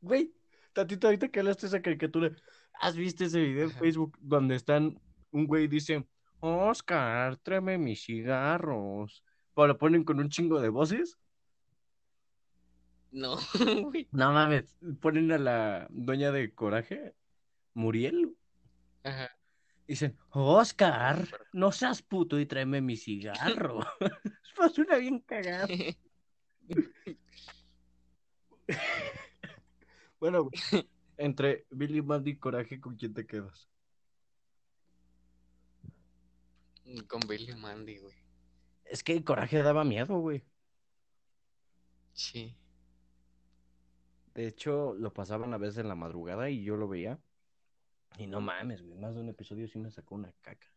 Güey, 0.00 0.34
tantito 0.72 1.06
ahorita 1.06 1.28
que 1.28 1.38
hablaste 1.38 1.62
de 1.62 1.68
esa 1.68 1.80
caricatura, 1.82 2.34
¿has 2.80 2.96
visto 2.96 3.24
ese 3.24 3.38
video 3.40 3.64
en. 3.66 3.70
Facebook 3.70 4.18
donde 4.20 4.56
están, 4.56 5.00
un 5.30 5.46
güey 5.46 5.68
dice, 5.68 6.06
Oscar, 6.44 7.38
tráeme 7.38 7.78
mis 7.78 8.04
cigarros? 8.04 9.24
Pero 9.54 9.68
lo 9.68 9.78
ponen 9.78 10.04
con 10.04 10.20
un 10.20 10.28
chingo 10.28 10.60
de 10.60 10.68
voces. 10.68 11.18
No, 13.10 13.36
güey. 13.90 14.08
No 14.12 14.32
mames, 14.32 14.76
ponen 15.00 15.32
a 15.32 15.38
la 15.38 15.86
dueña 15.90 16.32
de 16.32 16.52
Coraje, 16.52 17.14
Muriel. 17.72 18.36
Ajá. 19.04 19.30
Dicen, 19.88 20.18
Oscar, 20.30 21.26
no 21.52 21.72
seas 21.72 22.02
puto 22.02 22.38
y 22.38 22.44
tráeme 22.44 22.82
mi 22.82 22.96
cigarro. 22.96 23.80
Eso 24.52 24.68
suena 24.68 24.96
bien 24.96 25.20
cagado. 25.20 25.68
Bueno, 30.18 30.44
güey, 30.44 30.88
entre 31.18 31.66
Billy 31.68 32.00
Mandy 32.00 32.30
y 32.30 32.36
Coraje, 32.38 32.80
¿con 32.80 32.96
quién 32.96 33.12
te 33.12 33.26
quedas? 33.26 33.68
Con 37.08 37.20
Billy 37.26 37.54
Mandy, 37.54 37.98
güey. 37.98 38.14
Es 38.84 39.02
que 39.02 39.12
el 39.12 39.24
coraje 39.24 39.62
daba 39.62 39.84
miedo, 39.84 40.18
güey. 40.18 40.44
Sí. 42.12 42.56
De 44.34 44.46
hecho, 44.46 44.94
lo 44.94 45.12
pasaban 45.12 45.54
a 45.54 45.58
veces 45.58 45.78
en 45.78 45.88
la 45.88 45.94
madrugada 45.94 46.50
y 46.50 46.62
yo 46.62 46.76
lo 46.76 46.88
veía. 46.88 47.18
Y 48.18 48.26
no 48.26 48.40
mames, 48.40 48.82
güey. 48.82 48.98
Más 48.98 49.14
de 49.14 49.20
un 49.20 49.28
episodio 49.28 49.66
sí 49.68 49.78
me 49.78 49.90
sacó 49.90 50.14
una 50.14 50.32
caca. 50.42 50.68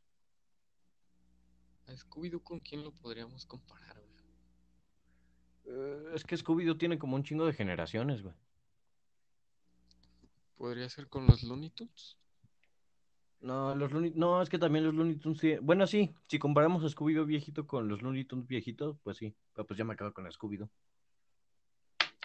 ¿A 1.88 1.92
Scooby-Doo 1.92 2.44
con 2.44 2.60
quién 2.60 2.84
lo 2.84 2.92
podríamos 2.92 3.46
comparar, 3.46 4.00
güey? 4.00 4.18
Eh, 5.66 6.12
es 6.16 6.24
que 6.24 6.36
Scooby-Doo 6.38 6.78
tiene 6.78 6.98
como 6.98 7.16
un 7.16 7.24
chingo 7.24 7.46
de 7.46 7.54
generaciones, 7.54 8.22
güey. 8.22 8.36
¿Podría 10.58 10.90
ser 10.90 11.08
con 11.08 11.28
los 11.28 11.44
Looney 11.44 11.70
Tunes? 11.70 12.18
No, 13.40 13.76
los 13.76 13.92
Looney... 13.92 14.14
No, 14.16 14.42
es 14.42 14.50
que 14.50 14.58
también 14.58 14.86
los 14.86 14.94
Looney 14.96 15.16
Tunes 15.18 15.40
sí... 15.40 15.56
Bueno, 15.62 15.86
sí, 15.86 16.16
si 16.28 16.40
comparamos 16.40 16.84
a 16.84 16.88
Scooby-Doo 16.88 17.26
viejito 17.26 17.68
con 17.68 17.88
los 17.88 18.02
Looney 18.02 18.26
Tunes 18.26 18.48
viejitos, 18.48 18.98
pues 19.04 19.18
sí. 19.18 19.36
Pero 19.54 19.68
pues 19.68 19.78
ya 19.78 19.86
me 19.86 19.94
acabo 19.94 20.12
con 20.12 20.26
Scooby-Doo. 20.26 20.70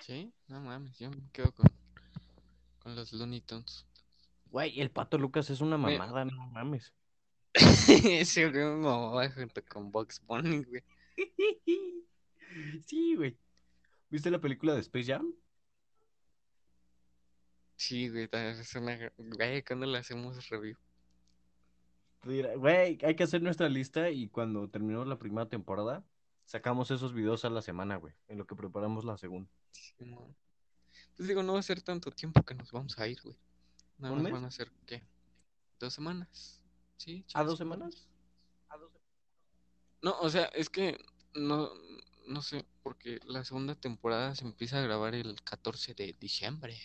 Sí, 0.00 0.32
no 0.48 0.60
mames, 0.60 0.98
yo 0.98 1.10
me 1.10 1.18
quedo 1.32 1.52
con, 1.52 1.66
con 2.80 2.96
los 2.96 3.12
Looney 3.12 3.40
Tunes. 3.42 3.86
Güey, 4.46 4.80
el 4.80 4.90
Pato 4.90 5.16
Lucas 5.18 5.48
es 5.50 5.60
una 5.60 5.78
Me- 5.78 5.98
mamada, 5.98 6.24
no 6.24 6.46
mames. 6.48 6.92
Ese 7.54 8.50
güey 8.50 8.64
me 8.64 8.76
mamaba 8.76 9.30
junto 9.30 9.62
con 9.66 9.92
Bugs 9.92 10.20
Bunny, 10.26 10.64
güey. 10.64 10.82
Sí, 12.86 13.14
güey. 13.16 13.34
¿Viste 14.10 14.30
la 14.30 14.38
película 14.38 14.74
de 14.74 14.80
Space 14.80 15.06
Jam? 15.12 15.32
Sí, 17.76 18.08
güey, 18.10 18.28
es 18.30 18.74
una... 18.74 18.98
Güey, 19.16 19.62
¿cuándo 19.64 19.86
le 19.86 19.98
hacemos 19.98 20.48
review? 20.50 20.76
Güey, 22.24 22.98
hay 23.02 23.16
que 23.16 23.22
hacer 23.24 23.42
nuestra 23.42 23.68
lista 23.68 24.10
y 24.10 24.28
cuando 24.28 24.68
terminemos 24.68 25.06
la 25.08 25.18
primera 25.18 25.48
temporada, 25.48 26.04
sacamos 26.44 26.90
esos 26.90 27.12
videos 27.12 27.44
a 27.44 27.50
la 27.50 27.62
semana, 27.62 27.96
güey, 27.96 28.14
en 28.28 28.38
lo 28.38 28.46
que 28.46 28.54
preparamos 28.54 29.04
la 29.04 29.16
segunda. 29.16 29.50
Sí. 29.72 29.94
Pues 31.16 31.28
digo, 31.28 31.42
no 31.42 31.54
va 31.54 31.58
a 31.58 31.62
ser 31.62 31.82
tanto 31.82 32.10
tiempo 32.10 32.42
que 32.42 32.54
nos 32.54 32.70
vamos 32.70 32.98
a 32.98 33.08
ir, 33.08 33.20
güey. 33.22 33.36
Nada 33.98 34.14
¿Un 34.14 34.22
más 34.22 34.24
mes? 34.24 34.32
van 34.32 34.44
a 34.44 34.50
ser, 34.50 34.70
¿qué? 34.86 35.02
¿Dos 35.78 35.94
semanas? 35.94 36.62
Sí, 36.96 37.24
¿A 37.26 37.26
chance, 37.26 37.46
dos 37.48 37.58
semanas? 37.58 38.08
No, 40.02 40.18
o 40.20 40.30
sea, 40.30 40.46
es 40.46 40.68
que 40.68 40.98
no, 41.34 41.70
no 42.26 42.42
sé, 42.42 42.64
porque 42.82 43.20
la 43.24 43.44
segunda 43.44 43.74
temporada 43.74 44.34
se 44.34 44.44
empieza 44.44 44.78
a 44.78 44.82
grabar 44.82 45.14
el 45.14 45.40
14 45.42 45.94
de 45.94 46.16
diciembre. 46.18 46.76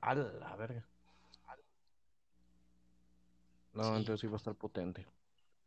A 0.00 0.14
la 0.14 0.56
verga. 0.56 0.86
No, 3.72 3.84
Sí. 3.84 4.00
entonces 4.00 4.24
iba 4.24 4.34
a 4.34 4.36
estar 4.36 4.54
potente. 4.54 5.06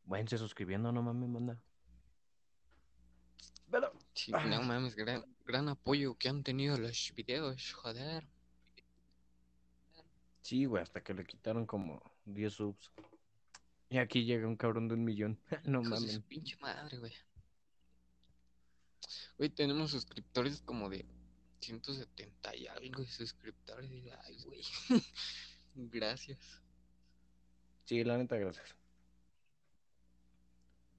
Váyanse 0.06 0.38
suscribiendo, 0.38 0.92
no 0.92 1.02
mames, 1.02 1.30
manda. 1.30 1.62
Pero, 3.72 3.92
Sí, 4.14 4.32
Ah. 4.34 4.46
no 4.46 4.62
mames, 4.62 4.96
gran, 4.96 5.26
gran 5.46 5.68
apoyo 5.70 6.16
que 6.18 6.30
han 6.30 6.44
tenido 6.44 6.78
los 6.78 7.12
videos, 7.16 7.74
joder. 7.74 8.28
sí, 10.42 10.66
güey, 10.66 10.84
hasta 10.84 11.02
que 11.04 11.14
le 11.16 11.26
quitaron 11.26 11.66
como 11.66 12.02
10 12.26 12.54
subs. 12.54 12.92
Y 13.90 13.98
aquí 13.98 14.24
llega 14.26 14.48
un 14.48 14.56
cabrón 14.56 14.88
de 14.88 14.94
un 14.94 15.04
millón. 15.04 15.40
no 15.66 15.82
Hijos 15.82 15.90
de 15.90 15.96
mames. 16.00 16.12
su 16.14 16.22
pinche 16.24 16.56
madre, 16.58 16.98
güey. 17.00 17.14
Güey, 19.38 19.50
tenemos 19.50 19.92
suscriptores 19.92 20.62
como 20.62 20.88
de 20.90 21.06
170 21.62 22.56
y 22.56 22.68
algo 22.68 23.02
de 23.02 23.08
suscriptores. 23.10 23.90
y, 23.92 24.10
Ay, 24.10 24.44
güey. 24.44 24.62
Gracias. 25.76 26.62
Sí, 27.86 28.04
la 28.04 28.18
neta, 28.18 28.38
gracias. 28.38 28.76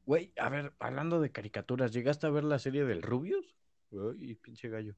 Güey, 0.07 0.33
a 0.37 0.49
ver, 0.49 0.73
hablando 0.79 1.21
de 1.21 1.33
caricaturas, 1.33 1.93
¿llegaste 1.93 2.27
a 2.27 2.31
ver 2.31 2.45
la 2.45 2.59
serie 2.59 2.85
del 2.85 3.03
Rubius? 3.03 3.57
Ay, 3.93 4.37
pinche 4.37 4.69
gallo. 4.69 4.95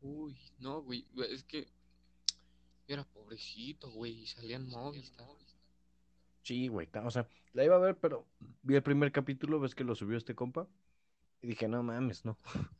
Uy, 0.00 0.36
no, 0.58 0.82
güey. 0.82 1.06
Es 1.30 1.44
que 1.44 1.68
yo 2.86 2.94
era 2.94 3.04
pobrecito, 3.04 3.90
güey. 3.92 4.22
Y 4.22 4.26
salían 4.26 4.68
Movistar. 4.68 5.26
Sí, 6.42 6.68
güey, 6.68 6.88
o 7.04 7.10
sea, 7.10 7.28
la 7.52 7.64
iba 7.64 7.76
a 7.76 7.78
ver, 7.78 7.98
pero 7.98 8.26
vi 8.62 8.74
el 8.74 8.82
primer 8.82 9.12
capítulo, 9.12 9.60
ves 9.60 9.74
que 9.74 9.84
lo 9.84 9.94
subió 9.94 10.16
este 10.16 10.34
compa, 10.34 10.66
y 11.42 11.48
dije, 11.48 11.68
no 11.68 11.82
mames, 11.82 12.24
no. 12.24 12.38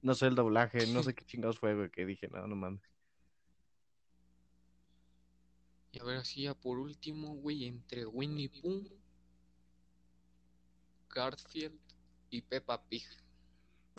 No 0.00 0.14
sé 0.14 0.28
el 0.28 0.36
doblaje, 0.36 0.86
no 0.86 1.02
sé 1.02 1.12
qué 1.12 1.24
chingados 1.24 1.58
fue, 1.58 1.74
güey, 1.74 1.90
que 1.90 2.06
dije, 2.06 2.28
no, 2.28 2.46
no 2.46 2.54
mames. 2.54 2.80
Y 5.98 6.00
a 6.00 6.04
ver, 6.04 6.18
así 6.18 6.42
ya 6.42 6.54
por 6.54 6.78
último, 6.78 7.34
güey, 7.34 7.64
entre 7.64 8.06
Winnie 8.06 8.48
Pooh, 8.48 8.88
Garfield 11.12 11.76
y 12.30 12.40
Peppa 12.40 12.80
Pig. 12.88 13.02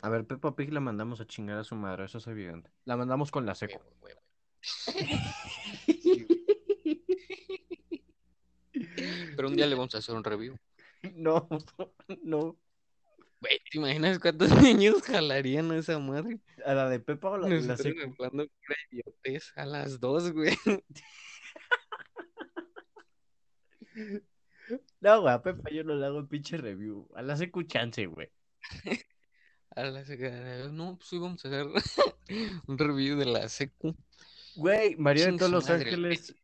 A 0.01 0.07
ver, 0.07 0.25
Peppa 0.25 0.55
Pig 0.55 0.71
la 0.71 0.79
mandamos 0.79 1.19
a 1.19 1.27
chingar 1.27 1.57
a 1.57 1.65
su 1.65 1.75
madre, 1.75 2.05
eso 2.05 2.19
es 2.19 2.27
evidente. 2.27 2.71
La 2.85 2.95
mandamos 2.95 3.31
con 3.31 3.45
la 3.45 3.53
seco. 3.53 3.83
Güey. 3.99 4.15
Pero 9.35 9.49
un 9.49 9.57
día 9.57 9.67
le 9.67 9.75
vamos 9.75 9.93
a 9.93 9.97
hacer 9.97 10.15
un 10.15 10.23
review. 10.23 10.55
No, 11.15 11.49
no. 12.23 12.57
Güey, 13.41 13.59
¿te 13.69 13.77
imaginas 13.77 14.19
cuántos 14.19 14.51
niños 14.63 15.01
jalarían 15.01 15.69
a 15.71 15.77
esa 15.77 15.99
madre? 15.99 16.39
¿A 16.65 16.73
la 16.73 16.87
de 16.87 17.01
Peppa 17.01 17.31
o 17.31 17.37
la 17.37 17.49
de 17.49 17.59
la 17.59 17.75
seco? 17.75 17.99
a 19.57 19.65
las 19.65 19.99
dos, 19.99 20.31
güey. 20.31 20.57
No, 25.01 25.21
güey, 25.21 25.33
a 25.33 25.41
Peppa 25.41 25.69
yo 25.71 25.83
no 25.83 25.95
le 25.95 26.05
hago 26.05 26.27
pinche 26.27 26.57
review. 26.57 27.09
A 27.15 27.21
la 27.21 27.35
seco 27.35 27.61
chance, 27.63 28.05
güey. 28.05 28.29
A 29.75 29.83
la 29.83 30.03
secretaria, 30.03 30.67
no, 30.69 30.97
pues 30.97 31.13
hoy 31.13 31.19
vamos 31.19 31.45
a 31.45 31.47
hacer 31.47 31.67
un 32.67 32.77
review 32.77 33.17
de 33.17 33.25
la 33.25 33.47
secu. 33.47 33.95
Güey, 34.55 34.95
María 34.95 35.27
de 35.27 35.37
todos 35.37 35.51
los 35.51 35.69
Ángeles. 35.69 36.35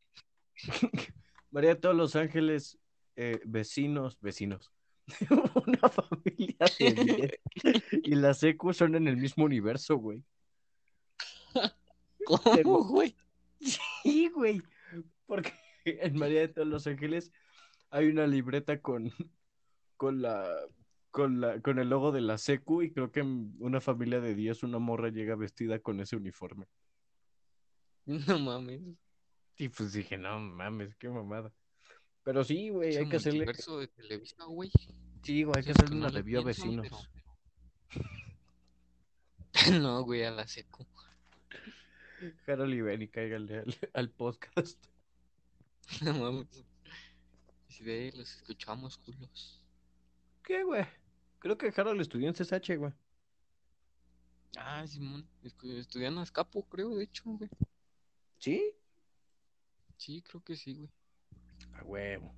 María 1.52 1.72
de 1.72 1.82
todos 1.82 1.96
los 1.96 2.16
Ángeles, 2.16 2.78
eh, 3.16 3.40
vecinos, 3.46 4.20
vecinos. 4.22 4.72
Una 5.66 5.90
familia 5.90 6.66
de 6.80 7.40
10. 7.64 7.84
Y 8.04 8.16
la 8.16 8.34
secu 8.34 8.74
son 8.74 8.96
en 8.96 9.08
el 9.08 9.18
mismo 9.18 9.46
universo, 9.46 9.98
güey. 9.98 10.24
¿Cómo, 12.26 12.84
güey? 12.86 13.16
Sí, 13.60 14.30
güey. 14.30 14.62
Porque 15.26 15.52
en 15.86 16.18
María 16.18 16.42
de 16.42 16.48
todos 16.50 16.68
los 16.68 16.88
Ángeles 16.88 17.32
hay 17.90 18.08
una 18.08 18.28
libreta 18.28 18.82
con, 18.82 19.12
con 19.98 20.22
la. 20.22 20.50
Con, 21.12 21.40
la, 21.40 21.62
con 21.62 21.80
el 21.80 21.88
logo 21.88 22.12
de 22.12 22.20
la 22.20 22.38
secu 22.38 22.82
y 22.82 22.92
creo 22.92 23.10
que 23.10 23.22
en 23.22 23.56
una 23.60 23.80
familia 23.80 24.20
de 24.20 24.36
10 24.36 24.64
una 24.64 24.80
morra 24.80 25.08
llega 25.08 25.38
vestida 25.38 25.80
con 25.80 26.02
ese 26.02 26.18
uniforme. 26.18 26.68
No 28.28 28.38
mames. 28.38 28.82
Y 29.58 29.70
pues 29.70 29.94
dije, 29.94 30.18
no 30.18 30.40
mames, 30.40 30.96
qué 30.96 31.10
mamada. 31.10 31.54
Pero 32.24 32.44
sí, 32.44 32.70
güey, 32.70 32.98
hay 32.98 33.08
que 33.08 33.16
hacerle. 33.16 33.46
de 33.46 33.88
Televisa, 33.88 34.44
güey. 34.46 34.72
Sí, 35.24 35.44
güey, 35.44 35.58
hay 35.58 35.64
que 35.64 35.72
hacerle 35.72 35.92
que 35.92 35.98
una 35.98 36.10
review 36.10 36.42
a 36.42 36.44
vecinos. 36.44 37.10
No, 39.72 40.04
güey, 40.04 40.26
a 40.26 40.32
la 40.32 40.46
secu. 40.46 40.86
Harold 42.46 42.74
y 42.74 42.82
Benny, 42.82 43.08
cáiganle 43.08 43.60
al, 43.60 43.76
al 43.94 44.10
podcast. 44.10 44.86
No 46.02 46.14
mames. 46.14 46.66
Si 47.76 47.90
ahí 47.90 48.10
los 48.12 48.34
escuchamos, 48.38 48.98
culos. 48.98 49.62
¿Qué, 50.42 50.64
güey? 50.64 50.86
Creo 51.40 51.58
que 51.58 51.74
Harold 51.76 52.00
estudió 52.00 52.30
en 52.30 52.34
CSH, 52.34 52.78
güey. 52.78 52.94
Ah, 54.56 54.88
Simón. 54.88 55.28
Estudiando 55.44 56.22
a 56.22 56.24
escapo, 56.24 56.64
creo, 56.70 56.96
de 56.96 57.04
hecho, 57.04 57.24
güey. 57.26 57.50
¿Sí? 58.38 58.72
Sí, 59.98 60.22
creo 60.22 60.42
que 60.42 60.56
sí, 60.56 60.74
güey. 60.74 60.90
A 61.74 61.84
huevo. 61.84 62.34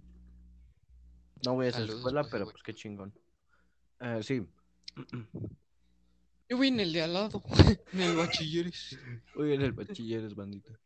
No 1.46 1.54
voy 1.54 1.68
a 1.68 1.70
esa 1.70 1.78
Saludos, 1.82 1.98
escuela, 1.98 2.22
pues, 2.22 2.32
pero 2.32 2.46
güey. 2.46 2.54
pues 2.54 2.64
qué 2.64 2.74
chingón. 2.74 3.14
Eh, 4.00 4.24
sí. 4.24 4.48
Yo 6.50 6.58
voy 6.58 6.70
en 6.70 6.80
el 6.80 6.94
de 6.94 7.04
al 7.04 7.14
lado, 7.14 7.44
en 7.94 8.02
el 8.02 8.16
bachilleres. 8.16 8.98
Hoy 9.36 9.54
en 9.54 9.62
el 9.62 9.74
bachilleres, 9.74 10.34
bandita. 10.34 10.80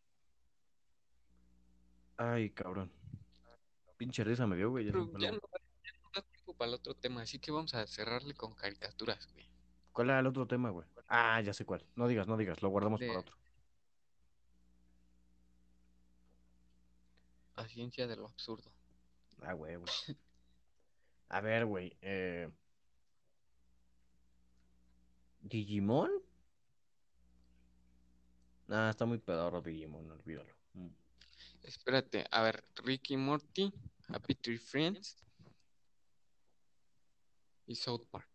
Ay, 2.18 2.50
cabrón. 2.50 2.92
Pinche 4.02 4.24
risa 4.24 4.48
me 4.48 4.56
dio, 4.56 4.72
güey. 4.72 4.84
ya 4.84 4.92
Pero 4.94 5.06
ya 5.20 5.32
no, 5.32 5.38
ya 5.38 5.92
no 6.02 6.10
da 6.16 6.24
tiempo 6.24 6.56
para 6.56 6.70
el 6.70 6.74
otro 6.74 6.96
tema, 6.96 7.22
así 7.22 7.38
que 7.38 7.52
vamos 7.52 7.76
a 7.76 7.86
cerrarle 7.86 8.34
con 8.34 8.56
caricaturas, 8.56 9.32
güey. 9.32 9.48
¿Cuál 9.94 10.10
era 10.10 10.20
el 10.22 10.26
otro 10.26 10.48
tema, 10.48 10.72
güey? 10.72 10.88
Ah, 11.08 11.40
ya 11.42 11.54
sé 11.54 11.66
cuál. 11.66 11.86
No 11.96 12.08
digas, 12.08 12.26
no 12.26 12.36
digas, 12.36 12.64
lo 12.64 12.70
guardamos 12.70 13.00
De- 13.00 13.06
para 13.06 13.20
otro. 13.20 13.36
La 17.56 17.68
ciencia 17.68 18.08
de 18.08 18.16
lo 18.16 18.26
absurdo. 18.26 18.72
Ah, 19.40 19.54
güey, 19.54 19.76
güey. 19.76 19.94
A 21.30 21.42
ver, 21.42 21.68
güey. 21.68 21.96
Eh... 22.02 22.50
¿Digimon? 25.42 26.10
Ah, 28.68 28.88
está 28.90 29.06
muy 29.06 29.20
pedorro 29.20 29.62
Digimon, 29.62 30.10
olvídalo. 30.10 30.56
Mm. 30.74 30.88
Espérate, 31.64 32.26
a 32.32 32.42
ver, 32.42 32.64
Ricky 32.84 33.18
Morty, 33.18 33.72
Happy 34.10 34.36
Tree 34.36 34.58
Friends 34.58 35.24
y 37.68 37.76
South 37.76 38.06
Park. 38.10 38.28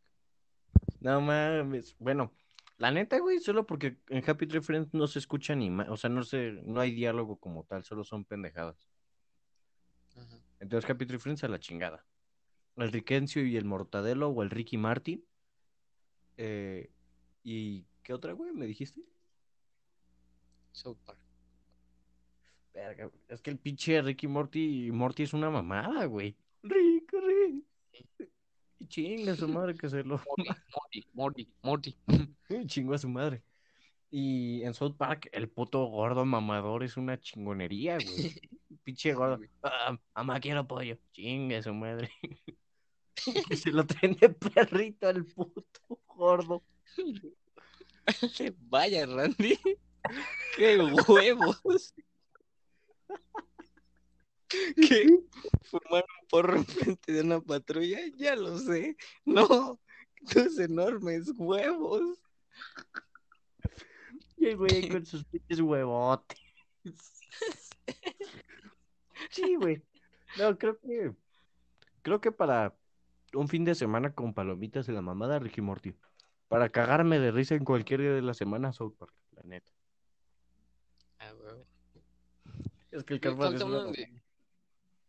No 1.00 1.20
mames. 1.20 1.96
Bueno, 1.98 2.32
la 2.78 2.90
neta, 2.90 3.18
güey, 3.18 3.40
solo 3.40 3.66
porque 3.66 3.98
en 4.08 4.28
Happy 4.28 4.46
Tree 4.46 4.60
Friends 4.60 4.92
no 4.94 5.06
se 5.06 5.18
escucha 5.18 5.54
ni 5.54 5.70
más, 5.70 5.88
o 5.88 5.96
sea, 5.96 6.10
no 6.10 6.22
se, 6.22 6.52
no 6.64 6.80
hay 6.80 6.92
diálogo 6.92 7.36
como 7.38 7.64
tal, 7.64 7.84
solo 7.84 8.04
son 8.04 8.24
pendejadas. 8.24 8.88
Ajá. 10.16 10.40
Entonces 10.60 10.88
Happy 10.88 11.06
Tree 11.06 11.18
Friends 11.18 11.44
a 11.44 11.48
la 11.48 11.58
chingada. 11.58 12.04
El 12.76 12.92
Riquencio 12.92 13.44
y 13.44 13.56
el 13.56 13.64
Mortadelo 13.64 14.28
o 14.28 14.42
el 14.42 14.50
Ricky 14.50 14.76
Martin. 14.76 15.24
Eh, 16.36 16.90
¿y 17.42 17.86
qué 18.02 18.12
otra, 18.12 18.32
güey, 18.32 18.52
me 18.52 18.66
dijiste? 18.66 19.02
South 20.72 20.98
Park. 21.04 21.25
Verga, 22.76 23.10
es 23.28 23.40
que 23.40 23.48
el 23.48 23.58
pinche 23.58 24.02
Ricky 24.02 24.26
Morty, 24.26 24.90
Morty 24.92 25.22
es 25.22 25.32
una 25.32 25.48
mamada, 25.48 26.04
güey. 26.04 26.36
Rico, 26.62 27.16
Rick. 27.20 28.28
Y 28.78 28.86
chinga 28.86 29.34
su 29.34 29.48
madre 29.48 29.74
que 29.74 29.88
se 29.88 30.04
lo... 30.04 30.20
Morty, 30.76 31.06
Morty, 31.14 31.48
Morty. 31.62 31.96
Chingo 32.66 32.92
a 32.92 32.98
su 32.98 33.08
madre. 33.08 33.42
Y 34.10 34.62
en 34.62 34.74
South 34.74 34.94
Park, 34.98 35.30
el 35.32 35.48
puto 35.48 35.86
gordo 35.86 36.26
mamador 36.26 36.84
es 36.84 36.98
una 36.98 37.18
chingonería, 37.18 37.96
güey. 37.96 38.34
Pinche 38.84 39.14
gordo. 39.14 39.42
Ah, 39.62 39.98
mamá, 40.14 40.38
quiero 40.38 40.68
pollo. 40.68 40.98
Chinga 41.12 41.62
su 41.62 41.72
madre. 41.72 42.10
se 43.56 43.70
lo 43.70 43.86
traen 43.86 44.16
de 44.20 44.28
perrito 44.28 45.08
al 45.08 45.24
puto 45.24 45.80
gordo. 46.08 46.62
Vaya, 48.68 49.06
Randy. 49.06 49.58
¡Qué 50.58 50.78
huevos! 51.08 51.94
¿Qué? 54.48 55.20
¿Fumar 55.62 56.04
un 56.20 56.28
porro 56.28 56.56
enfrente 56.56 57.12
de 57.12 57.20
una 57.22 57.40
patrulla? 57.40 58.00
Ya 58.16 58.36
lo 58.36 58.58
sé. 58.58 58.96
No, 59.24 59.80
tus 60.30 60.58
enormes 60.58 61.32
huevos. 61.36 62.18
Y 64.36 64.46
el 64.46 64.56
güey 64.56 64.88
con 64.90 65.04
sus 65.04 65.24
pinches 65.24 65.60
huevotes. 65.60 66.38
Sí, 69.30 69.56
güey. 69.56 69.82
No, 70.38 70.56
creo 70.58 70.78
que. 70.78 71.12
Creo 72.02 72.20
que 72.20 72.30
para 72.30 72.76
un 73.34 73.48
fin 73.48 73.64
de 73.64 73.74
semana 73.74 74.14
con 74.14 74.32
palomitas 74.32 74.88
y 74.88 74.92
la 74.92 75.02
mamada 75.02 75.38
Ricky 75.38 75.60
Morty. 75.60 75.94
Para 76.48 76.68
cagarme 76.68 77.18
de 77.18 77.32
risa 77.32 77.56
en 77.56 77.64
cualquier 77.64 78.00
día 78.00 78.12
de 78.12 78.22
la 78.22 78.34
semana, 78.34 78.72
South 78.72 78.94
Park, 78.96 79.12
la 79.32 79.42
neta. 79.42 79.72
Ah, 81.18 81.32
huevo. 81.34 81.66
Es 82.96 83.04
que 83.04 83.14
el 83.14 83.20
es 83.24 83.62
una 83.62 83.84
de- 83.84 84.22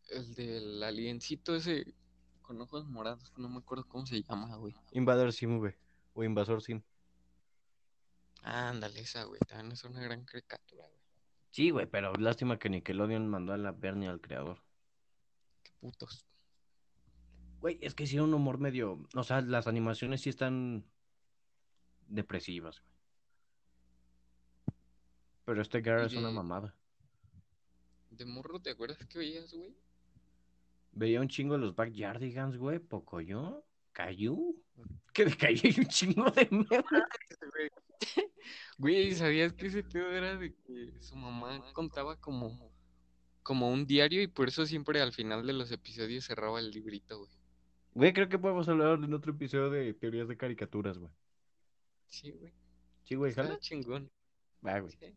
El 0.09 0.35
del 0.35 0.83
aliencito 0.83 1.55
ese 1.55 1.93
con 2.41 2.59
ojos 2.61 2.85
morados, 2.85 3.33
no 3.37 3.49
me 3.49 3.57
acuerdo 3.59 3.87
cómo 3.87 4.05
se 4.05 4.21
llama, 4.23 4.55
güey. 4.57 4.73
Invader 4.91 5.31
Sim, 5.33 5.57
güey. 5.57 5.73
O 6.13 6.23
Invasor 6.23 6.61
Sim. 6.61 6.81
Ándale, 8.43 9.01
esa, 9.01 9.23
güey. 9.23 9.39
También 9.47 9.71
es 9.73 9.83
una 9.83 10.01
gran 10.01 10.23
caricatura, 10.23 10.83
güey. 10.87 11.01
Sí, 11.51 11.69
güey, 11.71 11.85
pero 11.87 12.13
lástima 12.13 12.57
que 12.59 12.69
Nickelodeon 12.69 13.27
mandó 13.27 13.53
a 13.53 13.57
la 13.57 13.71
Bernie 13.71 14.07
al 14.07 14.21
creador. 14.21 14.61
Qué 15.63 15.71
putos. 15.79 16.25
Güey, 17.59 17.77
es 17.81 17.95
que 17.95 18.05
sí, 18.07 18.19
un 18.19 18.33
humor 18.33 18.59
medio. 18.59 19.01
O 19.15 19.23
sea, 19.23 19.41
las 19.41 19.67
animaciones 19.67 20.21
sí 20.21 20.29
están 20.29 20.85
depresivas, 22.07 22.79
güey. 22.81 22.93
Pero 25.45 25.61
este 25.61 25.81
Gara 25.81 26.05
es 26.05 26.13
una 26.13 26.29
mamada. 26.31 26.75
De 28.17 28.25
morro, 28.25 28.59
¿te 28.59 28.71
acuerdas 28.71 28.97
que 29.05 29.19
veías, 29.19 29.53
güey? 29.53 29.75
Veía 30.93 31.21
un 31.21 31.27
chingo 31.27 31.53
de 31.53 31.59
los 31.59 31.75
Backyardigans, 31.75 32.57
güey. 32.57 32.79
Pocoyo, 32.79 33.63
Cayu. 33.91 34.55
Que 35.13 35.25
de 35.25 35.35
Cayu 35.37 35.61
hay 35.65 35.75
un 35.77 35.85
chingo 35.85 36.29
de 36.31 36.47
memes. 36.51 36.67
Güey, 38.77 39.15
¿sabías 39.15 39.53
que 39.53 39.65
ese 39.67 39.83
pedo 39.83 40.11
era 40.11 40.37
de 40.37 40.53
que 40.53 40.93
su 41.01 41.15
mamá 41.15 41.63
contaba 41.73 42.15
como, 42.19 42.71
como 43.41 43.71
un 43.71 43.87
diario 43.87 44.21
y 44.21 44.27
por 44.27 44.49
eso 44.49 44.67
siempre 44.67 45.01
al 45.01 45.13
final 45.13 45.45
de 45.47 45.53
los 45.53 45.71
episodios 45.71 46.25
cerraba 46.25 46.59
el 46.59 46.69
librito, 46.69 47.17
güey? 47.17 47.31
Güey, 47.95 48.13
creo 48.13 48.29
que 48.29 48.37
podemos 48.37 48.69
hablar 48.69 48.99
en 49.03 49.13
otro 49.15 49.33
episodio 49.33 49.71
de 49.71 49.93
teorías 49.95 50.27
de 50.27 50.37
caricaturas, 50.37 50.99
güey. 50.99 51.11
Sí, 52.05 52.31
güey. 52.31 52.53
Sí, 53.03 53.15
güey, 53.15 53.31
Está 53.31 53.43
jala. 53.45 53.59
chingón. 53.59 54.11
Va, 54.65 54.79
güey. 54.79 54.93
Sí. 54.93 55.15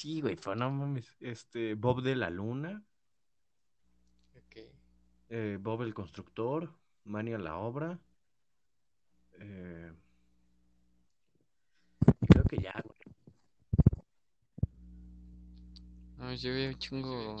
Sí, 0.00 0.22
güey, 0.22 0.34
fue 0.34 0.56
no 0.56 0.70
mames. 0.70 1.14
Este, 1.20 1.74
Bob 1.74 2.00
de 2.00 2.16
la 2.16 2.30
Luna, 2.30 2.82
Ok. 4.34 4.56
eh, 5.28 5.58
Bob 5.60 5.82
el 5.82 5.92
Constructor, 5.92 6.72
Manny 7.04 7.34
a 7.34 7.38
la 7.38 7.58
Obra. 7.58 8.00
Eh, 9.32 9.92
creo 12.30 12.44
que 12.44 12.56
ya, 12.62 12.72
güey. 12.82 13.14
No, 16.16 16.32
yo 16.32 16.50
veía 16.50 16.68
un 16.70 16.78
chingo. 16.78 17.36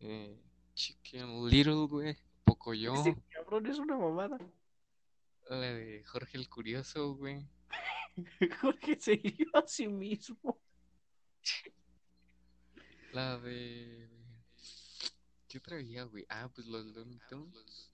Eh, 0.00 0.36
Chicken 0.74 1.48
Little, 1.48 1.86
güey. 1.86 2.16
Poco 2.42 2.74
yo. 2.74 2.92
Ese 2.92 3.16
cabrón 3.30 3.66
es 3.66 3.78
una 3.78 3.96
mamada. 3.96 4.36
La 5.48 5.60
de 5.60 6.02
Jorge 6.06 6.38
el 6.38 6.48
Curioso, 6.48 7.14
güey. 7.14 7.48
Jorge 8.60 8.98
se 8.98 9.12
hirió 9.12 9.46
a 9.54 9.64
sí 9.64 9.86
mismo. 9.86 10.58
La 13.12 13.38
de. 13.38 14.08
¿Qué 15.48 15.58
otra 15.58 15.76
veía, 15.76 16.04
güey? 16.04 16.26
Ah, 16.28 16.50
pues 16.54 16.66
los 16.66 16.84
Looney 16.86 17.18
Tunes. 17.28 17.92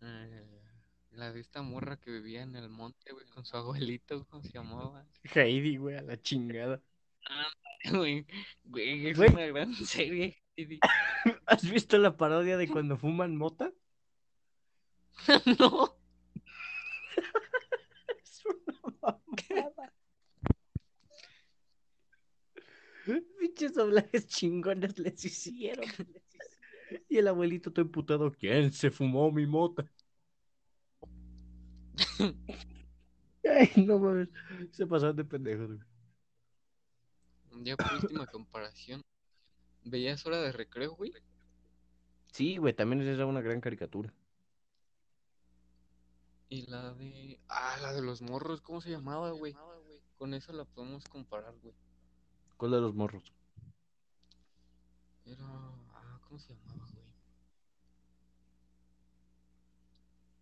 Eh, 0.00 0.60
la 1.12 1.32
de 1.32 1.40
esta 1.40 1.62
morra 1.62 1.98
que 1.98 2.10
vivía 2.10 2.42
en 2.42 2.56
el 2.56 2.68
monte, 2.68 3.12
güey, 3.12 3.26
con 3.26 3.44
su 3.44 3.56
abuelito, 3.56 4.26
¿cómo 4.28 4.42
se 4.42 4.52
llamaba? 4.52 5.06
Heidi, 5.34 5.76
güey, 5.76 5.96
a 5.96 6.02
la 6.02 6.20
chingada. 6.20 6.82
Güey, 7.90 8.26
güey, 8.64 9.08
es 9.08 9.16
Güey. 9.16 9.30
una 9.30 9.46
gran 9.46 9.74
serie. 9.86 10.42
Heidi. 10.56 10.78
¿Has 11.46 11.68
visto 11.70 11.98
la 11.98 12.16
parodia 12.16 12.56
de 12.56 12.68
cuando 12.68 12.96
fuman 12.96 13.36
mota? 13.36 13.72
no. 15.58 15.96
Es 18.22 18.42
una 18.46 18.80
mamada. 19.02 19.92
Pinches 23.54 23.74
doblajes 23.74 24.26
chingones 24.26 24.98
les 24.98 25.24
hicieron. 25.24 25.86
Y 27.08 27.18
el 27.18 27.28
abuelito 27.28 27.72
todo 27.72 27.84
emputado. 27.84 28.32
¿Quién 28.32 28.72
se 28.72 28.90
fumó 28.90 29.30
mi 29.30 29.46
mota? 29.46 29.88
Ay, 33.44 33.70
no 33.84 33.98
mames. 34.00 34.28
Se 34.72 34.86
pasaron 34.86 35.14
de 35.16 35.24
pendejos. 35.24 35.78
Ya 37.62 37.76
por 37.76 37.94
última 37.94 38.26
comparación. 38.26 39.00
¿Veías 39.84 40.26
hora 40.26 40.40
de 40.40 40.50
recreo, 40.50 40.96
güey? 40.96 41.12
Sí, 42.32 42.56
güey, 42.56 42.74
también 42.74 43.02
era 43.02 43.26
una 43.26 43.40
gran 43.40 43.60
caricatura. 43.60 44.12
Y 46.48 46.66
la 46.66 46.92
de. 46.94 47.38
Ah, 47.48 47.76
la 47.80 47.92
de 47.92 48.02
los 48.02 48.20
morros, 48.20 48.60
¿cómo 48.60 48.80
se 48.80 48.90
llamaba, 48.90 49.30
güey? 49.30 49.54
Con 50.16 50.34
eso 50.34 50.52
la 50.52 50.64
podemos 50.64 51.04
comparar, 51.04 51.54
güey. 51.62 51.74
¿Cuál 52.56 52.72
de 52.72 52.80
los 52.80 52.94
morros? 52.94 53.32
Era. 55.26 55.44
Ah, 55.94 56.20
¿cómo 56.24 56.38
se 56.38 56.54
llamaba, 56.54 56.86
güey? 56.92 57.06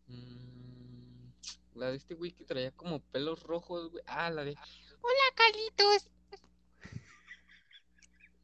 Mm, 0.09 1.33
la 1.75 1.91
de 1.91 1.97
este 1.97 2.15
güey 2.15 2.33
que 2.33 2.45
traía 2.45 2.73
como 2.73 3.01
pelos 3.01 3.43
rojos, 3.45 3.91
güey. 3.91 4.03
Ah, 4.07 4.31
la 4.31 4.45
de. 4.45 4.57
Hola, 5.01 5.23
Carlitos. 5.35 6.11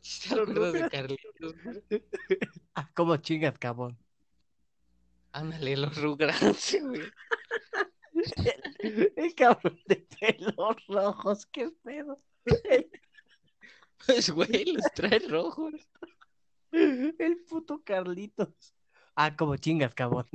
¿Te 0.28 0.34
acuerdas 0.40 0.72
de. 0.72 0.88
Carlitos? 0.88 1.54
Ah, 2.74 2.90
¿cómo 2.94 3.16
chingas, 3.16 3.58
cabrón? 3.58 3.98
Ándale, 5.32 5.76
los 5.76 5.96
Rugrats, 5.96 6.76
güey. 6.80 7.02
El 9.16 9.34
cabrón 9.34 9.80
de 9.86 9.96
pelos 10.18 10.86
rojos, 10.86 11.46
qué 11.46 11.70
pedo. 11.82 12.20
Pues, 14.06 14.30
güey, 14.30 14.64
los 14.64 14.84
trae 14.94 15.18
rojos. 15.18 15.74
El 17.18 17.38
puto 17.48 17.82
Carlitos. 17.84 18.74
Ah, 19.14 19.36
como 19.36 19.56
chingas, 19.56 19.94
cabrón. 19.94 20.26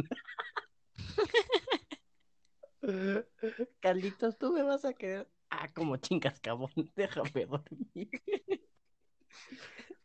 Carlitos, 3.79 4.37
tú 4.37 4.53
me 4.53 4.63
vas 4.63 4.85
a 4.85 4.93
quedar. 4.93 5.29
Ah, 5.49 5.67
como 5.73 5.97
chingas, 5.97 6.39
cabrón. 6.39 6.71
Déjame 6.95 7.45
dormir. 7.45 8.09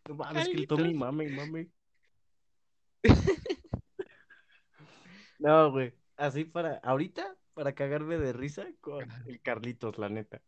No 0.07 0.14
mames, 0.14 0.49
que 0.49 0.55
el 0.57 0.66
Tommy 0.66 0.95
Carlitos. 0.95 0.95
mame 0.95 1.29
mame. 1.29 1.70
No, 5.39 5.70
güey. 5.70 5.95
Así 6.16 6.45
para. 6.45 6.79
Ahorita, 6.79 7.37
para 7.55 7.74
cagarme 7.74 8.18
de 8.18 8.33
risa 8.33 8.66
con 8.81 9.09
el 9.26 9.41
Carlitos, 9.41 9.99
la 9.99 10.09
neta. 10.09 10.43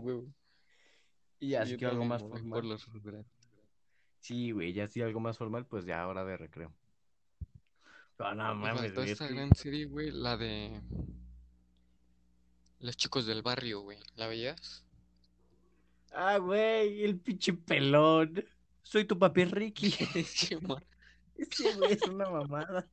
Güey. 0.00 0.22
Y 1.38 1.54
así 1.54 1.72
Yo 1.72 1.76
que 1.76 1.86
algo 1.86 2.04
más 2.04 2.22
formal. 2.22 2.50
por 2.50 2.64
los. 2.64 2.86
Sí, 4.24 4.52
güey, 4.52 4.72
ya 4.72 4.88
sí 4.88 5.02
algo 5.02 5.20
más 5.20 5.36
formal, 5.36 5.66
pues 5.66 5.84
ya 5.84 6.08
hora 6.08 6.24
de 6.24 6.38
recreo. 6.38 6.72
Pero 8.16 8.34
no 8.34 8.54
Me 8.54 8.62
mames, 8.62 8.80
faltó 8.80 8.94
güey, 9.02 9.06
es 9.08 9.12
esta 9.12 9.28
que- 9.28 9.34
gran 9.34 9.54
serie, 9.54 9.84
güey, 9.84 10.10
la 10.12 10.38
de 10.38 10.80
Los 12.80 12.96
chicos 12.96 13.26
del 13.26 13.42
barrio, 13.42 13.80
güey. 13.80 13.98
¿La 14.16 14.26
veías? 14.26 14.82
Ah, 16.10 16.38
güey, 16.38 17.02
el 17.04 17.18
pinche 17.20 17.52
pelón. 17.52 18.42
Soy 18.82 19.04
tu 19.04 19.18
papi 19.18 19.44
Ricky. 19.44 19.90
Sí, 20.24 20.56
mo- 20.56 20.80
Ese 21.34 21.74
güey 21.74 21.92
es 21.92 22.02
una 22.08 22.30
mamada. 22.30 22.88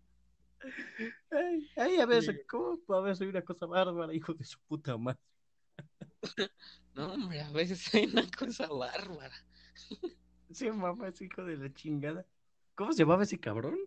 Ay, 1.32 1.70
ay, 1.78 1.98
a 2.02 2.06
veces. 2.06 2.42
¿cómo? 2.50 2.78
A 2.94 3.00
ver, 3.00 3.16
soy 3.16 3.28
una 3.28 3.42
cosa 3.42 3.66
bárbara, 3.68 4.14
hijo 4.14 4.34
de 4.34 4.44
su 4.44 4.60
puta 4.68 4.98
madre. 4.98 5.20
No, 6.94 7.14
hombre, 7.14 7.40
a 7.42 7.50
veces 7.52 7.94
hay 7.96 8.06
una 8.08 8.30
cosa 8.38 8.68
bárbara. 8.68 9.34
Sí, 10.54 10.70
mamá, 10.72 11.08
es 11.08 11.22
hijo 11.22 11.44
de 11.44 11.58
la 11.58 11.74
chingada. 11.74 12.26
¿Cómo 12.76 12.94
se 12.94 13.00
llamaba 13.04 13.24
ese 13.24 13.40
cabrón? 13.40 13.78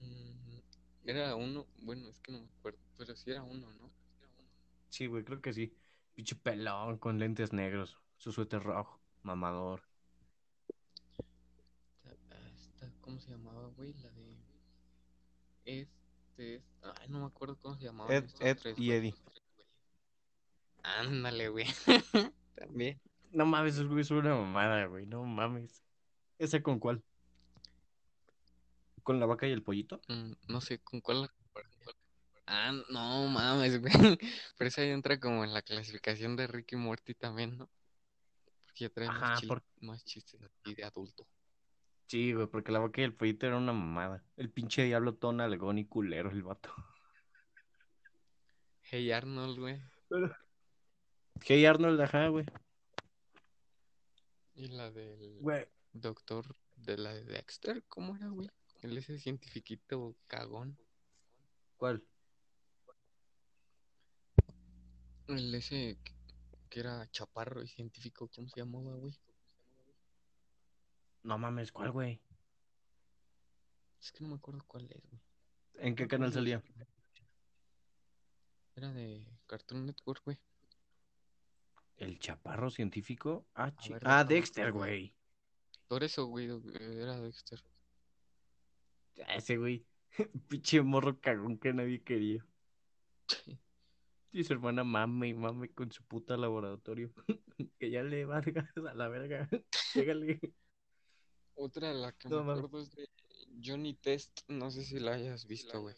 Mm, 0.00 0.58
Era 1.04 1.34
uno, 1.36 1.66
bueno, 1.82 2.08
es 2.08 2.20
que 2.20 2.32
no 2.32 2.40
me 2.40 2.46
acuerdo, 2.58 2.78
pero 2.96 3.14
sí 3.16 3.30
era 3.30 3.42
uno, 3.42 3.66
¿no? 3.74 3.90
Era 4.20 4.32
uno. 4.38 4.48
Sí, 4.88 5.06
güey, 5.06 5.24
creo 5.24 5.40
que 5.40 5.52
sí. 5.52 5.72
Pinche 6.14 6.36
pelón 6.36 6.98
con 6.98 7.18
lentes 7.18 7.52
negros, 7.52 7.98
su 8.16 8.32
suéter 8.32 8.62
rojo, 8.62 9.00
mamador. 9.22 9.82
Esta- 12.54 12.92
¿cómo 13.00 13.18
se 13.20 13.30
llamaba, 13.32 13.68
güey? 13.76 13.92
La 14.02 14.10
de... 14.10 14.36
Este, 15.64 16.54
es- 16.56 16.62
ay, 17.00 17.08
no 17.08 17.20
me 17.20 17.26
acuerdo 17.26 17.56
cómo 17.60 17.76
se 17.76 17.84
llamaban 17.84 18.14
Ed, 18.14 18.24
Ed 18.40 18.58
tres, 18.60 18.78
y. 18.78 18.92
Eddie. 18.92 19.14
Ándale, 20.82 21.48
güey. 21.48 21.66
También. 22.56 23.00
No 23.34 23.44
mames, 23.44 23.74
ese 23.74 23.84
güey 23.84 24.02
es 24.02 24.10
una 24.12 24.34
mamada, 24.34 24.86
güey, 24.86 25.06
no 25.06 25.24
mames. 25.24 25.82
¿Ese 26.38 26.62
con 26.62 26.78
cuál? 26.78 27.02
¿Con 29.02 29.18
la 29.18 29.26
vaca 29.26 29.48
y 29.48 29.50
el 29.52 29.62
pollito? 29.62 30.00
Mm, 30.08 30.32
no 30.48 30.60
sé 30.60 30.78
con 30.78 31.00
cuál. 31.00 31.28
Ah, 32.46 32.72
no 32.90 33.26
mames, 33.26 33.80
güey. 33.80 33.92
Pero 34.56 34.68
esa 34.68 34.82
ya 34.84 34.92
entra 34.92 35.18
como 35.18 35.42
en 35.44 35.52
la 35.52 35.62
clasificación 35.62 36.36
de 36.36 36.46
Ricky 36.46 36.76
Morty 36.76 37.14
también, 37.14 37.58
¿no? 37.58 37.68
Porque 38.66 38.84
ya 38.84 38.90
trae 38.90 39.08
Ajá, 39.08 39.20
más, 39.20 39.42
por- 39.42 39.62
más 39.80 40.04
chistes 40.04 40.40
así 40.40 40.74
de 40.76 40.84
adulto. 40.84 41.26
Sí, 42.06 42.32
güey, 42.34 42.46
porque 42.46 42.70
la 42.70 42.78
vaca 42.78 43.00
y 43.00 43.04
el 43.04 43.14
pollito 43.14 43.46
era 43.46 43.56
una 43.56 43.72
mamada. 43.72 44.22
El 44.36 44.48
pinche 44.50 44.84
diablo 44.84 45.14
todo 45.14 45.32
nalgón 45.32 45.78
y 45.78 45.86
culero, 45.86 46.30
el 46.30 46.44
vato. 46.44 46.72
Hey 48.82 49.10
Arnold, 49.10 49.58
güey. 49.58 49.80
Hey 51.44 51.66
Arnold, 51.66 52.00
ajá, 52.00 52.28
güey. 52.28 52.46
Y 54.54 54.68
la 54.68 54.90
del 54.90 55.38
Güey. 55.40 55.66
doctor 55.92 56.56
de 56.76 56.96
la 56.96 57.12
de 57.14 57.24
Dexter, 57.24 57.84
¿cómo 57.88 58.16
era, 58.16 58.28
güey? 58.28 58.48
El 58.82 58.96
ese 58.98 59.18
cientifiquito 59.18 60.16
cagón. 60.26 60.78
¿Cuál? 61.76 62.04
El 65.28 65.54
ese 65.54 65.98
que, 66.04 66.12
que 66.68 66.80
era 66.80 67.10
chaparro 67.10 67.62
y 67.62 67.68
científico, 67.68 68.28
¿cómo 68.28 68.48
se 68.48 68.60
llamaba, 68.60 68.94
güey? 68.96 69.18
No 71.22 71.38
mames, 71.38 71.72
¿cuál, 71.72 71.90
güey? 71.90 72.20
Es 74.00 74.12
que 74.12 74.22
no 74.22 74.28
me 74.28 74.34
acuerdo 74.36 74.62
cuál 74.66 74.84
es, 74.90 75.02
güey. 75.08 75.22
¿En 75.78 75.96
qué 75.96 76.06
canal 76.06 76.32
salía? 76.32 76.62
Era 78.76 78.92
de 78.92 79.26
Cartoon 79.46 79.86
Network, 79.86 80.22
güey. 80.24 80.38
¿El 81.96 82.18
chaparro 82.18 82.70
científico? 82.70 83.46
Ah, 83.54 83.72
ver, 83.88 84.02
ah 84.04 84.24
Dexter, 84.24 84.72
güey. 84.72 85.14
Por 85.88 86.02
eso, 86.02 86.26
güey, 86.26 86.50
eh, 86.50 86.98
era 87.02 87.20
Dexter. 87.20 87.62
Ah, 89.26 89.36
Ese 89.36 89.56
güey. 89.56 89.86
Pinche 90.48 90.82
morro 90.82 91.20
cagón 91.20 91.58
que 91.58 91.72
nadie 91.72 92.02
quería. 92.02 92.44
Y 94.32 94.42
su 94.42 94.52
hermana 94.52 94.82
mame 94.82 95.28
y 95.28 95.34
mame 95.34 95.68
con 95.68 95.92
su 95.92 96.02
puta 96.02 96.36
laboratorio. 96.36 97.12
que 97.78 97.88
ya 97.88 98.02
le 98.02 98.24
valga 98.24 98.68
a 98.74 98.94
la 98.94 99.06
verga. 99.06 99.48
Llégale. 99.94 100.40
Otra 101.54 101.90
de 101.90 101.94
la 101.94 102.10
que 102.10 102.28
No 102.28 102.42
me 102.42 102.54
acuerdo 102.54 102.80
es 102.80 102.90
de 102.96 103.08
Johnny 103.64 103.94
Test. 103.94 104.40
No 104.48 104.72
sé 104.72 104.84
si 104.84 104.98
la 104.98 105.12
hayas 105.12 105.46
visto, 105.46 105.80
güey. 105.80 105.94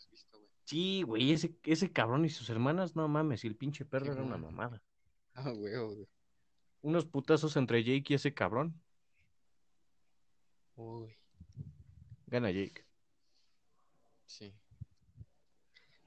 Sí, 0.64 1.03
güey, 1.03 1.32
ese, 1.32 1.57
ese 1.62 1.90
cabrón 1.90 2.26
y 2.26 2.28
sus 2.28 2.51
hermanas, 2.51 2.94
no 2.94 3.09
mames, 3.09 3.44
y 3.44 3.47
el 3.47 3.57
pinche 3.57 3.86
perro 3.86 4.12
era 4.12 4.22
una 4.22 4.36
mamada. 4.36 4.82
Ah, 5.45 5.51
güey, 5.51 5.76
güey. 5.76 6.09
Unos 6.82 7.05
putazos 7.05 7.57
entre 7.57 7.82
Jake 7.84 8.12
y 8.12 8.14
ese 8.14 8.32
cabrón. 8.32 8.80
Uy, 10.76 11.14
Gana 12.26 12.51
Jake. 12.51 12.84
sí. 14.26 14.53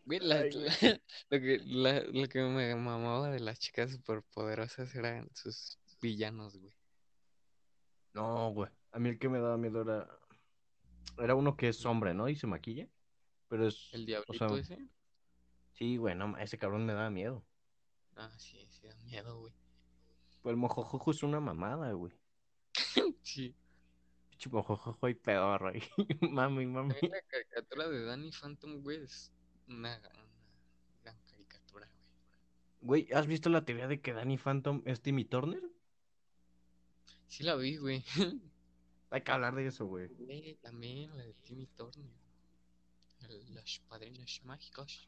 Güey, 0.06 0.20
la- 0.22 0.40
Ay, 0.40 0.50
güey. 0.52 0.66
la- 0.82 1.02
lo, 1.30 1.40
que, 1.40 1.60
la- 1.66 2.02
lo 2.02 2.28
que 2.28 2.42
me 2.42 2.76
mamaba 2.76 3.30
de 3.30 3.40
las 3.40 3.60
chicas 3.60 3.92
superpoderosas 3.92 4.94
eran 4.96 5.30
sus 5.36 5.78
villanos, 6.02 6.58
güey. 6.58 6.74
No, 8.14 8.52
güey. 8.52 8.72
A 8.92 9.00
mí 9.00 9.10
el 9.10 9.20
que 9.20 9.30
me 9.30 9.40
daba 9.40 9.58
miedo 9.58 9.82
era. 9.84 10.10
Era 11.20 11.36
uno 11.36 11.56
que 11.56 11.68
es 11.70 11.86
hombre, 11.86 12.14
¿no? 12.14 12.28
Y 12.30 12.36
se 12.36 12.48
maquilla. 12.48 12.88
Pero 13.48 13.68
es. 13.68 13.90
El 13.94 14.04
o 14.04 14.06
diablito 14.06 14.50
sea, 14.50 14.58
ese. 14.58 14.90
Sí, 15.74 15.98
güey, 15.98 16.16
no, 16.16 16.36
ese 16.38 16.58
cabrón 16.58 16.86
me 16.86 16.94
daba 16.94 17.10
miedo. 17.12 17.46
Ah, 18.22 18.38
sí, 18.38 18.68
sí, 18.70 18.86
da 18.86 18.96
miedo, 19.06 19.40
güey. 19.40 19.54
Pues 20.42 20.52
el 20.52 20.58
mojojojo 20.58 21.12
es 21.12 21.24
una 21.24 21.40
mamada, 21.40 21.94
güey. 21.94 22.14
Sí. 23.24 23.56
Pinche 24.30 24.50
mojojojo 24.50 25.08
y 25.08 25.14
pedorro 25.14 25.70
ahí. 25.70 25.82
mami, 26.30 26.66
mami. 26.66 26.96
La 27.02 27.22
caricatura 27.22 27.88
de 27.88 28.04
Danny 28.04 28.32
Phantom, 28.32 28.82
güey, 28.82 29.04
es 29.04 29.32
una, 29.68 29.98
gran 30.00 31.18
caricatura, 31.28 31.90
güey. 32.82 33.06
Güey, 33.06 33.18
¿has 33.18 33.26
visto 33.26 33.50
la 33.50 33.64
teoría 33.64 33.88
de 33.88 34.02
que 34.02 34.12
Danny 34.12 34.38
Phantom 34.38 34.82
es 34.86 35.02
Timmy 35.02 35.24
Turner? 35.24 35.64
Sí 37.28 37.44
la 37.44 37.56
vi, 37.56 37.78
güey. 37.78 38.04
Hay 39.12 39.22
que 39.22 39.32
hablar 39.32 39.56
de 39.56 39.68
eso, 39.68 39.86
güey. 39.86 40.10
Güey, 40.10 40.56
también 40.56 41.16
la 41.16 41.24
de 41.24 41.34
Timmy 41.36 41.68
Turner. 41.68 42.12
Los 43.54 43.80
padrinos 43.88 44.42
mágicos. 44.44 45.08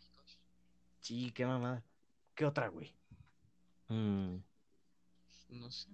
Sí, 1.02 1.32
qué 1.32 1.46
mamada. 1.46 1.84
¿Qué 2.36 2.46
otra, 2.46 2.70
güey? 2.70 3.01
Mm, 3.92 4.38
No 5.50 5.70
sé. 5.70 5.90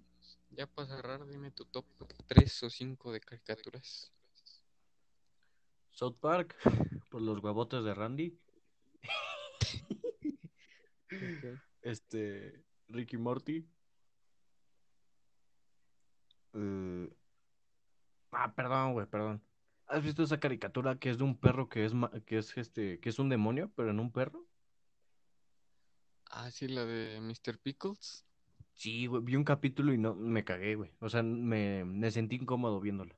Ya 0.52 0.68
para 0.68 0.88
cerrar, 0.88 1.26
dime 1.28 1.50
tu 1.52 1.66
top 1.66 1.86
3 2.28 2.62
o 2.64 2.70
5 2.70 3.12
de 3.12 3.20
caricaturas. 3.20 4.14
South 5.92 6.18
Park, 6.22 6.56
por 7.10 7.22
los 7.24 7.40
huevotes 7.44 7.84
de 7.84 7.94
Randy. 7.96 8.40
Este, 11.82 12.64
Ricky 12.88 13.18
Morty. 13.18 13.68
Eh, 16.54 17.10
Ah, 18.32 18.54
perdón, 18.54 18.94
güey, 18.94 19.08
perdón. 19.08 19.42
¿Has 19.88 20.04
visto 20.04 20.22
esa 20.22 20.40
caricatura 20.40 21.00
que 21.00 21.10
es 21.10 21.18
de 21.18 21.24
un 21.24 21.40
perro 21.40 21.70
que 21.70 21.86
es 21.86 21.94
ma- 21.94 22.12
que 22.26 22.38
es 22.38 22.56
este, 22.58 23.00
que 23.00 23.10
es 23.10 23.20
un 23.20 23.30
demonio, 23.30 23.72
pero 23.76 23.90
en 23.90 24.00
un 24.00 24.12
perro? 24.12 24.47
Ah, 26.40 26.52
sí, 26.52 26.68
la 26.68 26.86
de 26.86 27.20
Mr. 27.20 27.58
Pickles. 27.58 28.24
Sí, 28.76 29.08
güey, 29.08 29.24
vi 29.24 29.36
un 29.36 29.44
capítulo 29.44 29.92
y 29.92 29.98
no 29.98 30.14
me 30.14 30.44
cagué, 30.44 30.76
güey. 30.76 30.92
O 31.00 31.10
sea, 31.10 31.24
me, 31.24 31.84
me 31.84 32.12
sentí 32.12 32.36
incómodo 32.36 32.80
viéndola. 32.80 33.18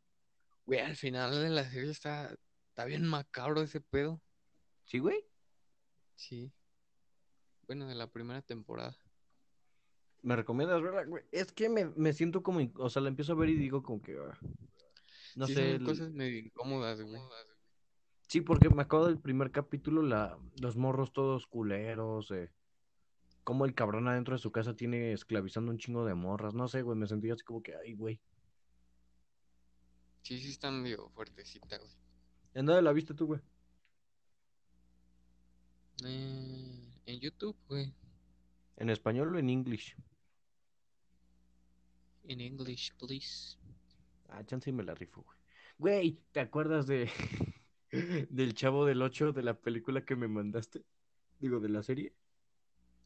Güey, 0.66 0.80
al 0.80 0.96
final 0.96 1.32
de 1.32 1.50
la 1.50 1.70
serie 1.70 1.92
está, 1.92 2.34
está 2.70 2.86
bien 2.86 3.06
macabro 3.06 3.62
ese 3.62 3.82
pedo. 3.82 4.22
¿Sí, 4.86 5.00
güey? 5.00 5.26
Sí. 6.16 6.50
Bueno, 7.68 7.88
de 7.88 7.96
la 7.96 8.08
primera 8.08 8.42
temporada. 8.42 8.96
¿Me 10.22 10.38
recomiendas 10.38 10.82
verla, 10.82 11.04
güey? 11.04 11.26
Es 11.34 11.52
que 11.52 11.68
me, 11.68 11.86
me 11.98 12.14
siento 12.14 12.42
como, 12.42 12.62
in- 12.62 12.74
o 12.78 12.90
sea, 12.90 13.02
la 13.02 13.10
empiezo 13.10 13.34
a 13.34 13.36
ver 13.36 13.50
y 13.50 13.56
digo 13.56 13.84
como 13.84 14.02
que, 14.02 14.18
ah, 14.18 14.38
no 15.36 15.46
sí, 15.46 15.54
sé, 15.56 15.72
son 15.74 15.82
el- 15.82 15.84
cosas 15.84 16.12
medio 16.12 16.40
incómodas, 16.40 17.02
güey. 17.02 17.22
Sí, 18.30 18.40
porque 18.42 18.70
me 18.70 18.84
acuerdo 18.84 19.08
del 19.08 19.20
primer 19.20 19.52
capítulo, 19.52 20.04
la, 20.04 20.38
los 20.62 20.78
morros 20.78 21.12
todos 21.12 21.48
culeros, 21.48 22.32
eh, 22.32 22.50
cómo 23.50 23.66
el 23.66 23.74
cabrón 23.74 24.08
adentro 24.08 24.36
de 24.36 24.40
su 24.40 24.52
casa 24.52 24.76
tiene 24.76 25.12
esclavizando 25.12 25.72
un 25.72 25.80
chingo 25.80 26.06
de 26.06 26.14
morras, 26.14 26.54
no 26.54 26.68
sé, 26.68 26.84
güey, 26.84 26.96
me 26.96 27.08
sentí 27.08 27.32
así 27.32 27.44
como 27.44 27.64
que, 27.64 27.76
ay, 27.76 27.96
güey. 27.96 28.22
Sí, 30.22 30.40
sí 30.40 30.52
está 30.52 30.70
medio 30.70 31.10
fuertecita, 31.16 31.80
güey. 31.80 31.90
¿En 32.54 32.68
dónde 32.68 32.84
la 32.84 32.94
viste 32.94 33.16
tú, 33.16 33.26
güey? 33.26 33.42
Eh, 36.06 36.94
en 37.08 37.20
YouTube, 37.20 37.58
güey. 37.68 37.92
¿En 38.78 38.92
español 38.92 39.36
o 39.36 39.40
en 39.40 39.50
English? 39.50 39.98
En 42.26 42.42
English, 42.42 42.94
please. 43.00 43.58
Ah, 44.28 44.46
chance 44.46 44.70
y 44.70 44.74
me 44.74 44.84
la 44.84 44.94
rifo, 44.94 45.24
güey. 45.24 45.40
Güey, 45.80 46.20
¿te 46.34 46.40
acuerdas 46.40 46.86
de 46.86 47.10
del 48.30 48.54
Chavo 48.54 48.86
del 48.86 49.02
Ocho 49.02 49.34
de 49.34 49.42
la 49.42 49.56
película 49.56 50.06
que 50.06 50.16
me 50.16 50.28
mandaste? 50.28 50.86
Digo, 51.40 51.60
de 51.60 51.70
la 51.70 51.82
serie. 51.82 52.14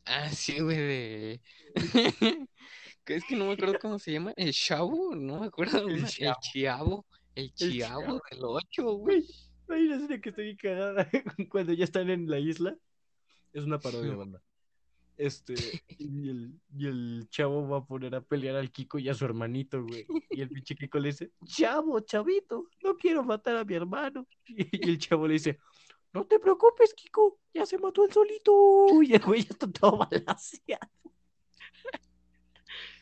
Ah, 0.06 0.30
sí, 0.30 0.60
güey, 0.60 0.78
de... 0.78 1.42
es 3.06 3.24
que 3.26 3.36
no 3.36 3.46
me 3.48 3.54
acuerdo 3.54 3.80
cómo 3.82 4.00
se 4.00 4.12
llama, 4.12 4.34
el 4.36 4.52
chavo, 4.54 5.16
no 5.16 5.40
me 5.42 5.48
acuerdo, 5.48 5.88
El 5.88 5.96
el 6.00 6.06
Chavo. 6.08 6.40
chiavo, 6.42 7.06
el 7.36 7.46
El 7.46 7.72
chiavo 7.72 8.02
Chavo. 8.02 8.22
del 8.32 8.40
8, 8.44 8.84
güey. 8.98 9.26
Hay 9.70 9.84
una 9.88 10.00
serie 10.02 10.22
que 10.22 10.30
estoy 10.30 10.56
cagada 10.58 11.10
cuando 11.50 11.74
ya 11.74 11.86
están 11.86 12.10
en 12.10 12.30
la 12.30 12.38
isla. 12.40 12.76
Es 13.54 13.64
una 13.64 13.80
parodia, 13.80 14.12
Sí. 14.12 14.18
banda. 14.18 14.42
Este, 15.16 15.54
y 16.00 16.30
el, 16.30 16.60
y 16.76 16.88
el 16.88 17.28
chavo 17.30 17.68
va 17.70 17.78
a 17.78 17.86
poner 17.86 18.14
a 18.16 18.22
pelear 18.22 18.56
al 18.56 18.72
Kiko 18.72 19.00
y 19.00 19.08
a 19.10 19.14
su 19.14 19.24
hermanito, 19.26 19.84
güey. 19.84 20.06
Y 20.32 20.42
el 20.42 20.50
pinche 20.50 20.76
Kiko 20.76 21.00
le 21.00 21.10
dice, 21.10 21.32
chavo, 21.46 22.00
chavito, 22.02 22.68
no 22.84 22.98
quiero 22.98 23.24
matar 23.24 23.56
a 23.58 23.64
mi 23.64 23.74
hermano. 23.76 24.28
Y 24.48 24.90
el 24.90 24.98
chavo 24.98 25.28
le 25.28 25.34
dice, 25.34 25.60
no 26.14 26.26
te 26.26 26.40
preocupes, 26.40 26.94
Kiko, 26.94 27.40
ya 27.54 27.66
se 27.66 27.78
mató 27.78 28.06
el 28.06 28.12
solito. 28.12 29.02
Y 29.04 29.14
el 29.14 29.22
güey 29.22 29.42
ya 29.44 29.50
está 29.52 29.72
todo 29.72 29.98
balanceado. 29.98 30.90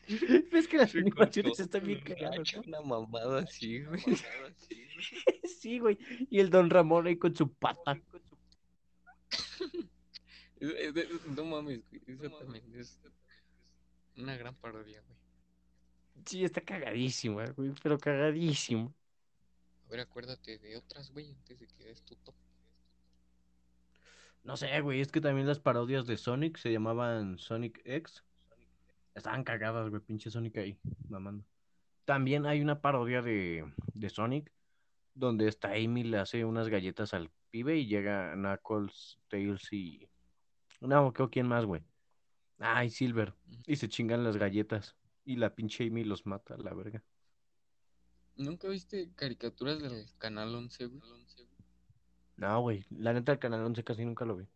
¿Ves 0.52 0.66
que 0.68 0.76
las 0.78 0.90
Se 0.90 0.98
animaciones 0.98 1.52
cortó 1.52 1.62
están 1.62 1.84
bien 1.86 2.00
cagadas? 2.00 2.54
Una 2.66 2.80
mamada 2.80 3.40
así, 3.42 3.82
güey. 3.84 4.02
Sí, 5.44 5.78
güey. 5.80 5.98
Y 6.30 6.38
el 6.40 6.50
don 6.50 6.70
Ramón 6.70 7.06
ahí 7.06 7.16
con 7.16 7.34
su 7.34 7.52
pata. 7.52 8.00
Es 10.60 10.60
de- 10.94 11.08
No 11.36 11.44
mames, 11.44 11.82
güey, 11.88 12.02
eso 12.26 12.38
también 12.38 12.64
es 12.74 13.00
una 14.16 14.36
gran 14.36 14.54
parodia, 14.56 15.02
güey. 15.02 15.18
Sí, 16.26 16.44
está 16.44 16.60
cagadísimo, 16.60 17.40
eh, 17.40 17.50
güey, 17.52 17.72
pero 17.82 17.98
cagadísimo. 17.98 18.94
A 19.86 19.90
ver, 19.90 20.00
acuérdate 20.00 20.58
de 20.58 20.76
otras, 20.76 21.10
güey, 21.10 21.30
antes 21.30 21.58
de 21.60 21.66
que 21.66 21.84
des 21.84 22.02
tu 22.02 22.14
top. 22.16 22.34
No 24.44 24.56
sé, 24.56 24.80
güey, 24.80 25.00
es 25.00 25.12
que 25.12 25.20
también 25.20 25.46
las 25.46 25.60
parodias 25.60 26.06
de 26.06 26.16
Sonic 26.16 26.58
se 26.58 26.72
llamaban 26.72 27.38
Sonic 27.38 27.80
X. 27.84 28.24
Estaban 29.14 29.44
cagadas, 29.44 29.88
güey, 29.88 30.02
pinche 30.02 30.30
Sonic 30.30 30.56
ahí, 30.58 30.78
mamando. 31.08 31.44
También 32.04 32.46
hay 32.46 32.60
una 32.60 32.80
parodia 32.80 33.22
de, 33.22 33.64
de 33.94 34.10
Sonic 34.10 34.52
donde 35.14 35.46
esta 35.46 35.72
Amy 35.72 36.04
le 36.04 36.18
hace 36.18 36.44
unas 36.44 36.68
galletas 36.68 37.14
al 37.14 37.30
pibe 37.50 37.76
y 37.76 37.86
llega 37.86 38.34
Knuckles, 38.34 39.18
Tails 39.28 39.72
y... 39.72 40.08
No, 40.80 41.12
creo 41.12 41.30
quién 41.30 41.46
más, 41.46 41.64
güey. 41.64 41.84
Ay, 42.58 42.90
Silver. 42.90 43.34
Y 43.66 43.76
se 43.76 43.88
chingan 43.88 44.24
las 44.24 44.36
galletas. 44.36 44.96
Y 45.24 45.36
la 45.36 45.54
pinche 45.54 45.86
Amy 45.86 46.02
los 46.02 46.26
mata, 46.26 46.56
la 46.56 46.74
verga. 46.74 47.04
¿Nunca 48.36 48.68
viste 48.68 49.12
caricaturas 49.14 49.80
del 49.80 50.06
canal 50.18 50.54
11, 50.54 50.86
güey? 50.86 51.02
No, 52.36 52.60
güey, 52.60 52.84
la 52.90 53.12
neta 53.12 53.32
el 53.32 53.38
Canal 53.38 53.64
11 53.64 53.84
casi 53.84 54.04
nunca 54.04 54.24
lo 54.24 54.36
vi. 54.36 54.46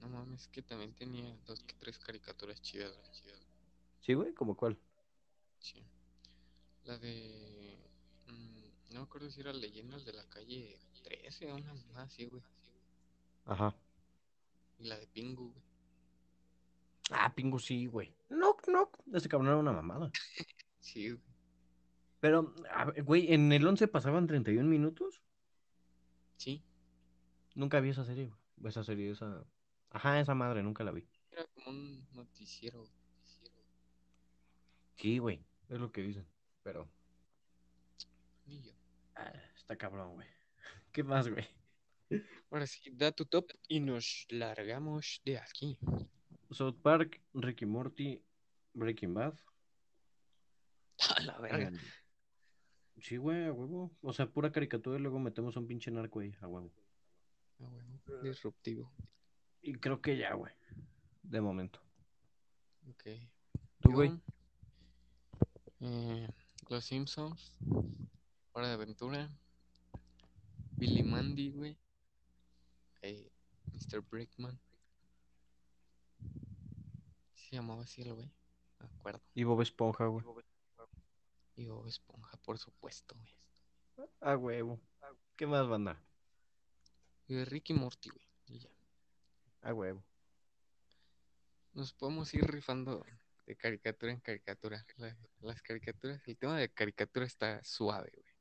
No 0.00 0.08
mames, 0.08 0.48
que 0.48 0.62
también 0.62 0.92
tenía 0.94 1.36
dos 1.46 1.62
que 1.62 1.74
tres 1.74 1.98
caricaturas 1.98 2.60
chidas, 2.60 2.92
güey, 2.96 3.12
chidas. 3.12 3.46
¿Sí, 4.00 4.14
güey? 4.14 4.34
¿Cómo 4.34 4.56
cuál? 4.56 4.76
Sí. 5.60 5.84
La 6.84 6.98
de. 6.98 7.78
mm, 8.26 8.94
no 8.94 9.00
me 9.00 9.04
acuerdo 9.04 9.30
si 9.30 9.40
era 9.40 9.52
Leyendas 9.52 10.04
de 10.04 10.12
la 10.12 10.24
calle 10.24 10.76
13 11.04 11.52
o 11.52 11.56
una 11.56 11.72
más 11.72 11.96
así, 11.96 12.26
güey. 12.26 12.42
Ajá. 13.46 13.74
Y 14.78 14.86
la 14.86 14.98
de 14.98 15.06
Pingu, 15.06 15.50
güey. 15.52 15.64
Ah, 17.10 17.32
Pingu 17.34 17.58
sí, 17.58 17.86
güey. 17.86 18.12
No, 18.28 18.56
no. 18.66 18.90
Ese 19.12 19.28
cabrón 19.28 19.48
era 19.48 19.58
una 19.58 19.72
mamada. 19.72 20.10
Sí, 20.80 21.10
güey. 21.10 21.22
Pero, 22.18 22.52
a 22.72 22.86
ver, 22.86 23.04
güey, 23.04 23.32
en 23.32 23.52
el 23.52 23.64
11 23.64 23.86
pasaban 23.86 24.26
31 24.26 24.68
minutos. 24.68 25.22
Sí. 26.42 26.60
Nunca 27.54 27.78
vi 27.78 27.90
esa 27.90 28.04
serie, 28.04 28.26
güey. 28.56 28.68
Esa 28.68 28.82
serie, 28.82 29.12
esa. 29.12 29.46
Ajá, 29.90 30.18
esa 30.18 30.34
madre, 30.34 30.60
nunca 30.60 30.82
la 30.82 30.90
vi. 30.90 31.06
Era 31.30 31.46
como 31.54 31.70
un 31.70 32.04
noticiero. 32.14 32.78
noticiero. 32.78 33.62
Sí, 34.96 35.18
güey. 35.18 35.46
Es 35.68 35.78
lo 35.78 35.92
que 35.92 36.02
dicen. 36.02 36.26
Pero. 36.64 36.90
Ni 38.46 38.60
yo. 38.60 38.72
ah, 39.14 39.32
está 39.54 39.78
cabrón, 39.78 40.14
güey. 40.14 40.26
¿Qué 40.92 41.04
más, 41.04 41.28
güey? 41.28 41.46
Ahora 42.50 42.66
sí, 42.66 42.90
da 42.90 43.12
tu 43.12 43.24
top 43.24 43.52
y 43.68 43.78
nos 43.78 44.26
largamos 44.28 45.22
de 45.24 45.38
aquí. 45.38 45.78
South 46.50 46.82
Park, 46.82 47.22
Ricky 47.34 47.66
Morty, 47.66 48.20
Breaking 48.74 49.14
Bad. 49.14 49.38
A 51.16 51.20
la 51.20 51.38
verga. 51.38 51.70
Sí, 53.00 53.16
güey, 53.16 53.46
a 53.46 53.52
huevo. 53.52 53.90
O 54.02 54.12
sea, 54.12 54.26
pura 54.26 54.52
caricatura 54.52 54.98
y 54.98 55.02
luego 55.02 55.18
metemos 55.18 55.56
un 55.56 55.66
pinche 55.66 55.90
narco 55.90 56.20
ahí, 56.20 56.34
a 56.40 56.46
huevo. 56.48 56.70
Ah, 57.60 57.64
huevo, 58.06 58.22
Disruptivo. 58.22 58.90
Y 59.62 59.74
creo 59.74 60.00
que 60.00 60.16
ya, 60.16 60.34
güey. 60.34 60.52
De 61.22 61.40
momento. 61.40 61.80
Ok. 62.90 63.04
¿Tú, 63.80 63.92
güey? 63.92 64.12
eh, 65.80 66.28
Los 66.68 66.84
Simpsons. 66.84 67.56
Hora 68.52 68.68
de 68.68 68.74
Aventura. 68.74 69.28
Billy 70.76 71.02
Mandy, 71.02 71.50
güey. 71.52 71.76
Eh, 73.02 73.30
Mr. 73.72 74.00
Brickman. 74.00 74.58
Se 77.34 77.56
llamaba 77.56 77.82
así 77.82 78.02
el 78.02 78.14
güey. 78.14 78.30
Me 78.80 78.86
acuerdo. 78.86 79.20
Y 79.34 79.44
Bob 79.44 79.60
Esponja, 79.62 80.06
güey. 80.06 80.24
Y 81.56 81.66
Bob 81.66 81.86
Esponja, 81.86 82.36
por 82.38 82.58
supuesto, 82.58 83.14
güey. 83.96 84.08
A 84.20 84.36
huevo. 84.36 84.80
¿Qué 85.36 85.46
más, 85.46 85.66
banda? 85.68 86.00
Y 87.28 87.44
Ricky 87.44 87.74
Morty, 87.74 88.08
güey. 88.10 88.26
Y 88.46 88.58
ya. 88.58 88.70
A 89.62 89.74
huevo. 89.74 90.02
Nos 91.74 91.92
podemos 91.92 92.32
ir 92.34 92.44
rifando 92.46 93.04
de 93.46 93.56
caricatura 93.56 94.12
en 94.12 94.20
caricatura. 94.20 94.84
La- 94.96 95.16
las 95.40 95.62
caricaturas, 95.62 96.20
el 96.26 96.36
tema 96.36 96.58
de 96.58 96.68
caricatura 96.70 97.26
está 97.26 97.62
suave, 97.64 98.10
güey. 98.14 98.32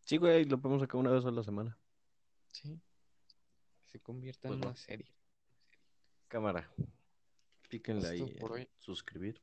Sí, 0.00 0.16
güey, 0.16 0.44
lo 0.44 0.58
podemos 0.58 0.80
sacar 0.82 0.96
una 0.96 1.10
vez 1.10 1.24
a 1.24 1.30
la 1.30 1.42
semana. 1.42 1.78
Sí. 2.52 2.80
Se 3.86 4.00
convierta 4.00 4.48
Pues 4.48 4.56
en 4.58 4.62
va. 4.64 4.66
una 4.68 4.76
serie. 4.76 5.12
Cámara. 6.28 6.70
Píquenle 7.68 8.08
ahí. 8.08 8.22
Esto 8.22 8.38
por 8.38 8.52
hoy. 8.52 8.68
suscribir. 8.78 9.40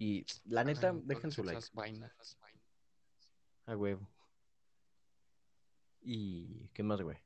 Y 0.00 0.24
la 0.46 0.64
neta, 0.64 0.88
Hagan 0.88 1.06
dejen 1.06 1.30
su 1.30 1.44
like. 1.44 1.60
vainas. 1.74 2.38
A 3.66 3.76
huevo. 3.76 4.10
¿Y 6.00 6.68
qué 6.68 6.82
más, 6.82 7.02
güey? 7.02 7.18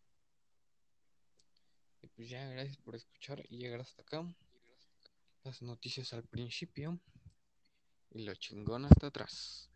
Y 2.02 2.08
pues 2.08 2.28
ya, 2.28 2.48
gracias 2.48 2.76
por 2.78 2.96
escuchar 2.96 3.44
y 3.48 3.58
llegar 3.58 3.80
hasta 3.80 4.02
acá. 4.02 4.26
Las 5.44 5.62
noticias 5.62 6.12
al 6.14 6.24
principio. 6.24 6.98
Y 8.10 8.24
lo 8.24 8.34
chingón 8.34 8.86
hasta 8.86 9.06
atrás. 9.06 9.70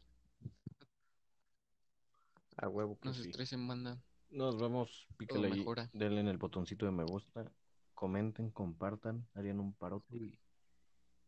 A 2.56 2.68
huevo 2.68 2.98
que 2.98 3.06
No 3.08 3.14
se 3.14 3.22
sí. 3.22 3.28
estresen, 3.30 3.68
banda. 3.68 4.02
Nos 4.30 4.58
vemos. 4.60 5.06
Píquenle 5.16 5.52
ahí. 5.52 5.64
Denle 5.92 6.20
en 6.20 6.26
el 6.28 6.38
botoncito 6.38 6.84
de 6.84 6.90
me 6.90 7.04
gusta. 7.04 7.52
Comenten, 7.94 8.50
compartan. 8.50 9.28
Harían 9.34 9.60
un 9.60 9.72
parote. 9.72 10.36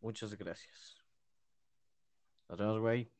Muchas 0.00 0.34
gracias. 0.34 0.99
Nos 2.50 2.58
vemos, 2.58 2.80
güey. 2.80 3.10